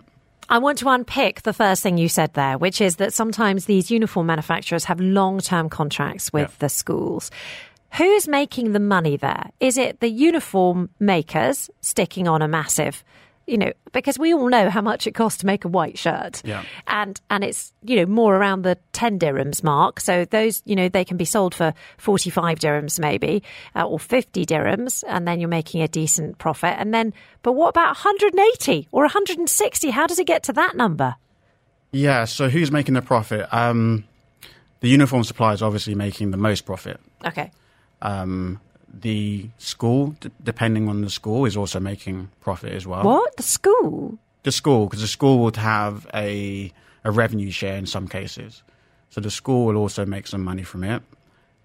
I 0.51 0.57
want 0.57 0.79
to 0.79 0.89
unpick 0.89 1.43
the 1.43 1.53
first 1.53 1.83
thing 1.83 1.99
you 1.99 2.09
said 2.09 2.33
there, 2.33 2.57
which 2.57 2.81
is 2.81 2.95
that 2.95 3.13
sometimes 3.13 3.65
these 3.65 3.91
uniform 3.91 4.25
manufacturers 4.25 4.85
have 4.85 4.99
long 4.99 5.39
term 5.41 5.69
contracts 5.69 6.33
with 6.33 6.57
the 6.57 6.69
schools. 6.69 7.29
Who's 7.93 8.27
making 8.27 8.71
the 8.71 8.79
money 8.79 9.15
there? 9.15 9.51
Is 9.59 9.77
it 9.77 9.99
the 9.99 10.09
uniform 10.09 10.89
makers 10.99 11.69
sticking 11.81 12.27
on 12.27 12.41
a 12.41 12.47
massive, 12.47 13.03
you 13.49 13.57
know, 13.57 13.73
because 13.91 14.19
we 14.19 14.33
all 14.33 14.47
know 14.47 14.69
how 14.69 14.81
much 14.81 15.07
it 15.07 15.13
costs 15.13 15.39
to 15.39 15.45
make 15.45 15.65
a 15.65 15.67
white 15.67 15.97
shirt. 15.97 16.41
Yeah. 16.45 16.63
And 16.87 17.19
and 17.29 17.43
it's, 17.43 17.73
you 17.83 17.97
know, 17.97 18.05
more 18.05 18.35
around 18.35 18.61
the 18.61 18.77
10 18.93 19.19
dirhams 19.19 19.63
mark. 19.63 19.99
So 19.99 20.25
those, 20.25 20.61
you 20.65 20.75
know, 20.75 20.87
they 20.87 21.03
can 21.03 21.17
be 21.17 21.25
sold 21.25 21.55
for 21.55 21.73
45 21.97 22.59
dirhams 22.59 22.99
maybe 22.99 23.43
uh, 23.75 23.87
or 23.87 23.99
50 23.99 24.45
dirhams 24.45 25.03
and 25.07 25.27
then 25.27 25.39
you're 25.39 25.49
making 25.49 25.81
a 25.81 25.87
decent 25.87 26.37
profit. 26.37 26.75
And 26.77 26.93
then 26.93 27.13
but 27.41 27.53
what 27.53 27.69
about 27.69 27.95
180 27.95 28.87
or 28.91 29.03
160? 29.03 29.89
How 29.89 30.07
does 30.07 30.19
it 30.19 30.27
get 30.27 30.43
to 30.43 30.53
that 30.53 30.75
number? 30.75 31.15
Yeah, 31.91 32.25
so 32.25 32.49
who's 32.49 32.71
making 32.71 32.93
the 32.93 33.01
profit? 33.01 33.51
Um, 33.51 34.03
the 34.81 34.89
uniform 34.89 35.23
supplier 35.23 35.55
is 35.55 35.63
obviously 35.63 35.95
making 35.95 36.31
the 36.31 36.37
most 36.37 36.65
profit. 36.65 36.99
Okay. 37.25 37.51
Um, 38.01 38.61
the 38.93 39.49
school, 39.57 40.15
d- 40.19 40.31
depending 40.43 40.89
on 40.89 41.01
the 41.01 41.09
school, 41.09 41.45
is 41.45 41.57
also 41.57 41.79
making 41.79 42.29
profit 42.41 42.73
as 42.73 42.85
well. 42.87 43.03
What? 43.03 43.37
The 43.37 43.43
school? 43.43 44.17
The 44.43 44.51
school, 44.51 44.85
because 44.85 45.01
the 45.01 45.07
school 45.07 45.39
would 45.39 45.57
have 45.57 46.07
a 46.13 46.71
a 47.03 47.11
revenue 47.11 47.49
share 47.49 47.77
in 47.77 47.85
some 47.85 48.07
cases, 48.07 48.61
so 49.09 49.21
the 49.21 49.31
school 49.31 49.65
will 49.65 49.77
also 49.77 50.05
make 50.05 50.27
some 50.27 50.43
money 50.43 50.63
from 50.63 50.83
it. 50.83 51.01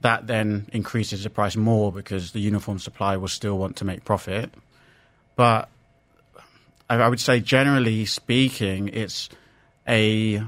That 0.00 0.26
then 0.26 0.68
increases 0.72 1.24
the 1.24 1.30
price 1.30 1.56
more 1.56 1.90
because 1.90 2.32
the 2.32 2.40
uniform 2.40 2.78
supplier 2.78 3.18
will 3.18 3.28
still 3.28 3.58
want 3.58 3.76
to 3.76 3.84
make 3.84 4.04
profit. 4.04 4.52
But 5.34 5.68
I, 6.88 6.96
I 6.96 7.08
would 7.08 7.20
say, 7.20 7.40
generally 7.40 8.04
speaking, 8.04 8.88
it's 8.88 9.28
a 9.88 10.42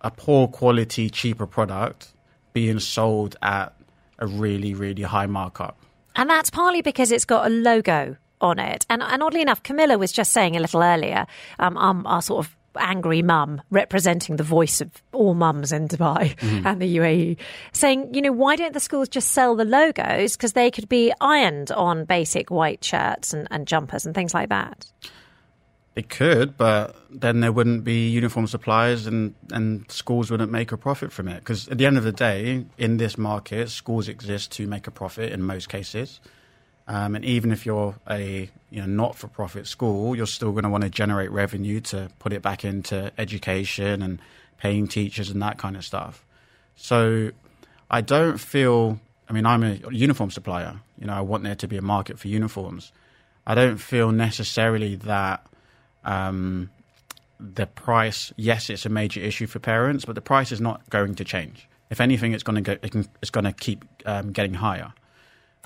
a 0.00 0.10
poor 0.10 0.48
quality, 0.48 1.08
cheaper 1.10 1.46
product 1.46 2.12
being 2.52 2.80
sold 2.80 3.36
at 3.40 3.74
a 4.18 4.26
really, 4.26 4.74
really 4.74 5.02
high 5.02 5.26
markup. 5.26 5.78
And 6.16 6.28
that's 6.28 6.50
partly 6.50 6.82
because 6.82 7.12
it's 7.12 7.24
got 7.24 7.46
a 7.46 7.50
logo 7.50 8.16
on 8.40 8.58
it. 8.58 8.84
And, 8.90 9.02
and 9.02 9.22
oddly 9.22 9.40
enough, 9.40 9.62
Camilla 9.62 9.98
was 9.98 10.12
just 10.12 10.32
saying 10.32 10.56
a 10.56 10.60
little 10.60 10.82
earlier, 10.82 11.26
um, 11.58 11.76
um, 11.76 12.06
our 12.06 12.20
sort 12.20 12.44
of 12.44 12.56
angry 12.78 13.22
mum 13.22 13.60
representing 13.70 14.36
the 14.36 14.42
voice 14.42 14.80
of 14.80 14.90
all 15.12 15.34
mums 15.34 15.72
in 15.72 15.88
Dubai 15.88 16.34
and 16.66 16.80
the 16.80 16.96
UAE, 16.96 17.36
saying, 17.72 18.14
you 18.14 18.22
know, 18.22 18.32
why 18.32 18.56
don't 18.56 18.72
the 18.72 18.80
schools 18.80 19.08
just 19.08 19.32
sell 19.32 19.54
the 19.54 19.64
logos? 19.64 20.36
Because 20.36 20.52
they 20.54 20.70
could 20.70 20.88
be 20.88 21.12
ironed 21.20 21.70
on 21.70 22.04
basic 22.04 22.50
white 22.50 22.82
shirts 22.82 23.32
and, 23.32 23.46
and 23.50 23.66
jumpers 23.66 24.06
and 24.06 24.14
things 24.14 24.34
like 24.34 24.48
that. 24.48 24.86
It 25.94 26.08
could, 26.08 26.56
but 26.56 26.96
then 27.10 27.40
there 27.40 27.52
wouldn't 27.52 27.84
be 27.84 28.08
uniform 28.08 28.46
suppliers 28.46 29.06
and, 29.06 29.34
and 29.50 29.84
schools 29.90 30.30
wouldn't 30.30 30.50
make 30.50 30.72
a 30.72 30.78
profit 30.78 31.12
from 31.12 31.28
it. 31.28 31.40
Because 31.40 31.68
at 31.68 31.76
the 31.76 31.84
end 31.84 31.98
of 31.98 32.04
the 32.04 32.12
day, 32.12 32.64
in 32.78 32.96
this 32.96 33.18
market, 33.18 33.68
schools 33.68 34.08
exist 34.08 34.52
to 34.52 34.66
make 34.66 34.86
a 34.86 34.90
profit 34.90 35.32
in 35.32 35.42
most 35.42 35.68
cases. 35.68 36.20
Um, 36.88 37.14
and 37.14 37.24
even 37.24 37.52
if 37.52 37.66
you're 37.66 37.94
a 38.08 38.50
you 38.70 38.80
know, 38.80 38.86
not 38.86 39.16
for 39.16 39.28
profit 39.28 39.66
school, 39.66 40.16
you're 40.16 40.26
still 40.26 40.52
going 40.52 40.64
to 40.64 40.70
want 40.70 40.82
to 40.82 40.90
generate 40.90 41.30
revenue 41.30 41.80
to 41.80 42.08
put 42.18 42.32
it 42.32 42.40
back 42.40 42.64
into 42.64 43.12
education 43.18 44.02
and 44.02 44.18
paying 44.56 44.88
teachers 44.88 45.28
and 45.28 45.42
that 45.42 45.58
kind 45.58 45.76
of 45.76 45.84
stuff. 45.84 46.24
So 46.74 47.32
I 47.90 48.00
don't 48.00 48.38
feel, 48.38 48.98
I 49.28 49.34
mean, 49.34 49.44
I'm 49.44 49.62
a 49.62 49.78
uniform 49.90 50.30
supplier. 50.30 50.80
You 50.98 51.06
know, 51.06 51.12
I 51.12 51.20
want 51.20 51.44
there 51.44 51.54
to 51.54 51.68
be 51.68 51.76
a 51.76 51.82
market 51.82 52.18
for 52.18 52.28
uniforms. 52.28 52.92
I 53.46 53.54
don't 53.54 53.76
feel 53.76 54.10
necessarily 54.10 54.96
that 54.96 55.46
um, 56.04 56.70
the 57.38 57.66
price, 57.66 58.32
yes, 58.36 58.70
it's 58.70 58.86
a 58.86 58.88
major 58.88 59.20
issue 59.20 59.46
for 59.46 59.58
parents, 59.58 60.04
but 60.04 60.14
the 60.14 60.20
price 60.20 60.52
is 60.52 60.60
not 60.60 60.88
going 60.90 61.14
to 61.16 61.24
change. 61.24 61.68
If 61.90 62.00
anything, 62.00 62.32
it's 62.32 62.42
going 62.42 62.56
to 62.56 62.62
go, 62.62 62.72
it 62.82 62.90
can, 62.90 63.06
it's 63.20 63.30
going 63.30 63.44
to 63.44 63.52
keep 63.52 63.84
um, 64.06 64.32
getting 64.32 64.54
higher. 64.54 64.92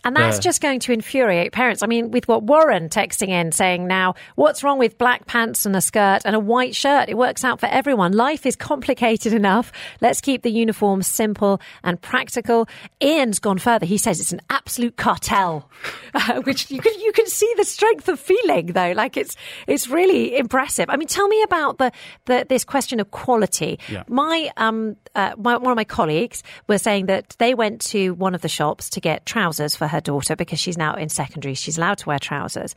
And 0.07 0.17
that's 0.17 0.37
Yeah. 0.37 0.41
just 0.41 0.61
going 0.63 0.81
to 0.81 0.93
infuriate 0.93 1.51
parents. 1.53 1.83
I 1.83 1.87
mean, 1.87 2.11
with 2.13 2.29
what 2.29 2.45
Warren 2.45 2.89
texting 2.89 3.29
in 3.29 3.51
saying 3.53 3.87
now, 3.87 4.15
what's 4.37 4.63
wrong 4.63 4.79
with 4.79 4.97
black 4.99 5.27
pants 5.27 5.67
and 5.67 5.75
a 5.75 5.81
skirt 5.81 6.21
and 6.25 6.35
a 6.37 6.41
white 6.41 6.75
shirt? 6.77 7.09
It 7.09 7.19
works 7.19 7.45
out 7.45 7.59
for 7.61 7.67
everyone. 7.67 8.13
Life 8.13 8.47
is 8.47 8.55
complicated 8.57 9.33
enough. 9.33 9.73
Let's 10.01 10.21
keep 10.21 10.43
the 10.43 10.51
uniform 10.51 11.03
simple 11.03 11.61
and 11.83 12.01
practical. 12.01 12.69
Ian's 13.03 13.41
gone 13.41 13.59
further. 13.59 13.85
He 13.85 13.99
says 13.99 14.21
it's 14.21 14.33
an 14.33 14.41
absolute 14.49 14.97
cartel, 14.97 15.69
uh, 16.15 16.41
which 16.43 16.71
you 16.71 16.81
can 16.81 16.93
you 17.01 17.11
can 17.13 17.27
see 17.27 17.53
the 17.57 17.65
strength 17.65 18.09
of 18.09 18.21
feeling 18.21 18.67
though. 18.67 18.93
Like 18.93 19.17
it's 19.17 19.35
it's 19.67 19.89
really 19.89 20.39
impressive. 20.39 20.87
I 20.89 20.97
mean, 20.97 21.09
tell 21.09 21.27
me 21.27 21.43
about 21.43 21.79
the, 21.79 21.91
the 22.27 22.47
this 22.49 22.65
question 22.65 23.01
of 23.01 23.11
quality. 23.11 23.81
Yeah. 23.89 24.05
My 24.09 24.51
um 24.57 24.97
uh, 25.17 25.33
my, 25.37 25.57
one 25.57 25.73
of 25.73 25.77
my 25.77 25.85
colleagues 25.85 26.43
was 26.69 26.81
saying 26.83 27.07
that 27.07 27.35
they 27.39 27.55
went 27.55 27.81
to 27.81 28.13
one 28.15 28.35
of 28.37 28.43
the 28.43 28.49
shops 28.49 28.89
to 28.91 29.01
get 29.01 29.27
trousers 29.27 29.75
for 29.75 29.89
her 29.89 29.96
daughter 30.01 30.37
because 30.37 30.59
she's 30.59 30.77
now 30.79 30.95
in 30.95 31.09
secondary. 31.09 31.55
She's 31.55 31.79
allowed 31.79 31.99
to 31.99 32.07
wear 32.09 32.19
trousers, 32.19 32.75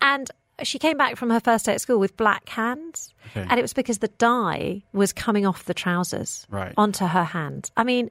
and 0.00 0.30
she 0.62 0.78
came 0.78 0.96
back 0.96 1.16
from 1.16 1.30
her 1.30 1.40
first 1.40 1.66
day 1.66 1.74
at 1.74 1.80
school 1.80 1.98
with 1.98 2.16
black 2.16 2.48
hands, 2.48 3.14
Okay. 3.30 3.46
and 3.48 3.58
it 3.58 3.62
was 3.62 3.72
because 3.74 3.98
the 3.98 4.08
dye 4.08 4.82
was 4.92 5.12
coming 5.12 5.44
off 5.46 5.64
the 5.64 5.74
trousers 5.74 6.46
Right. 6.50 6.72
onto 6.76 7.04
her 7.06 7.24
hand. 7.24 7.70
I 7.76 7.84
mean, 7.84 8.10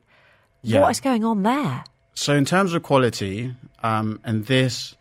Yeah. 0.61 0.81
what 0.81 0.89
is 0.91 0.99
going 0.99 1.23
on 1.23 1.43
there? 1.43 1.83
So 2.13 2.35
in 2.35 2.45
terms 2.45 2.73
of 2.73 2.83
quality, 2.83 3.53
um, 3.83 4.19
and 4.23 4.45
this, 4.45 4.95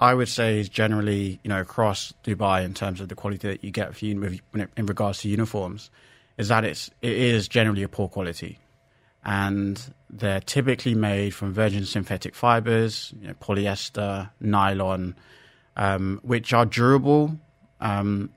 I 0.00 0.14
would 0.14 0.28
say 0.28 0.60
is 0.60 0.68
generally, 0.68 1.40
you 1.42 1.48
know, 1.48 1.60
across 1.60 2.12
Dubai 2.24 2.64
in 2.64 2.72
terms 2.74 3.00
of 3.00 3.08
the 3.08 3.14
quality 3.14 3.48
that 3.48 3.62
you 3.64 3.70
get 3.70 3.94
for 3.96 4.04
uni- 4.06 4.20
with- 4.20 4.40
when 4.52 4.62
it- 4.62 4.70
in 4.76 4.86
regards 4.86 5.20
to 5.20 5.28
uniforms, 5.28 5.90
is 6.36 6.48
that 6.48 6.64
it's 6.64 6.88
it 7.02 7.12
is 7.12 7.48
generally 7.48 7.82
a 7.82 7.88
poor 7.88 8.08
quality, 8.08 8.58
and 9.24 9.80
they're 10.10 10.40
typically 10.40 10.94
made 10.94 11.34
from 11.34 11.52
virgin 11.52 11.84
synthetic 11.84 12.34
fibers, 12.34 13.12
you 13.20 13.28
know, 13.28 13.34
polyester, 13.34 14.30
nylon, 14.40 15.14
um, 15.76 16.20
which 16.22 16.52
are 16.52 16.64
durable, 16.64 17.38
um, 17.80 18.30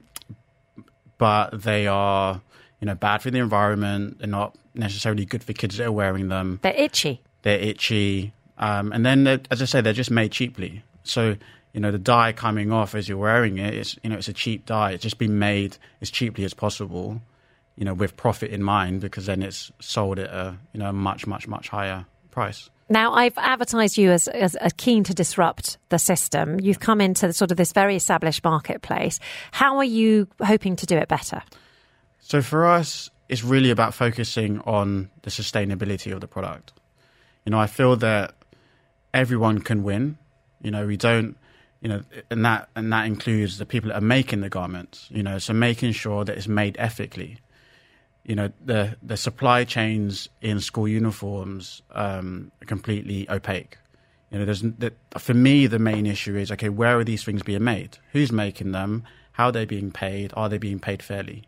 but 1.17 1.61
they 1.63 1.87
are, 1.87 2.41
you 2.79 2.85
know, 2.85 2.95
bad 2.95 3.21
for 3.21 3.31
the 3.31 3.39
environment. 3.39 4.19
They're 4.19 4.27
not 4.27 4.55
necessarily 4.73 5.25
good 5.25 5.43
for 5.43 5.53
kids 5.53 5.77
that 5.77 5.85
are 5.87 5.91
wearing 5.91 6.29
them 6.29 6.59
They're 6.61 6.73
itchy. 6.75 7.21
they're 7.43 7.59
itchy, 7.59 8.33
um, 8.57 8.91
and 8.91 9.05
then 9.05 9.27
as 9.49 9.61
I 9.61 9.65
say, 9.65 9.81
they're 9.81 9.93
just 9.93 10.11
made 10.11 10.31
cheaply. 10.31 10.83
So 11.03 11.35
you 11.73 11.79
know 11.79 11.91
the 11.91 11.97
dye 11.99 12.33
coming 12.33 12.71
off 12.71 12.95
as 12.95 13.07
you're 13.07 13.17
wearing 13.17 13.57
it, 13.59 13.73
it's 13.73 13.97
you 14.03 14.09
know 14.09 14.17
it's 14.17 14.27
a 14.27 14.33
cheap 14.33 14.65
dye. 14.65 14.91
It's 14.91 15.03
just 15.03 15.17
been 15.17 15.39
made 15.39 15.77
as 16.01 16.11
cheaply 16.11 16.43
as 16.43 16.53
possible, 16.53 17.21
you 17.81 17.85
know, 17.85 17.95
with 17.95 18.15
profit 18.15 18.51
in 18.51 18.61
mind, 18.61 19.01
because 19.01 19.25
then 19.25 19.41
it's 19.41 19.71
sold 19.79 20.19
at 20.19 20.29
a 20.29 20.55
you 20.71 20.79
know 20.79 20.89
a 20.89 20.93
much 20.93 21.25
much 21.25 21.47
much 21.47 21.67
higher 21.67 22.05
price. 22.29 22.69
Now, 22.89 23.13
I've 23.13 23.37
advertised 23.37 23.97
you 23.97 24.11
as, 24.11 24.27
as, 24.27 24.53
as 24.55 24.73
keen 24.73 25.03
to 25.05 25.15
disrupt 25.15 25.79
the 25.89 25.97
system. 25.97 26.59
You've 26.59 26.79
come 26.79 27.01
into 27.01 27.33
sort 27.33 27.49
of 27.49 27.57
this 27.57 27.71
very 27.71 27.95
established 27.95 28.43
marketplace. 28.43 29.19
How 29.51 29.77
are 29.77 29.83
you 29.83 30.27
hoping 30.43 30.75
to 30.75 30.85
do 30.85 30.95
it 30.95 31.07
better? 31.07 31.41
So 32.19 32.43
for 32.43 32.67
us, 32.67 33.09
it's 33.29 33.43
really 33.43 33.71
about 33.71 33.95
focusing 33.95 34.59
on 34.59 35.09
the 35.23 35.31
sustainability 35.31 36.13
of 36.13 36.21
the 36.21 36.27
product. 36.27 36.73
You 37.45 37.51
know, 37.51 37.59
I 37.59 37.65
feel 37.65 37.95
that 37.95 38.35
everyone 39.11 39.61
can 39.61 39.81
win. 39.81 40.19
You 40.61 40.69
know, 40.69 40.85
we 40.85 40.97
don't, 40.97 41.35
you 41.81 41.89
know, 41.89 42.03
and 42.29 42.45
that 42.45 42.69
and 42.75 42.93
that 42.93 43.07
includes 43.07 43.57
the 43.57 43.65
people 43.65 43.87
that 43.87 43.97
are 43.97 44.05
making 44.05 44.41
the 44.41 44.49
garments. 44.49 45.07
You 45.09 45.23
know, 45.23 45.39
so 45.39 45.53
making 45.53 45.93
sure 45.93 46.25
that 46.25 46.37
it's 46.37 46.47
made 46.47 46.75
ethically. 46.77 47.39
You 48.23 48.35
know 48.35 48.51
the 48.63 48.95
the 49.01 49.17
supply 49.17 49.63
chains 49.63 50.29
in 50.41 50.59
school 50.59 50.87
uniforms 50.87 51.81
um, 51.91 52.51
are 52.61 52.65
completely 52.65 53.29
opaque. 53.29 53.77
You 54.31 54.39
know, 54.39 54.45
there's 54.45 54.61
the, 54.61 54.93
for 55.17 55.33
me 55.33 55.67
the 55.67 55.79
main 55.79 56.05
issue 56.05 56.37
is 56.37 56.51
okay, 56.51 56.69
where 56.69 56.97
are 56.97 57.03
these 57.03 57.23
things 57.23 57.43
being 57.43 57.63
made? 57.63 57.97
Who's 58.13 58.31
making 58.31 58.71
them? 58.71 59.03
How 59.33 59.47
are 59.47 59.51
they 59.51 59.65
being 59.65 59.91
paid? 59.91 60.31
Are 60.35 60.47
they 60.49 60.57
being 60.57 60.79
paid 60.79 61.03
fairly? 61.03 61.43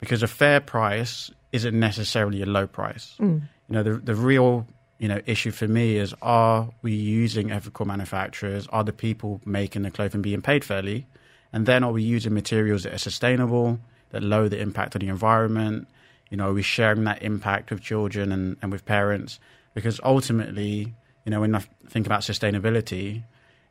Because 0.00 0.22
a 0.22 0.26
fair 0.26 0.60
price 0.60 1.30
isn't 1.52 1.78
necessarily 1.78 2.42
a 2.42 2.46
low 2.46 2.66
price. 2.66 3.14
Mm. 3.20 3.42
You 3.68 3.74
know, 3.74 3.82
the 3.82 3.94
the 3.94 4.14
real 4.14 4.66
you 4.98 5.08
know 5.08 5.20
issue 5.26 5.50
for 5.50 5.68
me 5.68 5.96
is 5.96 6.14
are 6.22 6.70
we 6.82 6.92
using 6.92 7.52
ethical 7.52 7.86
manufacturers? 7.86 8.66
Are 8.68 8.84
the 8.84 8.92
people 8.92 9.40
making 9.44 9.82
the 9.82 9.90
clothing 9.90 10.22
being 10.22 10.42
paid 10.42 10.64
fairly? 10.64 11.06
And 11.52 11.66
then 11.66 11.84
are 11.84 11.92
we 11.92 12.02
using 12.02 12.34
materials 12.34 12.82
that 12.82 12.92
are 12.94 12.98
sustainable, 12.98 13.78
that 14.10 14.22
lower 14.22 14.48
the 14.48 14.60
impact 14.60 14.94
on 14.96 15.00
the 15.00 15.08
environment? 15.08 15.88
You 16.30 16.36
know, 16.36 16.50
are 16.50 16.54
we 16.54 16.62
sharing 16.62 17.04
that 17.04 17.22
impact 17.22 17.70
with 17.70 17.80
children 17.80 18.32
and, 18.32 18.56
and 18.62 18.72
with 18.72 18.84
parents? 18.84 19.38
Because 19.74 20.00
ultimately, 20.02 20.94
you 21.24 21.30
know, 21.30 21.40
when 21.40 21.54
I 21.54 21.62
think 21.88 22.06
about 22.06 22.20
sustainability, 22.20 23.22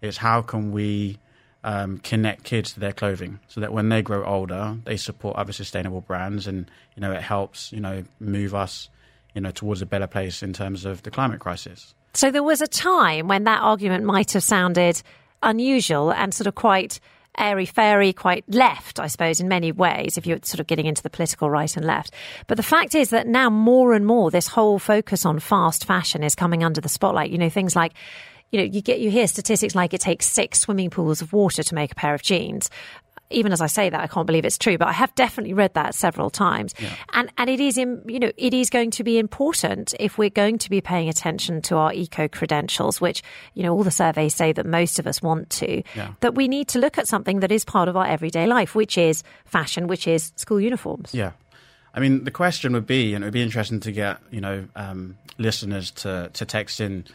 it's 0.02 0.18
how 0.18 0.42
can 0.42 0.72
we 0.72 1.18
um, 1.64 1.98
connect 2.00 2.44
kids 2.44 2.74
to 2.74 2.80
their 2.80 2.94
clothing 2.94 3.40
so 3.48 3.62
that 3.62 3.74
when 3.74 3.90
they 3.90 4.02
grow 4.02 4.24
older, 4.26 4.78
they 4.84 4.98
support 4.98 5.36
other 5.38 5.54
sustainable 5.54 6.02
brands, 6.02 6.46
and 6.46 6.70
you 6.96 7.02
know, 7.02 7.12
it 7.12 7.22
helps 7.22 7.72
you 7.72 7.80
know 7.80 8.04
move 8.20 8.54
us 8.54 8.90
you 9.34 9.42
know 9.42 9.52
towards 9.52 9.82
a 9.82 9.86
better 9.86 10.08
place 10.08 10.44
in 10.44 10.54
terms 10.54 10.86
of 10.86 11.04
the 11.04 11.12
climate 11.12 11.40
crisis. 11.40 11.94
So 12.14 12.30
there 12.30 12.44
was 12.44 12.62
a 12.62 12.68
time 12.68 13.28
when 13.28 13.46
that 13.46 13.62
argument 13.62 14.04
might 14.04 14.32
have 14.34 14.44
sounded 14.44 15.02
unusual 15.42 16.12
and 16.12 16.34
sort 16.34 16.48
of 16.48 16.56
quite 16.56 17.00
airy 17.38 17.66
fairy, 17.66 18.14
quite 18.14 18.44
left, 18.48 19.00
I 19.00 19.08
suppose, 19.08 19.40
in 19.40 19.48
many 19.48 19.72
ways, 19.72 20.18
if 20.18 20.26
you're 20.26 20.40
sort 20.44 20.60
of 20.60 20.68
getting 20.68 20.86
into 20.86 21.04
the 21.04 21.10
political 21.10 21.50
right 21.50 21.76
and 21.76 21.86
left. 21.86 22.14
But 22.48 22.58
the 22.58 22.64
fact 22.64 22.96
is 22.96 23.10
that 23.10 23.28
now 23.28 23.50
more 23.50 23.94
and 23.94 24.06
more 24.06 24.32
this 24.32 24.48
whole 24.48 24.80
focus 24.80 25.26
on 25.26 25.40
fast 25.40 25.86
fashion 25.86 26.24
is 26.24 26.36
coming 26.36 26.64
under 26.64 26.82
the 26.82 26.90
spotlight. 26.90 27.32
You 27.32 27.38
know, 27.38 27.50
things 27.50 27.76
like 27.76 27.94
you 28.54 28.60
know, 28.60 28.66
you 28.66 28.82
get 28.82 29.00
you 29.00 29.10
hear 29.10 29.26
statistics 29.26 29.74
like 29.74 29.96
it 29.96 30.02
takes 30.02 30.28
six 30.28 30.60
swimming 30.60 30.92
pools 30.92 31.24
of 31.24 31.34
water 31.34 31.64
to 31.64 31.76
make 31.76 31.92
a 31.92 31.96
pair 31.96 32.14
of 32.14 32.22
jeans. 32.22 32.70
Even 33.34 33.52
as 33.52 33.62
I 33.62 33.68
say 33.68 33.90
that, 33.90 34.00
I 34.00 34.08
can't 34.08 34.28
believe 34.28 34.46
it's 34.46 34.58
true, 34.58 34.78
but 34.78 34.88
I 34.88 34.94
have 34.94 35.14
definitely 35.16 35.54
read 35.54 35.74
that 35.74 35.96
several 35.96 36.30
times. 36.30 36.74
Yeah. 36.80 36.94
And 37.14 37.32
and 37.38 37.50
it 37.50 37.60
is, 37.60 37.78
in, 37.78 38.02
you 38.08 38.20
know, 38.20 38.32
it 38.38 38.54
is 38.54 38.70
going 38.70 38.92
to 38.92 39.04
be 39.04 39.18
important 39.18 39.94
if 40.00 40.18
we're 40.18 40.30
going 40.30 40.58
to 40.60 40.70
be 40.70 40.82
paying 40.82 41.10
attention 41.10 41.62
to 41.64 41.78
our 41.78 41.94
eco 41.94 42.28
credentials, 42.28 43.02
which 43.02 43.24
you 43.54 43.64
know 43.64 43.74
all 43.74 43.84
the 43.84 43.92
surveys 43.92 44.36
say 44.36 44.52
that 44.54 44.66
most 44.66 45.00
of 45.00 45.08
us 45.08 45.22
want 45.22 45.50
to. 45.52 45.84
Yeah. 45.96 46.14
That 46.22 46.36
we 46.36 46.48
need 46.48 46.68
to 46.70 46.80
look 46.80 46.98
at 46.98 47.08
something 47.08 47.40
that 47.42 47.52
is 47.52 47.66
part 47.66 47.90
of 47.90 47.98
our 47.98 48.06
everyday 48.06 48.48
life, 48.48 48.76
which 48.76 48.98
is 48.98 49.24
fashion, 49.46 49.88
which 49.88 50.08
is 50.08 50.32
school 50.36 50.62
uniforms. 50.62 51.14
Yeah. 51.14 51.32
I 51.94 52.00
mean, 52.00 52.24
the 52.24 52.32
question 52.32 52.74
would 52.74 52.88
be, 52.88 53.14
and 53.14 53.24
it 53.24 53.28
would 53.28 53.34
be 53.34 53.44
interesting 53.44 53.80
to 53.82 53.92
get, 53.92 54.18
you 54.32 54.42
know, 54.42 54.68
um, 54.76 55.18
listeners 55.38 55.92
to, 55.92 56.32
to 56.34 56.46
text 56.46 56.80
in, 56.80 57.06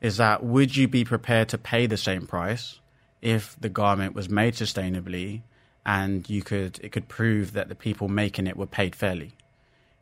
is 0.00 0.16
that 0.16 0.42
would 0.42 0.74
you 0.74 0.88
be 0.88 1.04
prepared 1.04 1.50
to 1.50 1.58
pay 1.58 1.86
the 1.86 1.98
same 1.98 2.26
price 2.26 2.80
if 3.20 3.56
the 3.60 3.68
garment 3.68 4.14
was 4.14 4.28
made 4.28 4.54
sustainably 4.54 5.42
and 5.84 6.28
you 6.28 6.42
could 6.42 6.78
it 6.82 6.92
could 6.92 7.08
prove 7.08 7.52
that 7.52 7.68
the 7.68 7.74
people 7.74 8.08
making 8.08 8.46
it 8.46 8.56
were 8.56 8.66
paid 8.66 8.94
fairly? 8.94 9.32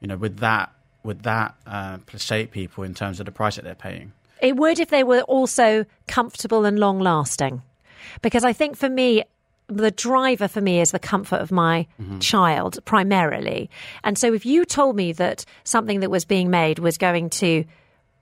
You 0.00 0.08
know, 0.08 0.16
would 0.16 0.38
that 0.38 0.72
would 1.02 1.22
that 1.22 1.54
uh, 1.66 1.98
placate 2.06 2.50
people 2.50 2.84
in 2.84 2.94
terms 2.94 3.20
of 3.20 3.26
the 3.26 3.32
price 3.32 3.56
that 3.56 3.64
they're 3.64 3.74
paying? 3.74 4.12
It 4.40 4.56
would 4.56 4.78
if 4.78 4.90
they 4.90 5.04
were 5.04 5.22
also 5.22 5.84
comfortable 6.08 6.64
and 6.64 6.78
long 6.78 6.98
lasting. 6.98 7.62
Because 8.22 8.44
I 8.44 8.52
think 8.52 8.76
for 8.76 8.88
me, 8.88 9.22
the 9.66 9.90
driver 9.90 10.48
for 10.48 10.60
me 10.60 10.80
is 10.80 10.90
the 10.90 10.98
comfort 10.98 11.40
of 11.40 11.52
my 11.52 11.86
child 12.18 12.78
primarily. 12.84 13.70
And 14.02 14.18
so 14.18 14.32
if 14.32 14.44
you 14.44 14.64
told 14.64 14.96
me 14.96 15.12
that 15.12 15.44
something 15.64 16.00
that 16.00 16.10
was 16.10 16.24
being 16.24 16.50
made 16.50 16.78
was 16.78 16.98
going 16.98 17.30
to 17.30 17.64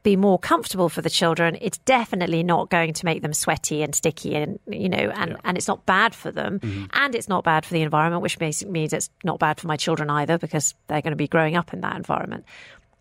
be 0.02 0.16
more 0.16 0.38
comfortable 0.38 0.88
for 0.88 1.02
the 1.02 1.10
children, 1.10 1.58
it's 1.60 1.78
definitely 1.78 2.42
not 2.42 2.70
going 2.70 2.92
to 2.92 3.04
make 3.04 3.22
them 3.22 3.32
sweaty 3.32 3.82
and 3.82 3.94
sticky 3.94 4.34
and 4.34 4.58
you 4.68 4.88
know 4.88 4.96
and, 4.96 5.36
and 5.44 5.56
it's 5.56 5.68
not 5.68 5.84
bad 5.86 6.14
for 6.14 6.30
them. 6.30 6.60
Mm-hmm. 6.60 6.84
And 6.92 7.14
it's 7.14 7.28
not 7.28 7.44
bad 7.44 7.64
for 7.64 7.74
the 7.74 7.82
environment, 7.82 8.22
which 8.22 8.38
basically 8.38 8.72
means 8.72 8.92
it's 8.92 9.10
not 9.24 9.38
bad 9.38 9.60
for 9.60 9.66
my 9.66 9.76
children 9.76 10.10
either 10.10 10.38
because 10.38 10.74
they're 10.86 11.02
going 11.02 11.12
to 11.12 11.16
be 11.16 11.28
growing 11.28 11.56
up 11.56 11.72
in 11.72 11.80
that 11.80 11.96
environment. 11.96 12.44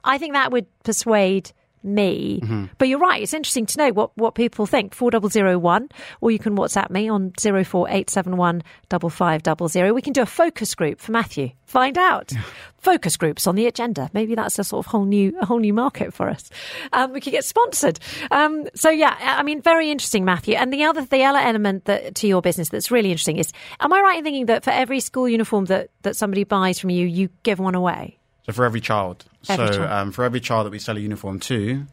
I 0.03 0.17
think 0.17 0.33
that 0.33 0.51
would 0.51 0.65
persuade 0.83 1.51
me. 1.87 2.41
But 2.77 2.87
you're 2.87 2.99
right, 2.99 3.21
it's 3.23 3.33
interesting 3.33 3.65
to 3.67 3.77
know 3.77 3.89
what, 3.91 4.15
what 4.17 4.35
people 4.35 4.65
think. 4.65 4.93
4001, 4.93 5.89
or 6.21 6.31
you 6.31 6.39
can 6.39 6.55
WhatsApp 6.55 6.89
me 6.89 7.09
on 7.09 7.31
04871 7.39 8.63
5500. 8.89 9.93
We 9.93 10.01
can 10.01 10.13
do 10.13 10.21
a 10.21 10.25
focus 10.25 10.75
group 10.75 10.99
for 10.99 11.11
Matthew. 11.11 11.51
Find 11.65 11.97
out. 11.97 12.31
Focus 12.79 13.17
groups 13.17 13.47
on 13.47 13.55
the 13.55 13.67
agenda. 13.67 14.09
Maybe 14.13 14.35
that's 14.35 14.57
a 14.57 14.63
sort 14.63 14.85
of 14.85 14.89
whole 14.89 15.03
new 15.03 15.37
a 15.41 15.45
whole 15.45 15.59
new 15.59 15.73
market 15.73 16.13
for 16.13 16.29
us. 16.29 16.49
Um, 16.93 17.11
we 17.11 17.19
could 17.19 17.31
get 17.31 17.43
sponsored. 17.43 17.99
Um, 18.31 18.67
so 18.73 18.89
yeah, 18.89 19.17
I 19.19 19.43
mean, 19.43 19.61
very 19.61 19.91
interesting, 19.91 20.23
Matthew. 20.23 20.55
And 20.55 20.71
the 20.71 20.85
other 20.85 21.03
the 21.03 21.23
other 21.23 21.39
element 21.39 21.85
that 21.85 22.15
to 22.15 22.27
your 22.27 22.41
business 22.41 22.69
that's 22.69 22.89
really 22.91 23.11
interesting 23.11 23.37
is, 23.37 23.51
am 23.81 23.91
I 23.91 23.99
right 23.99 24.17
in 24.19 24.23
thinking 24.23 24.45
that 24.45 24.63
for 24.63 24.69
every 24.69 25.01
school 25.01 25.27
uniform 25.27 25.65
that 25.65 25.89
that 26.03 26.15
somebody 26.15 26.45
buys 26.45 26.79
from 26.79 26.89
you, 26.91 27.05
you 27.05 27.29
give 27.43 27.59
one 27.59 27.75
away? 27.75 28.19
So 28.47 28.53
for 28.53 28.65
every 28.65 28.81
child. 28.81 29.25
Every 29.49 29.67
so 29.67 29.73
child. 29.73 29.91
Um, 29.91 30.11
for 30.11 30.23
every 30.23 30.39
child 30.39 30.65
that 30.65 30.71
we 30.71 30.79
sell 30.79 30.97
a 30.97 30.99
uniform 30.99 31.39
to, 31.41 31.85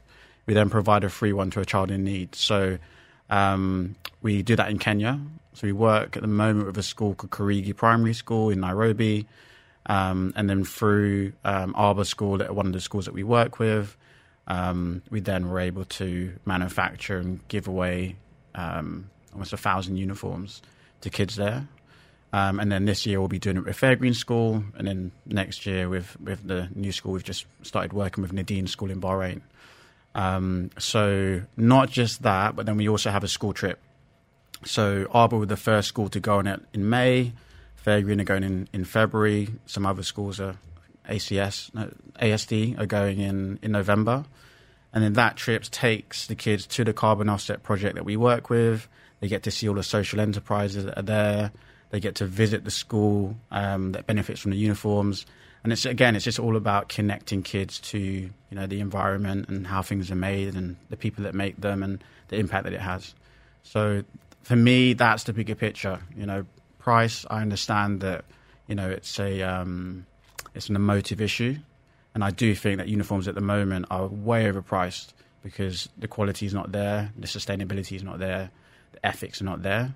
we 0.47 0.55
then 0.55 0.71
provide 0.71 1.05
a 1.05 1.09
free 1.09 1.33
one 1.33 1.51
to 1.51 1.61
a 1.61 1.65
child 1.65 1.91
in 1.91 2.05
need. 2.05 2.35
So 2.35 2.79
um, 3.29 3.97
we 4.23 4.43
do 4.43 4.57
that 4.57 4.71
in 4.71 4.79
Kenya. 4.79 5.21
So 5.55 5.67
we 5.67 5.73
work 5.73 6.17
at 6.17 6.23
the 6.23 6.29
moment 6.29 6.67
with 6.67 6.79
a 6.79 6.83
school 6.83 7.15
called 7.15 7.31
Karigi 7.31 7.75
Primary 7.75 8.15
School 8.15 8.51
in 8.51 8.61
Nairobi. 8.61 9.27
Um, 9.87 10.33
and 10.37 10.49
then 10.49 10.65
through 10.65 11.33
um, 11.45 11.75
Arbor 11.77 12.05
School, 12.05 12.43
at 12.43 12.55
one 12.55 12.67
of 12.67 12.73
the 12.73 12.81
schools 12.81 13.05
that 13.05 13.15
we 13.15 13.23
work 13.23 13.59
with, 13.59 13.97
um, 14.47 15.03
we 15.11 15.21
then 15.21 15.49
were 15.49 15.61
able 15.61 15.85
to 15.85 16.33
manufacture 16.45 17.19
and 17.19 17.47
give 17.49 17.67
away 17.67 18.17
um, 18.55 19.11
almost 19.33 19.53
a 19.53 19.57
thousand 19.57 19.97
uniforms 19.97 20.63
to 21.01 21.11
kids 21.11 21.37
there. 21.37 21.67
Um, 22.35 22.59
and 22.59 22.72
then 22.72 22.85
this 22.85 23.07
year 23.07 23.20
we'll 23.20 23.28
be 23.28 23.39
doing 23.39 23.59
it 23.59 23.64
with 23.64 23.80
Fairgreen 23.80 24.12
School, 24.12 24.64
and 24.76 24.89
then 24.89 25.12
next 25.24 25.66
year 25.66 25.89
with 25.89 26.20
with 26.20 26.45
the 26.45 26.68
new 26.74 26.91
school 26.91 27.12
we've 27.12 27.22
just 27.22 27.47
started 27.62 27.93
working 27.93 28.22
with 28.22 28.32
Nadine 28.32 28.66
School 28.66 28.91
in 28.91 29.01
Bahrain. 29.01 29.43
Um, 30.16 30.70
so 30.76 31.43
not 31.57 31.91
just 31.91 32.24
that, 32.24 32.57
but 32.57 32.66
then 32.66 32.76
we 32.76 32.89
also 32.89 33.12
have 33.12 33.22
a 33.22 33.28
school 33.28 33.53
trip. 33.53 33.78
So 34.64 35.07
Arbor 35.12 35.39
were 35.39 35.47
the 35.47 35.57
first 35.57 35.87
school 35.87 36.09
to 36.09 36.18
go 36.18 36.39
on 36.39 36.49
it 36.49 36.61
in 36.72 36.91
May. 36.91 37.35
Fairgreen 37.87 38.20
are 38.20 38.24
going 38.24 38.43
in 38.43 38.68
in 38.72 38.85
February. 38.85 39.51
Some 39.66 39.87
other 39.87 40.03
schools 40.03 40.41
are 40.41 40.57
ACS, 41.09 41.72
no, 41.72 41.89
ASD 42.20 42.80
are 42.80 42.87
going 42.87 43.20
in 43.20 43.61
in 43.62 43.70
November. 43.70 44.24
And 44.93 45.05
then 45.05 45.12
that 45.12 45.37
trip 45.37 45.62
takes 45.70 46.26
the 46.26 46.35
kids 46.35 46.66
to 46.66 46.82
the 46.82 46.93
carbon 46.93 47.28
offset 47.28 47.62
project 47.62 47.95
that 47.95 48.05
we 48.05 48.16
work 48.16 48.51
with. 48.51 48.89
They 49.20 49.28
get 49.28 49.45
to 49.45 49.53
see 49.53 49.68
all 49.68 49.76
the 49.76 49.85
social 49.85 50.18
enterprises 50.18 50.85
that 50.87 50.99
are 50.99 51.03
there. 51.03 51.53
They 51.95 52.01
get 52.01 52.16
to 52.16 52.26
visit 52.26 52.64
the 52.64 52.72
school 52.72 53.36
um, 53.53 53.92
that 53.92 54.09
benefits 54.09 54.40
from 54.40 54.51
the 54.51 54.57
uniforms. 54.57 55.26
And 55.62 55.72
it's 55.72 55.86
again, 55.86 56.16
it's 56.16 56.24
just 56.24 56.40
all 56.40 56.57
about 56.57 56.88
connecting 56.88 57.45
kids 57.45 57.78
to 57.92 57.99
you 58.01 58.30
know 58.51 58.66
the 58.66 58.80
environment 58.80 59.49
and 59.49 59.64
how 59.64 59.80
things 59.80 60.11
are 60.11 60.16
made 60.16 60.57
and 60.57 60.74
the 60.90 60.97
people 60.97 61.22
that 61.22 61.36
make 61.36 61.61
them 61.61 61.84
and 61.84 62.03
the 62.30 62.36
impact 62.36 62.64
that 62.64 62.72
it 62.72 62.80
has. 62.80 63.14
So 63.62 64.03
for 64.42 64.57
me, 64.57 64.95
that's 64.95 65.22
the 65.22 65.32
bigger 65.32 65.55
picture. 65.55 66.01
You 66.16 66.26
know, 66.26 66.47
price. 66.80 67.24
I 67.30 67.42
understand 67.42 68.01
that 68.01 68.24
you 68.66 68.74
know 68.74 68.90
it's 68.90 69.20
a 69.20 69.42
um, 69.42 70.05
it's 70.53 70.68
an 70.68 70.74
emotive 70.74 71.20
issue, 71.20 71.55
and 72.12 72.24
I 72.24 72.32
do 72.32 72.57
think 72.57 72.78
that 72.78 72.88
uniforms 72.88 73.28
at 73.28 73.36
the 73.36 73.40
moment 73.40 73.86
are 73.92 74.09
way 74.09 74.51
overpriced 74.51 75.12
because 75.45 75.88
the 75.97 76.09
quality 76.09 76.45
is 76.45 76.55
not 76.55 76.72
there, 76.72 77.12
the 77.16 77.28
sustainability 77.28 77.95
is 77.95 78.03
not 78.03 78.18
there, 78.18 78.51
the 78.90 79.07
ethics 79.07 79.40
are 79.40 79.45
not 79.45 79.62
there. 79.62 79.95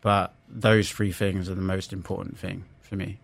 But 0.00 0.34
those 0.48 0.90
three 0.90 1.12
things 1.12 1.48
are 1.48 1.54
the 1.54 1.60
most 1.62 1.92
important 1.92 2.38
thing 2.38 2.64
for 2.80 2.96
me. 2.96 3.18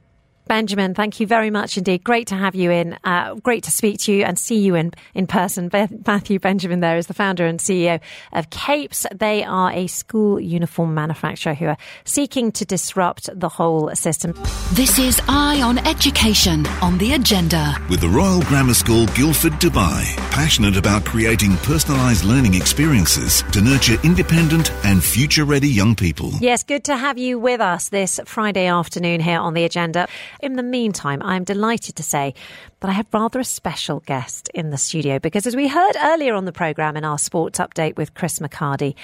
Benjamin, 0.48 0.94
thank 0.94 1.18
you 1.18 1.26
very 1.26 1.50
much 1.50 1.76
indeed. 1.76 2.04
Great 2.04 2.28
to 2.28 2.36
have 2.36 2.54
you 2.54 2.70
in. 2.70 2.96
Uh, 3.02 3.34
great 3.34 3.64
to 3.64 3.72
speak 3.72 3.98
to 4.00 4.12
you 4.12 4.22
and 4.22 4.38
see 4.38 4.60
you 4.60 4.76
in, 4.76 4.92
in 5.12 5.26
person. 5.26 5.68
Beth, 5.68 5.92
Matthew 6.06 6.38
Benjamin 6.38 6.78
there 6.78 6.96
is 6.96 7.08
the 7.08 7.14
founder 7.14 7.44
and 7.44 7.58
CEO 7.58 8.00
of 8.32 8.48
Kapes. 8.50 9.06
They 9.12 9.42
are 9.42 9.72
a 9.72 9.88
school 9.88 10.38
uniform 10.38 10.94
manufacturer 10.94 11.54
who 11.54 11.66
are 11.66 11.76
seeking 12.04 12.52
to 12.52 12.64
disrupt 12.64 13.28
the 13.38 13.48
whole 13.48 13.92
system. 13.96 14.34
This 14.72 15.00
is 15.00 15.20
Eye 15.28 15.62
on 15.62 15.78
Education 15.78 16.64
on 16.80 16.96
the 16.98 17.14
agenda. 17.14 17.74
With 17.90 18.00
the 18.00 18.08
Royal 18.08 18.42
Grammar 18.42 18.74
School 18.74 19.06
Guildford, 19.08 19.54
Dubai, 19.54 20.04
passionate 20.30 20.76
about 20.76 21.04
creating 21.04 21.52
personalised 21.52 22.24
learning 22.24 22.54
experiences 22.54 23.42
to 23.50 23.60
nurture 23.60 23.96
independent 24.04 24.70
and 24.84 25.02
future 25.02 25.44
ready 25.44 25.68
young 25.68 25.96
people. 25.96 26.30
Yes, 26.40 26.62
good 26.62 26.84
to 26.84 26.96
have 26.96 27.18
you 27.18 27.40
with 27.40 27.60
us 27.60 27.88
this 27.88 28.20
Friday 28.26 28.66
afternoon 28.66 29.20
here 29.20 29.40
on 29.40 29.54
the 29.54 29.64
agenda. 29.64 30.06
In 30.40 30.56
the 30.56 30.62
meantime, 30.62 31.22
I'm 31.22 31.44
delighted 31.44 31.96
to 31.96 32.02
say 32.02 32.34
that 32.80 32.88
I 32.88 32.92
have 32.92 33.06
rather 33.12 33.40
a 33.40 33.44
special 33.44 34.00
guest 34.00 34.50
in 34.54 34.70
the 34.70 34.76
studio 34.76 35.18
because, 35.18 35.46
as 35.46 35.56
we 35.56 35.68
heard 35.68 35.96
earlier 36.02 36.34
on 36.34 36.44
the 36.44 36.52
programme 36.52 36.96
in 36.96 37.04
our 37.04 37.18
sports 37.18 37.58
update 37.58 37.96
with 37.96 38.14
Chris 38.14 38.38
McCarty, 38.38 38.94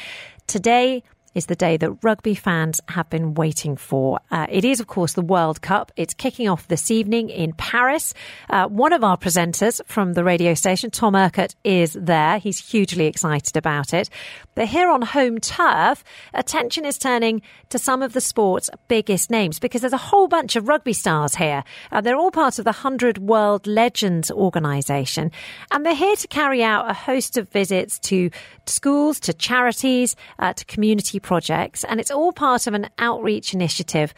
today 0.47 1.03
is 1.35 1.47
the 1.47 1.57
day 1.57 1.77
that 1.77 1.91
rugby 2.03 2.35
fans 2.35 2.81
have 2.89 3.09
been 3.11 3.35
waiting 3.35 3.77
for. 3.77 4.21
Uh, 4.31 4.47
it 4.51 4.65
is, 4.65 4.81
of 4.81 4.87
course, 4.87 5.15
the 5.15 5.23
World 5.23 5.63
Cup. 5.63 5.93
It's 5.97 6.15
kicking 6.15 6.49
off 6.49 6.69
this 6.69 6.91
evening 6.91 7.31
in 7.31 7.53
Paris. 7.55 8.15
Uh, 8.51 8.69
one 8.69 8.93
of 8.93 9.03
our 9.03 9.17
presenters 9.17 9.81
from 9.87 10.13
the 10.15 10.25
radio 10.25 10.55
station, 10.55 10.91
Tom 10.91 11.15
Urquhart, 11.15 11.55
is 11.65 11.95
there. 11.95 12.39
He's 12.39 12.59
hugely 12.59 13.07
excited 13.07 13.57
about 13.57 13.95
it. 13.95 14.11
But 14.55 14.69
here 14.69 14.91
on 14.91 15.03
home 15.03 15.39
turf, 15.39 16.05
attention 16.35 16.85
is 16.85 16.99
turning 16.99 17.41
to 17.71 17.79
some 17.79 18.03
of 18.03 18.13
the 18.13 18.21
sport's 18.21 18.69
biggest 18.89 19.31
names 19.31 19.59
because 19.59 19.81
there's 19.81 19.93
a 19.95 19.97
whole 19.97 20.29
bunch 20.29 20.57
of 20.57 20.69
rugby 20.69 20.93
stars 20.93 21.35
here. 21.37 21.65
Uh, 21.91 22.03
they're 22.03 22.17
all 22.17 22.31
part 22.31 22.59
of 22.59 22.65
the 22.65 22.73
100 22.73 23.19
World 23.19 23.67
Legends 23.67 24.31
organisation, 24.31 25.31
and 25.71 25.87
they're 25.87 25.95
here 25.95 26.17
to 26.17 26.29
carry 26.29 26.63
out 26.63 26.91
a 26.91 26.95
host 26.95 27.39
of 27.39 27.49
visits 27.49 27.99
to 28.01 28.31
schools, 28.67 29.19
to 29.21 29.33
charities, 29.33 30.17
uh, 30.39 30.53
to 30.53 30.65
community 30.67 31.19
projects, 31.23 31.85
and 31.85 32.01
it's 32.01 32.11
all 32.11 32.33
part 32.33 32.67
of 32.67 32.75
an 32.75 32.89
outreach 32.99 33.55
initiative 33.55 34.13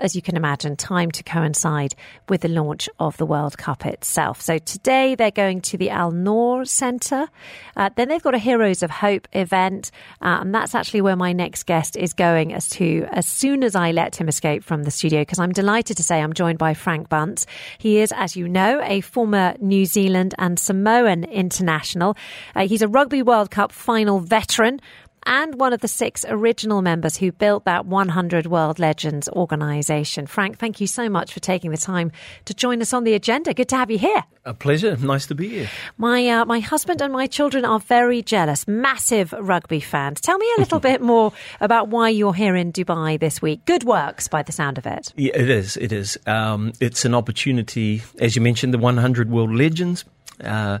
as 0.00 0.16
you 0.16 0.22
can 0.22 0.36
imagine, 0.36 0.76
time 0.76 1.10
to 1.12 1.22
coincide 1.22 1.94
with 2.28 2.40
the 2.40 2.48
launch 2.48 2.88
of 2.98 3.16
the 3.18 3.26
World 3.26 3.56
Cup 3.58 3.86
itself. 3.86 4.40
So 4.40 4.58
today 4.58 5.14
they're 5.14 5.30
going 5.30 5.60
to 5.62 5.76
the 5.76 5.90
Al 5.90 6.10
Noor 6.10 6.64
Centre. 6.64 7.28
Uh, 7.76 7.90
then 7.96 8.08
they've 8.08 8.22
got 8.22 8.34
a 8.34 8.38
Heroes 8.38 8.82
of 8.82 8.90
Hope 8.90 9.28
event, 9.32 9.90
uh, 10.22 10.38
and 10.40 10.54
that's 10.54 10.74
actually 10.74 11.02
where 11.02 11.16
my 11.16 11.32
next 11.32 11.64
guest 11.64 11.96
is 11.96 12.12
going 12.12 12.52
as 12.52 12.68
to 12.70 13.06
as 13.12 13.26
soon 13.26 13.62
as 13.62 13.74
I 13.74 13.92
let 13.92 14.16
him 14.16 14.28
escape 14.28 14.64
from 14.64 14.84
the 14.84 14.90
studio, 14.90 15.20
because 15.20 15.38
I'm 15.38 15.52
delighted 15.52 15.96
to 15.98 16.02
say 16.02 16.20
I'm 16.20 16.32
joined 16.32 16.58
by 16.58 16.74
Frank 16.74 17.08
Bunce. 17.08 17.46
He 17.78 17.98
is, 17.98 18.12
as 18.16 18.36
you 18.36 18.48
know, 18.48 18.80
a 18.82 19.02
former 19.02 19.54
New 19.60 19.84
Zealand 19.84 20.34
and 20.38 20.58
Samoan 20.58 21.24
international. 21.24 22.16
Uh, 22.54 22.66
he's 22.66 22.82
a 22.82 22.88
Rugby 22.88 23.22
World 23.22 23.50
Cup 23.50 23.72
final 23.72 24.20
veteran 24.20 24.80
and 25.26 25.58
one 25.58 25.72
of 25.72 25.80
the 25.80 25.88
six 25.88 26.24
original 26.28 26.82
members 26.82 27.16
who 27.16 27.32
built 27.32 27.64
that 27.64 27.86
100 27.86 28.46
World 28.46 28.78
Legends 28.78 29.28
organisation. 29.28 30.26
Frank, 30.26 30.58
thank 30.58 30.80
you 30.80 30.86
so 30.86 31.08
much 31.08 31.32
for 31.32 31.40
taking 31.40 31.70
the 31.70 31.76
time 31.76 32.12
to 32.44 32.54
join 32.54 32.80
us 32.82 32.92
on 32.92 33.04
the 33.04 33.14
agenda. 33.14 33.54
Good 33.54 33.68
to 33.70 33.76
have 33.76 33.90
you 33.90 33.98
here. 33.98 34.24
A 34.44 34.54
pleasure. 34.54 34.96
Nice 34.96 35.26
to 35.26 35.34
be 35.34 35.48
here. 35.48 35.70
My 35.98 36.26
uh, 36.26 36.44
my 36.44 36.60
husband 36.60 37.02
and 37.02 37.12
my 37.12 37.26
children 37.26 37.64
are 37.64 37.78
very 37.78 38.22
jealous, 38.22 38.66
massive 38.66 39.32
rugby 39.32 39.80
fans. 39.80 40.20
Tell 40.20 40.38
me 40.38 40.46
a 40.56 40.60
little 40.60 40.80
bit 40.90 41.02
more 41.02 41.32
about 41.60 41.88
why 41.88 42.08
you're 42.08 42.34
here 42.34 42.56
in 42.56 42.72
Dubai 42.72 43.20
this 43.20 43.42
week. 43.42 43.64
Good 43.66 43.84
works, 43.84 44.28
by 44.28 44.42
the 44.42 44.52
sound 44.52 44.78
of 44.78 44.86
it. 44.86 45.12
Yeah, 45.16 45.32
it 45.34 45.50
is. 45.50 45.76
It 45.76 45.92
is. 45.92 46.18
Um, 46.26 46.72
it's 46.80 47.04
an 47.04 47.14
opportunity, 47.14 48.02
as 48.18 48.34
you 48.34 48.42
mentioned, 48.42 48.72
the 48.72 48.78
100 48.78 49.30
World 49.30 49.54
Legends. 49.54 50.04
Uh, 50.42 50.78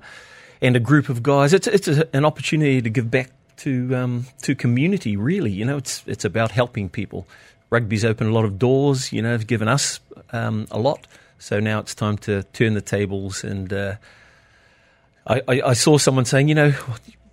and 0.62 0.76
a 0.76 0.80
group 0.80 1.08
of 1.08 1.22
guys. 1.22 1.52
It's 1.52 1.66
it's 1.66 1.88
a, 1.88 2.08
an 2.14 2.24
opportunity 2.24 2.82
to 2.82 2.90
give 2.90 3.10
back 3.10 3.30
to 3.60 3.94
um, 3.96 4.26
to 4.42 4.54
community. 4.54 5.16
Really, 5.16 5.50
you 5.50 5.64
know, 5.64 5.76
it's 5.76 6.02
it's 6.06 6.24
about 6.24 6.50
helping 6.50 6.88
people. 6.88 7.26
Rugby's 7.70 8.04
opened 8.04 8.30
a 8.30 8.32
lot 8.32 8.44
of 8.44 8.58
doors. 8.58 9.12
You 9.12 9.22
know, 9.22 9.32
have 9.32 9.46
given 9.46 9.68
us 9.68 10.00
um, 10.32 10.66
a 10.70 10.78
lot. 10.78 11.06
So 11.40 11.58
now 11.58 11.78
it's 11.80 11.94
time 11.94 12.18
to 12.18 12.42
turn 12.52 12.74
the 12.74 12.82
tables. 12.82 13.42
And 13.42 13.72
uh, 13.72 13.94
I, 15.26 15.40
I, 15.48 15.62
I, 15.62 15.72
saw 15.72 15.96
someone 15.96 16.26
saying, 16.26 16.48
you 16.48 16.54
know, 16.54 16.74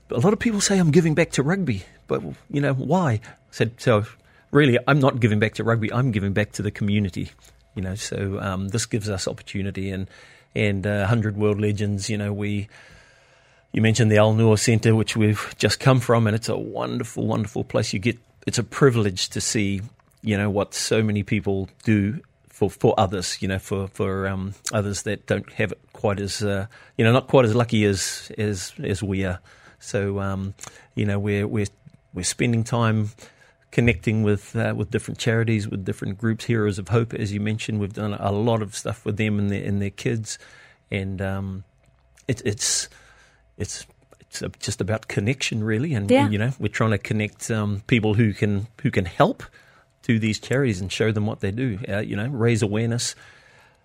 a 0.09 0.19
lot 0.19 0.31
of 0.31 0.39
people 0.39 0.61
say 0.61 0.77
I'm 0.79 0.91
giving 0.91 1.13
back 1.13 1.31
to 1.31 1.43
rugby, 1.43 1.83
but 2.07 2.23
you 2.49 2.61
know 2.61 2.73
why? 2.73 3.11
I 3.11 3.21
said 3.51 3.73
so. 3.77 4.05
Really, 4.51 4.79
I'm 4.87 4.99
not 4.99 5.19
giving 5.19 5.39
back 5.39 5.55
to 5.55 5.63
rugby. 5.65 5.91
I'm 5.91 6.11
giving 6.11 6.31
back 6.31 6.53
to 6.53 6.61
the 6.61 6.71
community. 6.71 7.31
You 7.75 7.81
know, 7.81 7.95
so 7.95 8.39
um, 8.39 8.69
this 8.69 8.85
gives 8.85 9.09
us 9.09 9.27
opportunity 9.27 9.91
and 9.91 10.07
and 10.55 10.87
uh, 10.87 11.05
hundred 11.05 11.35
world 11.35 11.59
legends. 11.59 12.09
You 12.09 12.17
know, 12.17 12.31
we 12.31 12.69
you 13.71 13.81
mentioned 13.81 14.11
the 14.11 14.17
Al 14.17 14.33
Noor 14.33 14.57
Centre, 14.57 14.95
which 14.95 15.15
we've 15.15 15.53
just 15.57 15.79
come 15.79 15.99
from, 15.99 16.27
and 16.27 16.35
it's 16.35 16.49
a 16.49 16.57
wonderful, 16.57 17.27
wonderful 17.27 17.63
place. 17.63 17.93
You 17.93 17.99
get 17.99 18.17
it's 18.45 18.57
a 18.57 18.63
privilege 18.63 19.29
to 19.29 19.41
see, 19.41 19.81
you 20.21 20.37
know, 20.37 20.49
what 20.49 20.73
so 20.73 21.03
many 21.03 21.21
people 21.21 21.69
do 21.83 22.21
for, 22.47 22.69
for 22.69 22.95
others, 22.97 23.37
you 23.41 23.47
know, 23.47 23.59
for 23.59 23.87
for 23.89 24.27
um, 24.27 24.55
others 24.73 25.03
that 25.03 25.27
don't 25.27 25.51
have 25.53 25.73
it 25.73 25.79
quite 25.93 26.19
as, 26.19 26.41
uh, 26.41 26.65
you 26.97 27.05
know, 27.05 27.11
not 27.11 27.27
quite 27.27 27.45
as 27.45 27.53
lucky 27.53 27.85
as 27.85 28.31
as 28.37 28.73
as 28.83 29.03
we 29.03 29.25
are. 29.25 29.39
So, 29.79 30.19
um, 30.19 30.53
you 30.95 31.05
know, 31.05 31.19
we're 31.19 31.47
we're 31.47 31.67
we're 32.13 32.23
spending 32.23 32.63
time 32.63 33.11
connecting 33.71 34.23
with 34.23 34.55
uh, 34.55 34.73
with 34.75 34.89
different 34.89 35.19
charities, 35.19 35.67
with 35.67 35.85
different 35.85 36.17
groups. 36.17 36.45
Heroes 36.45 36.79
of 36.79 36.87
Hope, 36.87 37.13
as 37.13 37.31
you 37.31 37.39
mentioned, 37.39 37.79
we've 37.79 37.93
done 37.93 38.13
a 38.13 38.31
lot 38.31 38.61
of 38.61 38.75
stuff 38.75 39.05
with 39.05 39.17
them 39.17 39.37
and 39.37 39.51
their 39.51 39.63
and 39.63 39.81
their 39.81 39.91
kids, 39.91 40.39
and 40.89 41.21
um, 41.21 41.63
it, 42.27 42.41
it's 42.43 42.89
it's 43.57 43.85
it's 44.29 44.43
just 44.59 44.81
about 44.81 45.07
connection, 45.07 45.63
really, 45.63 45.93
and 45.93 46.09
yeah. 46.09 46.29
you 46.29 46.37
know 46.37 46.51
we're 46.59 46.67
trying 46.67 46.91
to 46.91 46.97
connect 46.97 47.49
um, 47.51 47.81
people 47.87 48.13
who 48.13 48.33
can 48.33 48.67
who 48.81 48.91
can 48.91 49.05
help 49.05 49.43
to 50.03 50.19
these 50.19 50.39
charities 50.39 50.79
and 50.81 50.91
show 50.91 51.11
them 51.11 51.25
what 51.25 51.39
they 51.39 51.51
do. 51.51 51.79
Uh, 51.87 51.99
you 51.99 52.15
know, 52.15 52.27
raise 52.27 52.61
awareness. 52.61 53.15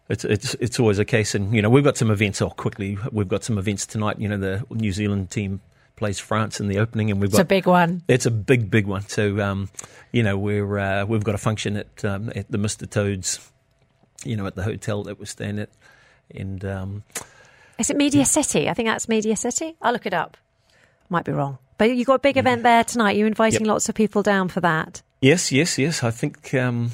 It's 0.09 0.25
it's 0.25 0.55
it's 0.55 0.79
always 0.81 0.99
a 0.99 1.05
case, 1.05 1.35
and 1.35 1.55
you 1.55 1.63
know 1.63 1.71
we've 1.71 1.85
got 1.85 1.97
some 1.97 2.11
events. 2.11 2.43
Oh, 2.43 2.51
quickly, 2.51 2.99
we've 3.11 3.29
got 3.29 3.45
some 3.45 3.59
events 3.59 3.87
tonight. 3.87 4.19
You 4.19 4.29
know, 4.29 4.39
the 4.39 4.65
New 4.71 4.93
Zealand 4.93 5.31
team 5.31 5.61
plays 5.97 6.19
France 6.19 6.61
in 6.61 6.69
the 6.69 6.79
opening, 6.79 7.11
and 7.11 7.21
we've 7.21 7.31
got 7.31 7.39
it's 7.39 7.45
a 7.45 7.47
big 7.47 7.67
one. 7.67 8.03
It's 8.09 8.27
a 8.27 8.31
big, 8.31 8.71
big 8.71 8.87
one. 8.87 9.03
So, 9.03 9.41
um, 9.41 9.71
you 10.11 10.23
know, 10.23 10.37
we're 10.37 10.79
uh, 10.79 11.07
we've 11.07 11.25
got 11.25 11.35
a 11.35 11.39
function 11.39 11.77
at 11.77 12.05
um, 12.05 12.33
at 12.35 12.51
the 12.51 12.59
Mister 12.59 12.87
Toads, 12.87 13.51
you 14.25 14.37
know, 14.37 14.47
at 14.47 14.57
the 14.57 14.65
hotel 14.65 15.05
that 15.05 15.19
we're 15.19 15.27
staying 15.27 15.61
at, 15.61 15.71
and 16.35 16.65
um, 16.65 17.05
is 17.79 17.91
it 17.91 17.97
Media 17.97 18.25
City? 18.25 18.69
I 18.69 18.75
think 18.75 18.89
that's 18.89 19.09
Media 19.09 19.37
City. 19.37 19.77
I'll 19.83 19.93
look 19.93 20.07
it 20.07 20.15
up. 20.15 20.37
Might 21.09 21.25
be 21.25 21.33
wrong. 21.33 21.59
But 21.79 21.97
you've 21.97 22.07
got 22.07 22.15
a 22.15 22.19
big 22.21 22.37
event 22.37 22.63
there 22.63 22.85
tonight. 22.85 23.17
You're 23.17 23.27
inviting 23.27 23.63
yep. 23.63 23.69
lots 23.69 23.89
of 23.89 23.95
people 23.95 24.23
down 24.23 24.49
for 24.49 24.61
that. 24.61 25.03
Yes, 25.21 25.51
yes, 25.53 25.79
yes. 25.79 26.03
I 26.03 26.11
think. 26.11 26.55
Um, 26.55 26.91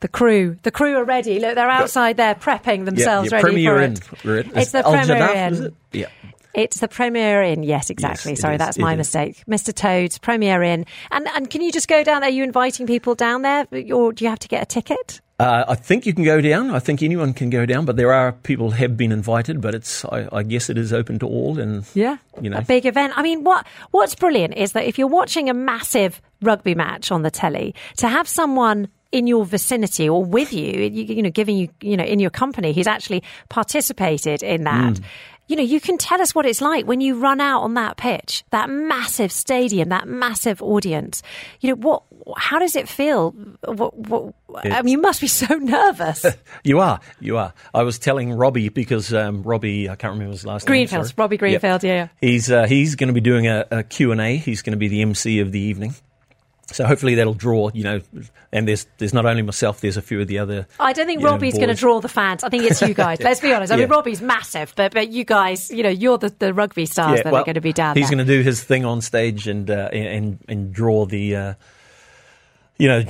the 0.00 0.08
crew, 0.08 0.56
the 0.62 0.70
crew 0.70 0.96
are 0.96 1.04
ready. 1.04 1.40
Look, 1.40 1.56
they're 1.56 1.68
outside 1.68 2.18
there 2.18 2.36
prepping 2.36 2.84
themselves 2.84 3.32
yeah, 3.32 3.38
yeah, 3.38 3.44
ready 3.44 3.98
for 3.98 4.36
it. 4.36 4.46
In. 4.46 4.58
It's 4.58 4.70
the 4.70 4.82
Premier 4.82 5.34
Inn. 5.34 5.64
It? 5.64 5.74
Yeah. 5.92 6.06
It's 6.54 6.80
the 6.80 6.88
Premier 6.88 7.42
Inn. 7.42 7.62
Yes, 7.64 7.90
exactly. 7.90 8.32
Yes, 8.32 8.40
Sorry, 8.40 8.54
is, 8.54 8.58
that's 8.58 8.78
my 8.78 8.92
is. 8.92 8.98
mistake. 8.98 9.42
Mr. 9.48 9.74
Toad's 9.74 10.18
Premier 10.18 10.62
Inn. 10.62 10.86
And 11.10 11.26
and 11.28 11.50
can 11.50 11.62
you 11.62 11.72
just 11.72 11.88
go 11.88 12.04
down 12.04 12.20
there? 12.20 12.30
Are 12.30 12.32
you 12.32 12.44
inviting 12.44 12.86
people 12.86 13.14
down 13.14 13.42
there, 13.42 13.66
or 13.92 14.12
do 14.12 14.24
you 14.24 14.30
have 14.30 14.38
to 14.40 14.48
get 14.48 14.62
a 14.62 14.66
ticket? 14.66 15.20
Uh, 15.38 15.64
I 15.68 15.76
think 15.76 16.04
you 16.04 16.12
can 16.12 16.24
go 16.24 16.40
down. 16.40 16.70
I 16.70 16.80
think 16.80 17.00
anyone 17.00 17.32
can 17.32 17.48
go 17.48 17.64
down, 17.64 17.84
but 17.84 17.96
there 17.96 18.12
are 18.12 18.32
people 18.32 18.72
have 18.72 18.96
been 18.96 19.12
invited. 19.12 19.60
But 19.60 19.74
it's, 19.74 20.04
I, 20.04 20.28
I 20.32 20.42
guess, 20.42 20.68
it 20.68 20.76
is 20.76 20.92
open 20.92 21.20
to 21.20 21.26
all. 21.26 21.60
And 21.60 21.84
yeah, 21.94 22.16
you 22.40 22.50
know, 22.50 22.58
a 22.58 22.62
big 22.62 22.86
event. 22.86 23.12
I 23.16 23.22
mean, 23.22 23.44
what 23.44 23.64
what's 23.92 24.16
brilliant 24.16 24.56
is 24.56 24.72
that 24.72 24.84
if 24.84 24.98
you're 24.98 25.06
watching 25.06 25.48
a 25.48 25.54
massive 25.54 26.20
rugby 26.42 26.74
match 26.74 27.12
on 27.12 27.22
the 27.22 27.30
telly, 27.30 27.74
to 27.98 28.08
have 28.08 28.26
someone 28.26 28.88
in 29.12 29.26
your 29.26 29.46
vicinity 29.46 30.08
or 30.08 30.24
with 30.24 30.52
you, 30.52 30.82
you, 30.82 31.04
you 31.04 31.22
know, 31.22 31.30
giving 31.30 31.56
you, 31.56 31.68
you 31.80 31.96
know, 31.96 32.04
in 32.04 32.18
your 32.18 32.30
company 32.30 32.72
who's 32.72 32.88
actually 32.88 33.22
participated 33.48 34.42
in 34.42 34.64
that. 34.64 34.94
Mm 34.94 35.04
you 35.48 35.56
know, 35.56 35.62
you 35.62 35.80
can 35.80 35.98
tell 35.98 36.20
us 36.20 36.34
what 36.34 36.46
it's 36.46 36.60
like 36.60 36.86
when 36.86 37.00
you 37.00 37.18
run 37.18 37.40
out 37.40 37.62
on 37.62 37.74
that 37.74 37.96
pitch, 37.96 38.44
that 38.50 38.68
massive 38.68 39.32
stadium, 39.32 39.88
that 39.88 40.06
massive 40.06 40.62
audience. 40.62 41.22
You 41.60 41.70
know, 41.70 41.76
what, 41.76 42.02
how 42.36 42.58
does 42.58 42.76
it 42.76 42.88
feel? 42.88 43.30
What, 43.64 43.96
what, 43.96 44.34
I 44.64 44.82
mean, 44.82 44.92
you 44.92 45.00
must 45.00 45.22
be 45.22 45.26
so 45.26 45.54
nervous. 45.56 46.24
you 46.62 46.80
are, 46.80 47.00
you 47.18 47.38
are. 47.38 47.54
I 47.72 47.82
was 47.82 47.98
telling 47.98 48.32
Robbie 48.32 48.68
because 48.68 49.12
um, 49.14 49.42
Robbie, 49.42 49.88
I 49.88 49.96
can't 49.96 50.12
remember 50.12 50.32
his 50.32 50.44
last 50.44 50.66
Greenfield, 50.66 51.06
name. 51.06 51.14
Robbie 51.16 51.38
Greenfield, 51.38 51.82
yep. 51.82 52.10
yeah. 52.10 52.28
He's 52.28 52.50
uh, 52.50 52.66
he's 52.66 52.94
going 52.94 53.08
to 53.08 53.14
be 53.14 53.22
doing 53.22 53.46
a, 53.46 53.66
a 53.70 53.82
Q 53.82 54.12
and 54.12 54.20
A. 54.20 54.36
He's 54.36 54.60
going 54.60 54.72
to 54.72 54.78
be 54.78 54.88
the 54.88 55.00
MC 55.00 55.40
of 55.40 55.50
the 55.50 55.60
evening. 55.60 55.94
So 56.70 56.84
hopefully 56.84 57.14
that'll 57.14 57.34
draw, 57.34 57.70
you 57.72 57.82
know, 57.82 58.00
and 58.52 58.68
there's 58.68 58.86
there's 58.98 59.14
not 59.14 59.24
only 59.24 59.40
myself, 59.40 59.80
there's 59.80 59.96
a 59.96 60.02
few 60.02 60.20
of 60.20 60.28
the 60.28 60.38
other. 60.38 60.66
I 60.78 60.92
don't 60.92 61.06
think 61.06 61.22
Robbie's 61.22 61.54
going 61.54 61.68
to 61.68 61.74
draw 61.74 62.00
the 62.00 62.08
fans. 62.08 62.44
I 62.44 62.50
think 62.50 62.64
it's 62.64 62.82
you 62.82 62.92
guys. 62.92 63.20
Let's 63.22 63.40
be 63.40 63.52
honest. 63.52 63.72
I 63.72 63.76
yeah. 63.76 63.82
mean, 63.82 63.90
Robbie's 63.90 64.20
massive, 64.20 64.74
but 64.76 64.92
but 64.92 65.08
you 65.08 65.24
guys, 65.24 65.70
you 65.70 65.82
know, 65.82 65.88
you're 65.88 66.18
the, 66.18 66.28
the 66.38 66.52
rugby 66.52 66.84
stars 66.84 67.18
yeah, 67.18 67.22
that 67.22 67.32
well, 67.32 67.42
are 67.42 67.44
going 67.44 67.54
to 67.54 67.62
be 67.62 67.72
down. 67.72 67.94
There. 67.94 68.02
He's 68.02 68.10
going 68.10 68.24
to 68.24 68.30
do 68.30 68.42
his 68.42 68.62
thing 68.62 68.84
on 68.84 69.00
stage 69.00 69.48
and 69.48 69.70
uh, 69.70 69.88
and 69.92 70.38
and 70.48 70.72
draw 70.72 71.06
the. 71.06 71.36
Uh, 71.36 71.54
you 72.78 72.86
know, 72.86 73.02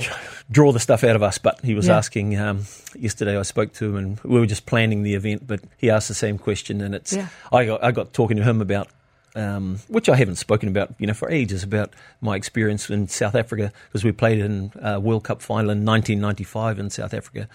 draw 0.49 0.71
the 0.71 0.79
stuff 0.79 1.03
out 1.03 1.15
of 1.15 1.21
us. 1.21 1.37
But 1.37 1.61
he 1.61 1.75
was 1.75 1.87
yeah. 1.87 1.97
asking 1.97 2.37
um, 2.37 2.63
yesterday. 2.95 3.37
I 3.37 3.43
spoke 3.43 3.73
to 3.73 3.85
him, 3.85 3.95
and 3.95 4.19
we 4.21 4.39
were 4.39 4.47
just 4.47 4.65
planning 4.65 5.03
the 5.03 5.13
event. 5.13 5.45
But 5.45 5.61
he 5.77 5.89
asked 5.89 6.07
the 6.07 6.15
same 6.15 6.37
question, 6.37 6.81
and 6.81 6.95
it's. 6.95 7.15
I 7.51 7.65
got 7.65 7.83
I 7.83 7.91
got 7.91 8.13
talking 8.13 8.37
to 8.37 8.43
him 8.43 8.61
about 8.61 8.87
um, 9.35 9.79
which 9.87 10.09
I 10.09 10.15
haven't 10.15 10.35
spoken 10.35 10.69
about, 10.69 10.93
you 10.97 11.07
know, 11.07 11.13
for 11.13 11.29
ages 11.29 11.63
about 11.63 11.93
my 12.21 12.35
experience 12.35 12.89
in 12.89 13.07
South 13.07 13.35
Africa 13.35 13.71
because 13.87 14.03
we 14.03 14.11
played 14.11 14.39
in 14.39 14.71
a 14.81 14.99
World 14.99 15.23
Cup 15.23 15.41
final 15.41 15.71
in 15.71 15.85
1995 15.85 16.79
in 16.79 16.89
South 16.89 17.13
Africa. 17.13 17.47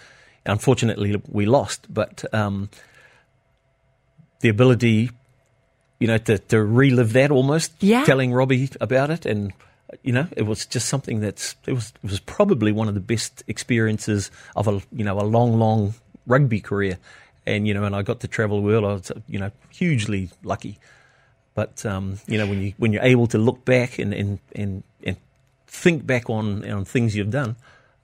Unfortunately, 0.45 1.21
we 1.27 1.45
lost, 1.45 1.91
but 1.91 2.23
um, 2.33 2.69
the 4.41 4.49
ability, 4.49 5.09
you 5.99 6.07
know, 6.07 6.17
to, 6.19 6.37
to 6.37 6.63
relive 6.63 7.13
that 7.13 7.31
almost, 7.31 7.73
yeah. 7.79 8.05
telling 8.05 8.31
Robbie 8.31 8.69
about 8.79 9.09
it, 9.09 9.25
and 9.25 9.53
you 10.03 10.13
know, 10.13 10.27
it 10.35 10.43
was 10.43 10.65
just 10.65 10.87
something 10.87 11.19
that's 11.19 11.55
it 11.65 11.73
was 11.73 11.93
it 12.03 12.09
was 12.09 12.19
probably 12.19 12.71
one 12.71 12.87
of 12.87 12.93
the 12.93 12.99
best 12.99 13.43
experiences 13.47 14.29
of 14.55 14.67
a 14.67 14.81
you 14.91 15.03
know 15.03 15.19
a 15.19 15.23
long, 15.23 15.57
long 15.57 15.95
rugby 16.27 16.59
career, 16.59 16.99
and 17.45 17.67
you 17.67 17.73
know, 17.73 17.83
and 17.83 17.95
I 17.95 18.03
got 18.03 18.19
to 18.19 18.27
travel 18.27 18.57
the 18.57 18.63
world. 18.63 18.83
I 18.83 18.93
was 18.93 19.11
you 19.27 19.39
know 19.39 19.51
hugely 19.69 20.29
lucky. 20.43 20.77
But 21.55 21.85
um, 21.85 22.19
you 22.27 22.37
know, 22.37 22.45
when 22.47 22.61
you 22.61 22.73
when 22.77 22.93
you're 22.93 23.01
able 23.01 23.27
to 23.27 23.37
look 23.37 23.65
back 23.65 23.97
and 23.97 24.13
and, 24.13 24.39
and, 24.53 24.83
and 25.03 25.17
think 25.67 26.05
back 26.05 26.29
on 26.29 26.69
on 26.69 26.85
things 26.85 27.15
you've 27.15 27.31
done, 27.31 27.55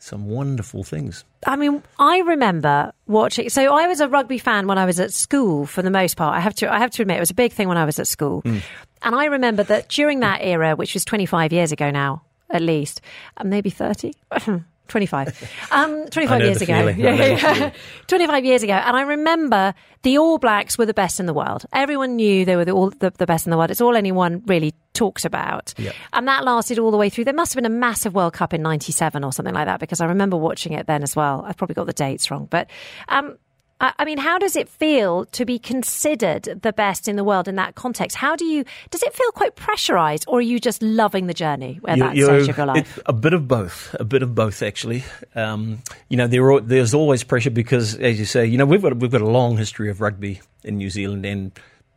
some 0.01 0.25
wonderful 0.25 0.83
things. 0.83 1.23
I 1.45 1.55
mean, 1.55 1.83
I 1.99 2.19
remember 2.19 2.91
watching. 3.07 3.49
So 3.49 3.73
I 3.73 3.87
was 3.87 3.99
a 3.99 4.07
rugby 4.07 4.39
fan 4.39 4.67
when 4.67 4.77
I 4.77 4.85
was 4.85 4.99
at 4.99 5.13
school, 5.13 5.65
for 5.65 5.81
the 5.81 5.91
most 5.91 6.17
part. 6.17 6.35
I 6.35 6.39
have 6.39 6.55
to, 6.55 6.73
I 6.73 6.79
have 6.79 6.91
to 6.91 7.03
admit, 7.03 7.17
it 7.17 7.19
was 7.19 7.29
a 7.29 7.35
big 7.35 7.51
thing 7.51 7.67
when 7.67 7.77
I 7.77 7.85
was 7.85 7.99
at 7.99 8.07
school. 8.07 8.41
Hmm. 8.41 8.57
And 9.03 9.15
I 9.15 9.25
remember 9.25 9.63
that 9.63 9.89
during 9.89 10.19
that 10.21 10.39
era, 10.41 10.75
which 10.75 10.93
was 10.93 11.05
25 11.05 11.53
years 11.53 11.71
ago 11.71 11.91
now, 11.91 12.23
at 12.49 12.61
least, 12.61 13.01
uh, 13.37 13.43
maybe 13.43 13.69
30. 13.69 14.13
25. 14.87 15.51
Um, 15.71 16.07
25 16.07 16.31
I 16.31 16.37
know 16.37 16.45
years 16.45 16.61
ago. 16.61 16.73
feeling. 16.77 17.05
I 17.07 17.15
know 17.15 17.35
the 17.35 17.37
feeling. 17.37 17.71
25 18.07 18.45
years 18.45 18.63
ago. 18.63 18.73
And 18.73 18.97
I 18.97 19.01
remember 19.03 19.73
the 20.01 20.17
All 20.17 20.37
Blacks 20.37 20.77
were 20.77 20.85
the 20.85 20.93
best 20.93 21.19
in 21.19 21.25
the 21.27 21.33
world. 21.33 21.65
Everyone 21.71 22.15
knew 22.15 22.43
they 22.43 22.55
were 22.55 22.65
the, 22.65 22.71
all, 22.71 22.89
the, 22.89 23.11
the 23.11 23.25
best 23.25 23.45
in 23.45 23.51
the 23.51 23.57
world. 23.57 23.71
It's 23.71 23.81
all 23.81 23.95
anyone 23.95 24.43
really 24.47 24.73
talks 24.93 25.23
about. 25.23 25.73
Yep. 25.77 25.95
And 26.13 26.27
that 26.27 26.43
lasted 26.43 26.77
all 26.79 26.91
the 26.91 26.97
way 26.97 27.09
through. 27.09 27.23
There 27.25 27.33
must 27.33 27.53
have 27.53 27.63
been 27.63 27.71
a 27.71 27.75
massive 27.75 28.13
World 28.13 28.33
Cup 28.33 28.53
in 28.53 28.61
97 28.61 29.23
or 29.23 29.31
something 29.31 29.53
like 29.55 29.65
that 29.65 29.79
because 29.79 30.01
I 30.01 30.05
remember 30.07 30.35
watching 30.37 30.73
it 30.73 30.87
then 30.87 31.03
as 31.03 31.15
well. 31.15 31.43
I've 31.47 31.57
probably 31.57 31.75
got 31.75 31.87
the 31.87 31.93
dates 31.93 32.29
wrong. 32.29 32.47
But 32.49 32.69
um, 33.07 33.37
I 33.81 33.93
I 33.99 34.05
mean, 34.05 34.17
how 34.19 34.37
does 34.39 34.55
it 34.55 34.69
feel 34.69 35.25
to 35.37 35.43
be 35.45 35.59
considered 35.59 36.43
the 36.61 36.71
best 36.71 37.07
in 37.07 37.15
the 37.17 37.23
world 37.23 37.47
in 37.47 37.55
that 37.55 37.75
context? 37.75 38.15
How 38.17 38.35
do 38.35 38.45
you, 38.45 38.63
does 38.91 39.03
it 39.03 39.13
feel 39.13 39.31
quite 39.31 39.55
pressurized 39.55 40.23
or 40.27 40.37
are 40.39 40.41
you 40.53 40.59
just 40.59 40.81
loving 40.81 41.27
the 41.27 41.33
journey 41.33 41.79
at 41.87 41.97
You- 41.97 42.03
that 42.03 42.15
you- 42.15 42.25
stage 42.25 42.47
of 42.49 42.57
your 42.57 42.65
life? 42.67 42.97
it's 42.97 42.99
a 43.05 43.13
bit 43.13 43.33
of 43.33 43.47
both, 43.47 43.95
a 43.99 44.03
bit 44.05 44.23
of 44.23 44.33
both 44.35 44.61
actually. 44.63 45.03
Um, 45.35 45.79
you 46.09 46.17
know, 46.17 46.27
there 46.27 46.49
are, 46.51 46.61
there's 46.61 46.93
always 46.93 47.23
pressure 47.23 47.49
because, 47.51 47.95
as 47.95 48.17
you 48.19 48.25
say, 48.25 48.45
you 48.45 48.57
know, 48.57 48.65
we've 48.65 48.81
got 48.81 48.95
we've 48.97 49.11
got 49.11 49.21
a 49.21 49.27
long 49.39 49.57
history 49.57 49.89
of 49.89 49.99
rugby 50.01 50.41
in 50.63 50.77
New 50.77 50.89
Zealand, 50.89 51.25
and 51.25 51.51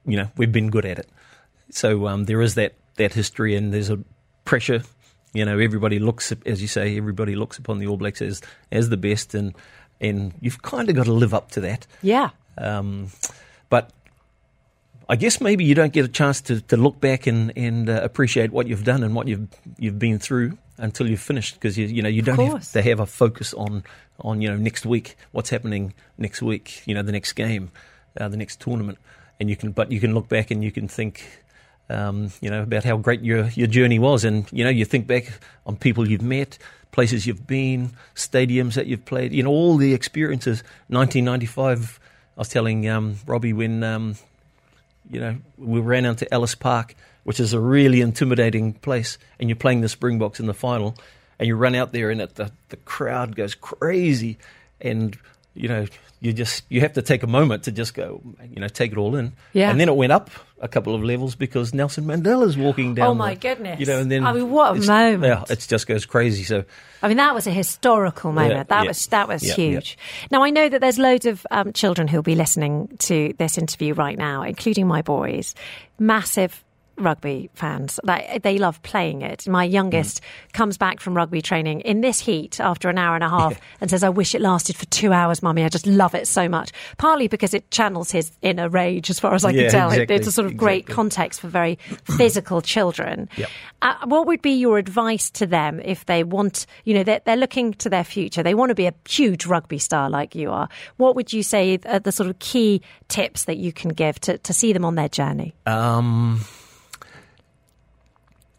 you 0.06 0.16
know, 0.16 0.28
we've 0.36 0.52
been 0.52 0.70
good 0.70 0.84
at 0.86 0.98
it. 0.98 1.08
So 1.70 2.06
um, 2.08 2.24
there 2.24 2.40
is 2.40 2.54
that 2.54 2.74
that 2.96 3.12
history, 3.14 3.54
and 3.56 3.72
there's 3.74 3.90
a 3.90 3.98
pressure. 4.44 4.82
You 5.32 5.44
know, 5.44 5.58
everybody 5.58 5.98
looks, 5.98 6.32
as 6.46 6.62
you 6.62 6.68
say, 6.68 6.96
everybody 6.96 7.34
looks 7.34 7.58
upon 7.58 7.78
the 7.78 7.86
All 7.88 7.96
Blacks 7.96 8.22
as 8.22 8.40
as 8.70 8.88
the 8.88 8.96
best, 8.96 9.34
and 9.34 9.54
and 10.04 10.32
you've 10.40 10.62
kind 10.62 10.88
of 10.88 10.96
got 10.96 11.06
to 11.06 11.12
live 11.12 11.34
up 11.34 11.50
to 11.52 11.60
that. 11.60 11.86
yeah. 12.02 12.30
Um, 12.56 13.10
but 13.68 13.90
I 15.08 15.16
guess 15.16 15.40
maybe 15.40 15.64
you 15.64 15.74
don't 15.74 15.92
get 15.92 16.04
a 16.04 16.08
chance 16.08 16.40
to, 16.42 16.60
to 16.62 16.76
look 16.76 17.00
back 17.00 17.26
and, 17.26 17.52
and 17.56 17.88
uh, 17.88 18.00
appreciate 18.02 18.52
what 18.52 18.68
you've 18.68 18.84
done 18.84 19.02
and 19.02 19.14
what 19.14 19.26
you've 19.26 19.48
you've 19.78 19.98
been 19.98 20.18
through 20.18 20.56
until 20.78 21.08
you've 21.08 21.20
finished 21.20 21.54
because 21.54 21.76
you 21.78 21.86
you 21.86 22.02
know 22.02 22.08
you 22.08 22.22
don't 22.22 22.38
have 22.38 22.72
to 22.72 22.82
have 22.82 23.00
a 23.00 23.06
focus 23.06 23.54
on 23.54 23.84
on 24.20 24.40
you 24.40 24.48
know 24.48 24.56
next 24.56 24.86
week 24.86 25.16
what's 25.32 25.50
happening 25.50 25.94
next 26.18 26.42
week 26.42 26.82
you 26.86 26.94
know 26.94 27.02
the 27.02 27.12
next 27.12 27.32
game 27.34 27.70
uh, 28.20 28.28
the 28.28 28.36
next 28.36 28.60
tournament 28.60 28.98
and 29.38 29.50
you 29.50 29.56
can 29.56 29.72
but 29.72 29.90
you 29.92 30.00
can 30.00 30.14
look 30.14 30.28
back 30.28 30.50
and 30.50 30.64
you 30.64 30.72
can 30.72 30.88
think 30.88 31.26
um, 31.90 32.30
you 32.40 32.50
know 32.50 32.62
about 32.62 32.84
how 32.84 32.96
great 32.96 33.22
your 33.22 33.48
your 33.50 33.66
journey 33.66 33.98
was 33.98 34.24
and 34.24 34.46
you 34.52 34.64
know 34.64 34.70
you 34.70 34.84
think 34.84 35.06
back 35.06 35.38
on 35.66 35.76
people 35.76 36.08
you've 36.08 36.22
met 36.22 36.58
places 36.94 37.26
you've 37.26 37.46
been 37.46 37.90
stadiums 38.14 38.74
that 38.74 38.86
you've 38.86 39.04
played 39.04 39.32
you 39.32 39.42
know 39.42 39.50
all 39.50 39.76
the 39.76 39.92
experiences. 39.92 40.62
1995 40.88 41.98
I 42.36 42.40
was 42.40 42.48
telling 42.48 42.88
um, 42.88 43.16
Robbie 43.26 43.52
when 43.52 43.82
um, 43.82 44.16
you 45.10 45.20
know, 45.20 45.36
we 45.58 45.80
ran 45.80 46.06
out 46.06 46.18
to 46.18 46.32
Ellis 46.32 46.54
Park, 46.54 46.94
which 47.24 47.40
is 47.40 47.52
a 47.52 47.60
really 47.60 48.00
intimidating 48.00 48.72
place, 48.72 49.18
and 49.38 49.48
you're 49.48 49.56
playing 49.56 49.80
the 49.80 49.88
Springboks 49.88 50.40
in 50.40 50.46
the 50.46 50.54
final, 50.54 50.96
and 51.38 51.46
you 51.46 51.56
run 51.56 51.74
out 51.74 51.92
there, 51.92 52.10
and 52.10 52.20
it, 52.20 52.36
the 52.36 52.50
the 52.70 52.76
crowd 52.76 53.36
goes 53.36 53.54
crazy, 53.54 54.38
and 54.80 55.16
you 55.54 55.68
know, 55.68 55.86
you 56.24 56.32
just 56.32 56.64
you 56.70 56.80
have 56.80 56.94
to 56.94 57.02
take 57.02 57.22
a 57.22 57.26
moment 57.26 57.64
to 57.64 57.72
just 57.72 57.92
go, 57.92 58.22
you 58.50 58.58
know, 58.58 58.66
take 58.66 58.92
it 58.92 58.98
all 58.98 59.14
in. 59.14 59.34
Yeah. 59.52 59.70
And 59.70 59.78
then 59.78 59.90
it 59.90 59.94
went 59.94 60.10
up 60.10 60.30
a 60.58 60.68
couple 60.68 60.94
of 60.94 61.04
levels 61.04 61.34
because 61.34 61.74
Nelson 61.74 62.06
Mandela's 62.06 62.56
walking 62.56 62.94
down. 62.94 63.08
Oh, 63.08 63.14
my 63.14 63.34
the- 63.34 63.40
goodness. 63.40 63.78
You 63.78 63.84
know, 63.84 63.98
and 63.98 64.10
then 64.10 64.24
I 64.24 64.32
mean, 64.32 64.50
what 64.50 64.70
a 64.74 64.80
moment. 64.80 65.22
Yeah, 65.22 65.44
it 65.52 65.66
just 65.68 65.86
goes 65.86 66.06
crazy. 66.06 66.42
So 66.44 66.64
I 67.02 67.08
mean, 67.08 67.18
that 67.18 67.34
was 67.34 67.46
a 67.46 67.50
historical 67.50 68.32
moment. 68.32 68.54
Yeah, 68.54 68.62
that 68.62 68.82
yeah. 68.84 68.88
was 68.88 69.06
that 69.08 69.28
was 69.28 69.46
Yeah, 69.46 69.54
huge. 69.54 69.98
Now 70.30 70.42
I 70.42 70.48
know 70.48 70.66
that 70.66 70.80
there's 70.80 70.98
loads 70.98 71.26
of 71.26 71.46
um, 71.50 71.74
children 71.74 72.08
who'll 72.08 72.22
be 72.22 72.36
listening 72.36 72.96
to 73.00 73.34
this 73.36 73.58
interview 73.58 73.92
right 73.92 74.16
now, 74.16 74.42
including 74.42 74.86
my 74.86 75.02
boys. 75.02 75.54
Massive 75.98 76.63
rugby 76.96 77.50
fans. 77.54 77.98
Like 78.04 78.42
they 78.42 78.58
love 78.58 78.82
playing 78.82 79.22
it. 79.22 79.48
My 79.48 79.64
youngest 79.64 80.20
Mm. 80.22 80.52
comes 80.52 80.76
back 80.78 81.00
from 81.00 81.14
rugby 81.16 81.42
training 81.42 81.80
in 81.80 82.00
this 82.00 82.20
heat 82.20 82.60
after 82.60 82.88
an 82.88 82.98
hour 82.98 83.14
and 83.14 83.24
a 83.24 83.28
half 83.28 83.58
and 83.80 83.90
says, 83.90 84.02
"I 84.04 84.08
wish 84.08 84.34
it 84.34 84.40
lasted 84.40 84.76
for 84.76 84.86
two 84.86 85.12
hours, 85.12 85.42
mummy. 85.42 85.64
I 85.64 85.68
just 85.68 85.86
love 85.86 86.14
it 86.14 86.26
so 86.28 86.48
much." 86.48 86.70
Partly 86.98 87.28
because 87.28 87.54
it 87.54 87.70
channels 87.70 88.10
his 88.10 88.30
inner 88.42 88.68
rage, 88.68 89.10
as 89.10 89.18
far 89.20 89.34
as 89.34 89.44
I 89.44 89.50
Yeah, 89.50 89.62
can 89.62 89.70
tell. 89.70 89.90
It- 89.92 90.10
it's 90.10 90.26
a 90.28 90.32
sort 90.32 90.46
of 90.46 90.56
great 90.56 90.82
exactly. 90.84 90.94
context 90.94 91.40
for 91.40 91.48
very 91.48 91.78
physical 92.16 92.60
children. 92.74 93.28
Yep. 93.36 93.48
Uh, 93.82 93.94
what 94.06 94.26
would 94.26 94.40
be 94.40 94.52
your 94.52 94.78
advice 94.78 95.30
to 95.30 95.46
them 95.46 95.80
if 95.84 96.06
they 96.06 96.24
want, 96.24 96.66
you 96.84 96.94
know, 96.94 97.02
they're, 97.02 97.20
they're 97.24 97.36
looking 97.36 97.74
to 97.74 97.90
their 97.90 98.04
future? 98.04 98.42
They 98.42 98.54
want 98.54 98.70
to 98.70 98.74
be 98.74 98.86
a 98.86 98.94
huge 99.08 99.46
rugby 99.46 99.78
star 99.78 100.08
like 100.08 100.34
you 100.34 100.50
are. 100.50 100.68
What 100.96 101.16
would 101.16 101.32
you 101.32 101.42
say 101.42 101.78
are 101.86 101.98
the 101.98 102.12
sort 102.12 102.30
of 102.30 102.38
key 102.38 102.80
tips 103.08 103.44
that 103.44 103.56
you 103.58 103.72
can 103.72 103.90
give 103.90 104.18
to, 104.20 104.38
to 104.38 104.52
see 104.52 104.72
them 104.72 104.84
on 104.84 104.94
their 104.94 105.08
journey? 105.08 105.54
Um, 105.66 106.40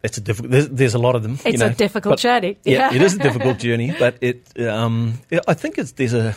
it's 0.05 0.17
a 0.17 0.21
difficult. 0.21 0.51
There's, 0.51 0.69
there's 0.69 0.93
a 0.93 0.99
lot 0.99 1.15
of 1.15 1.23
them. 1.23 1.33
you 1.43 1.51
It's 1.53 1.61
a 1.61 1.69
difficult 1.73 2.13
but- 2.13 2.19
journey. 2.19 2.57
Yeah, 2.63 2.91
Yeah. 2.91 2.95
it 2.95 3.01
is 3.01 3.15
a 3.15 3.19
difficult 3.27 3.57
journey, 3.59 3.93
but 3.97 4.15
it. 4.21 4.39
Um, 4.61 5.19
I 5.47 5.53
think 5.53 5.77
it's 5.77 5.91
there's 5.93 6.13
a. 6.13 6.35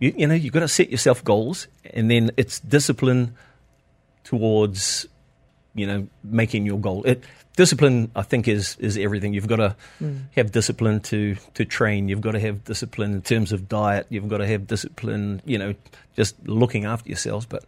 You, 0.00 0.12
you 0.16 0.26
know, 0.26 0.34
you've 0.34 0.52
got 0.52 0.60
to 0.60 0.68
set 0.68 0.90
yourself 0.90 1.22
goals, 1.24 1.66
and 1.92 2.10
then 2.10 2.30
it's 2.36 2.60
discipline 2.60 3.34
towards, 4.24 5.06
you 5.74 5.86
know, 5.86 6.08
making 6.22 6.66
your 6.66 6.78
goal. 6.78 7.04
It, 7.04 7.24
discipline, 7.56 8.10
I 8.16 8.22
think, 8.22 8.48
is 8.48 8.76
is 8.80 8.96
everything. 8.98 9.34
You've 9.34 9.46
got 9.46 9.56
to 9.56 9.76
have 10.36 10.52
discipline 10.52 11.00
to 11.00 11.36
to 11.54 11.64
train. 11.64 12.08
You've 12.08 12.20
got 12.20 12.32
to 12.32 12.40
have 12.40 12.64
discipline 12.64 13.12
in 13.14 13.22
terms 13.22 13.52
of 13.52 13.68
diet. 13.68 14.06
You've 14.10 14.28
got 14.28 14.38
to 14.38 14.46
have 14.46 14.66
discipline, 14.66 15.42
you 15.44 15.58
know, 15.58 15.74
just 16.16 16.34
looking 16.46 16.84
after 16.84 17.08
yourselves. 17.08 17.46
But 17.46 17.64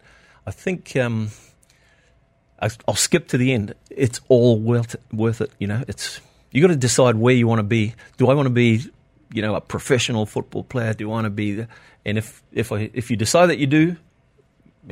I 0.47 0.51
think. 0.51 0.97
Um, 0.97 1.31
I'll 2.61 2.95
skip 2.95 3.29
to 3.29 3.39
the 3.39 3.53
end. 3.53 3.75
It's 3.91 4.21
all 4.29 4.59
worth 4.59 4.97
worth 5.13 5.41
it. 5.41 5.51
You 5.59 5.67
know, 5.67 5.85
it's 5.89 6.21
you 6.51 6.63
got 6.63 6.69
to 6.69 6.77
decide 6.77 7.17
where 7.17 7.35
you 7.35 7.47
want 7.47 7.59
to 7.59 7.65
be. 7.65 7.95
Do 8.17 8.29
I 8.29 8.35
want 8.35 8.47
to 8.47 8.51
be, 8.51 8.85
you 9.33 9.43
know, 9.43 9.55
a 9.55 9.61
professional 9.61 10.27
football 10.27 10.65
player? 10.65 10.95
Do 10.95 11.09
I 11.11 11.11
want 11.11 11.25
to 11.27 11.31
be? 11.31 11.67
And 12.05 12.19
if 12.19 12.43
if 12.53 12.73
I 12.73 12.91
if 12.95 13.11
you 13.11 13.17
decide 13.17 13.47
that 13.47 13.59
you 13.59 13.67
do, 13.67 13.97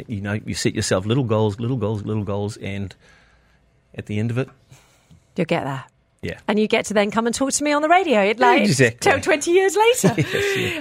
you 0.06 0.20
know, 0.20 0.38
you 0.44 0.54
set 0.54 0.74
yourself 0.74 1.06
little 1.06 1.24
goals, 1.24 1.58
little 1.58 1.76
goals, 1.76 2.02
little 2.02 2.24
goals, 2.24 2.56
and 2.58 2.94
at 3.94 4.06
the 4.06 4.18
end 4.18 4.30
of 4.30 4.38
it, 4.38 4.48
You'll 5.36 5.46
get 5.46 5.64
there. 5.64 5.84
Yeah, 6.24 6.38
And 6.48 6.58
you 6.58 6.66
get 6.66 6.86
to 6.86 6.94
then 6.94 7.10
come 7.10 7.26
and 7.26 7.34
talk 7.34 7.52
to 7.52 7.64
me 7.64 7.72
on 7.72 7.82
the 7.82 7.88
radio. 7.88 8.32
Like 8.38 8.62
Exactly. 8.62 9.12
t- 9.12 9.20
20 9.20 9.50
years 9.50 9.76
later. 9.76 10.14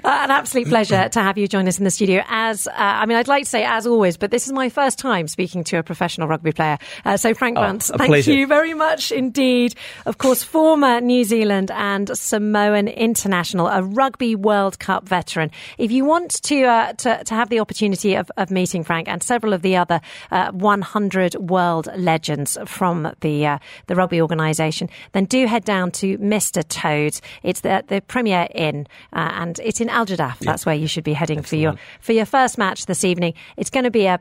Uh, 0.04 0.10
an 0.24 0.32
absolute 0.32 0.68
pleasure 0.68 1.08
to 1.10 1.22
have 1.22 1.38
you 1.38 1.48
join 1.48 1.68
us 1.68 1.78
in 1.78 1.84
the 1.84 1.92
studio. 1.92 2.24
As 2.28 2.68
uh, 2.68 2.72
I 2.76 3.06
mean, 3.06 3.18
I'd 3.18 3.28
like 3.28 3.44
to 3.46 3.50
say 3.50 3.64
as 3.64 3.86
always, 3.88 4.18
but 4.18 4.32
this 4.32 4.46
is 4.48 4.54
my 4.54 4.70
first 4.70 4.98
time 5.00 5.28
speaking 5.28 5.64
to 5.66 5.78
a 5.78 5.84
professional 5.84 6.28
rugby 6.28 6.52
player. 6.52 6.78
Uh, 7.06 7.18
so 7.18 7.34
Frank 7.34 7.58
Oh, 7.58 7.78
thank 7.80 8.08
pleasure. 8.10 8.34
you 8.34 8.48
very 8.48 8.74
much 8.74 9.12
indeed. 9.12 9.76
Of 10.06 10.18
course, 10.18 10.44
former 10.44 11.00
New 11.02 11.24
Zealand 11.24 11.72
and 11.72 12.16
Samoan 12.18 12.88
international, 12.88 13.68
a 13.68 13.82
Rugby 13.84 14.36
World 14.36 14.80
Cup 14.80 15.08
veteran. 15.08 15.52
If 15.78 15.92
you 15.92 16.06
want 16.06 16.42
to 16.44 16.64
uh, 16.64 16.94
to, 16.94 17.24
to 17.24 17.34
have 17.34 17.50
the 17.50 17.60
opportunity 17.60 18.16
of, 18.16 18.32
of 18.38 18.50
meeting 18.52 18.84
Frank 18.84 19.08
and 19.08 19.22
several 19.24 19.54
of 19.54 19.62
the 19.62 19.76
other 19.78 20.02
uh, 20.32 20.52
100 20.52 21.36
world 21.36 21.88
legends 21.96 22.58
from 22.66 23.14
the 23.22 23.46
uh, 23.46 23.60
the 23.88 23.96
rugby 23.96 24.22
organisation, 24.22 24.90
then 25.14 25.26
do 25.34 25.48
head 25.48 25.66
down 25.66 25.90
to 25.92 26.18
Mr. 26.20 26.64
Toad's. 26.68 27.22
It's 27.42 27.62
the 27.62 27.84
the 27.88 28.02
Premier 28.02 28.48
Inn, 28.54 28.86
uh, 29.12 29.32
and 29.34 29.60
it's 29.64 29.82
in 29.82 29.90
Al 29.90 30.06
Jadaf. 30.06 30.38
That's 30.40 30.64
where 30.66 30.76
you 30.76 30.88
should 30.88 31.04
be 31.04 31.14
heading 31.14 31.42
for 31.42 31.56
your 31.56 31.76
for 32.02 32.14
your 32.14 32.26
first 32.26 32.58
match 32.60 32.86
this 32.86 33.04
evening. 33.04 33.34
It's 33.58 33.72
going 33.72 33.86
to 33.86 33.92
be 33.92 34.06
a 34.06 34.20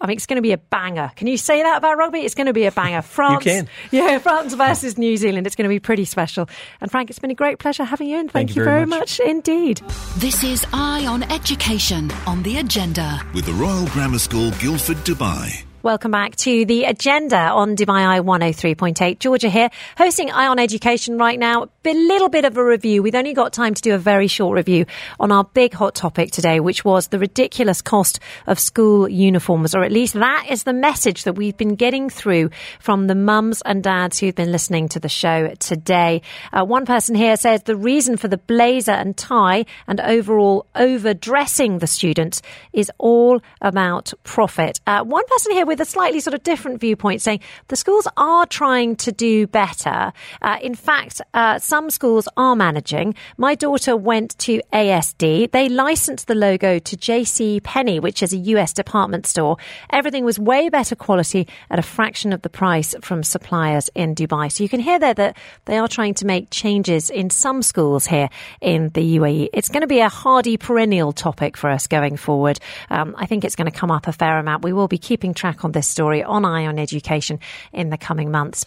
I 0.00 0.06
mean, 0.06 0.16
it's 0.16 0.26
going 0.26 0.36
to 0.36 0.42
be 0.42 0.52
a 0.52 0.58
banger. 0.58 1.10
Can 1.16 1.26
you 1.26 1.36
say 1.38 1.62
that 1.62 1.78
about 1.78 1.96
rugby? 1.96 2.20
It's 2.20 2.34
going 2.34 2.46
to 2.46 2.52
be 2.52 2.66
a 2.66 2.70
banger. 2.70 3.02
France, 3.16 3.44
can. 3.44 3.68
yeah, 3.90 4.18
France 4.18 4.54
versus 4.54 4.96
New 4.98 5.16
Zealand. 5.16 5.46
It's 5.46 5.56
going 5.56 5.64
to 5.64 5.74
be 5.74 5.80
pretty 5.80 6.04
special. 6.04 6.48
And 6.80 6.90
Frank, 6.90 7.10
it's 7.10 7.18
been 7.18 7.30
a 7.30 7.34
great 7.34 7.58
pleasure 7.58 7.82
having 7.82 8.08
you, 8.08 8.18
and 8.18 8.30
thank, 8.30 8.50
Thank 8.50 8.56
you 8.56 8.62
very 8.62 8.86
much. 8.86 9.18
much. 9.18 9.28
indeed. 9.28 9.80
This 10.18 10.44
is 10.44 10.64
Eye 10.72 11.06
on 11.06 11.22
Education 11.24 12.12
on 12.26 12.42
the 12.44 12.58
agenda. 12.58 13.20
With 13.34 13.46
the 13.46 13.54
Royal 13.54 13.86
Grammar 13.86 14.20
School, 14.20 14.50
Guildford, 14.60 14.98
Dubai. 14.98 15.65
Welcome 15.86 16.10
back 16.10 16.34
to 16.38 16.64
the 16.64 16.82
agenda 16.82 17.36
on 17.36 17.76
Dubai 17.76 18.04
Eye 18.04 18.18
103.8. 18.18 19.20
Georgia 19.20 19.48
here, 19.48 19.70
hosting 19.96 20.32
Eye 20.32 20.48
on 20.48 20.58
Education 20.58 21.16
right 21.16 21.38
now. 21.38 21.68
A 21.84 21.94
little 21.94 22.28
bit 22.28 22.44
of 22.44 22.56
a 22.56 22.64
review. 22.64 23.04
We've 23.04 23.14
only 23.14 23.32
got 23.32 23.52
time 23.52 23.72
to 23.72 23.80
do 23.80 23.94
a 23.94 23.98
very 23.98 24.26
short 24.26 24.56
review 24.56 24.86
on 25.20 25.30
our 25.30 25.44
big 25.44 25.72
hot 25.72 25.94
topic 25.94 26.32
today, 26.32 26.58
which 26.58 26.84
was 26.84 27.06
the 27.06 27.20
ridiculous 27.20 27.80
cost 27.80 28.18
of 28.48 28.58
school 28.58 29.08
uniforms, 29.08 29.76
or 29.76 29.84
at 29.84 29.92
least 29.92 30.14
that 30.14 30.46
is 30.50 30.64
the 30.64 30.72
message 30.72 31.22
that 31.22 31.34
we've 31.34 31.56
been 31.56 31.76
getting 31.76 32.10
through 32.10 32.50
from 32.80 33.06
the 33.06 33.14
mums 33.14 33.62
and 33.64 33.84
dads 33.84 34.18
who've 34.18 34.34
been 34.34 34.50
listening 34.50 34.88
to 34.88 34.98
the 34.98 35.08
show 35.08 35.54
today. 35.60 36.20
Uh, 36.52 36.64
one 36.64 36.84
person 36.84 37.14
here 37.14 37.36
says 37.36 37.62
the 37.62 37.76
reason 37.76 38.16
for 38.16 38.26
the 38.26 38.38
blazer 38.38 38.90
and 38.90 39.16
tie 39.16 39.64
and 39.86 40.00
overall 40.00 40.66
overdressing 40.74 41.78
the 41.78 41.86
students 41.86 42.42
is 42.72 42.90
all 42.98 43.40
about 43.60 44.12
profit. 44.24 44.80
Uh, 44.88 45.04
one 45.04 45.24
person 45.28 45.52
here 45.52 45.64
with 45.64 45.75
with 45.76 45.86
a 45.86 45.90
slightly 45.90 46.20
sort 46.20 46.32
of 46.32 46.42
different 46.42 46.80
viewpoint, 46.80 47.20
saying 47.20 47.40
the 47.68 47.76
schools 47.76 48.08
are 48.16 48.46
trying 48.46 48.96
to 48.96 49.12
do 49.12 49.46
better. 49.46 50.10
Uh, 50.40 50.56
in 50.62 50.74
fact, 50.74 51.20
uh, 51.34 51.58
some 51.58 51.90
schools 51.90 52.26
are 52.38 52.56
managing. 52.56 53.14
My 53.36 53.54
daughter 53.54 53.94
went 53.94 54.38
to 54.38 54.62
ASD. 54.72 55.50
They 55.50 55.68
licensed 55.68 56.28
the 56.28 56.34
logo 56.34 56.78
to 56.78 56.96
JC 56.96 57.62
Penney, 57.62 58.00
which 58.00 58.22
is 58.22 58.32
a 58.32 58.38
US 58.38 58.72
department 58.72 59.26
store. 59.26 59.58
Everything 59.90 60.24
was 60.24 60.38
way 60.38 60.70
better 60.70 60.96
quality 60.96 61.46
at 61.68 61.78
a 61.78 61.82
fraction 61.82 62.32
of 62.32 62.40
the 62.40 62.48
price 62.48 62.94
from 63.02 63.22
suppliers 63.22 63.90
in 63.94 64.14
Dubai. 64.14 64.50
So 64.50 64.62
you 64.62 64.70
can 64.70 64.80
hear 64.80 64.98
there 64.98 65.12
that 65.12 65.36
they 65.66 65.76
are 65.76 65.88
trying 65.88 66.14
to 66.14 66.26
make 66.26 66.48
changes 66.50 67.10
in 67.10 67.28
some 67.28 67.60
schools 67.60 68.06
here 68.06 68.30
in 68.62 68.88
the 68.94 69.18
UAE. 69.18 69.50
It's 69.52 69.68
going 69.68 69.82
to 69.82 69.86
be 69.86 70.00
a 70.00 70.08
hardy 70.08 70.56
perennial 70.56 71.12
topic 71.12 71.54
for 71.54 71.68
us 71.68 71.86
going 71.86 72.16
forward. 72.16 72.60
Um, 72.88 73.14
I 73.18 73.26
think 73.26 73.44
it's 73.44 73.56
going 73.56 73.70
to 73.70 73.78
come 73.78 73.90
up 73.90 74.06
a 74.08 74.12
fair 74.12 74.38
amount. 74.38 74.64
We 74.64 74.72
will 74.72 74.88
be 74.88 74.96
keeping 74.96 75.34
track 75.34 75.65
on 75.66 75.72
this 75.72 75.88
story 75.88 76.22
on 76.22 76.44
Eye 76.44 76.64
on 76.66 76.78
Education 76.78 77.40
in 77.72 77.90
the 77.90 77.98
coming 77.98 78.30
months. 78.30 78.64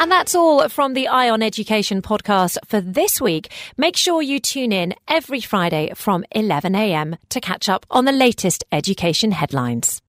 And 0.00 0.10
that's 0.10 0.34
all 0.34 0.68
from 0.68 0.94
the 0.94 1.06
Eye 1.08 1.30
on 1.30 1.42
Education 1.42 2.02
podcast 2.02 2.56
for 2.66 2.80
this 2.80 3.20
week. 3.20 3.52
Make 3.76 3.96
sure 3.96 4.20
you 4.20 4.40
tune 4.40 4.72
in 4.72 4.94
every 5.06 5.40
Friday 5.40 5.92
from 5.94 6.24
11am 6.34 7.18
to 7.28 7.40
catch 7.40 7.68
up 7.68 7.86
on 7.90 8.04
the 8.04 8.12
latest 8.12 8.64
education 8.72 9.30
headlines. 9.30 10.02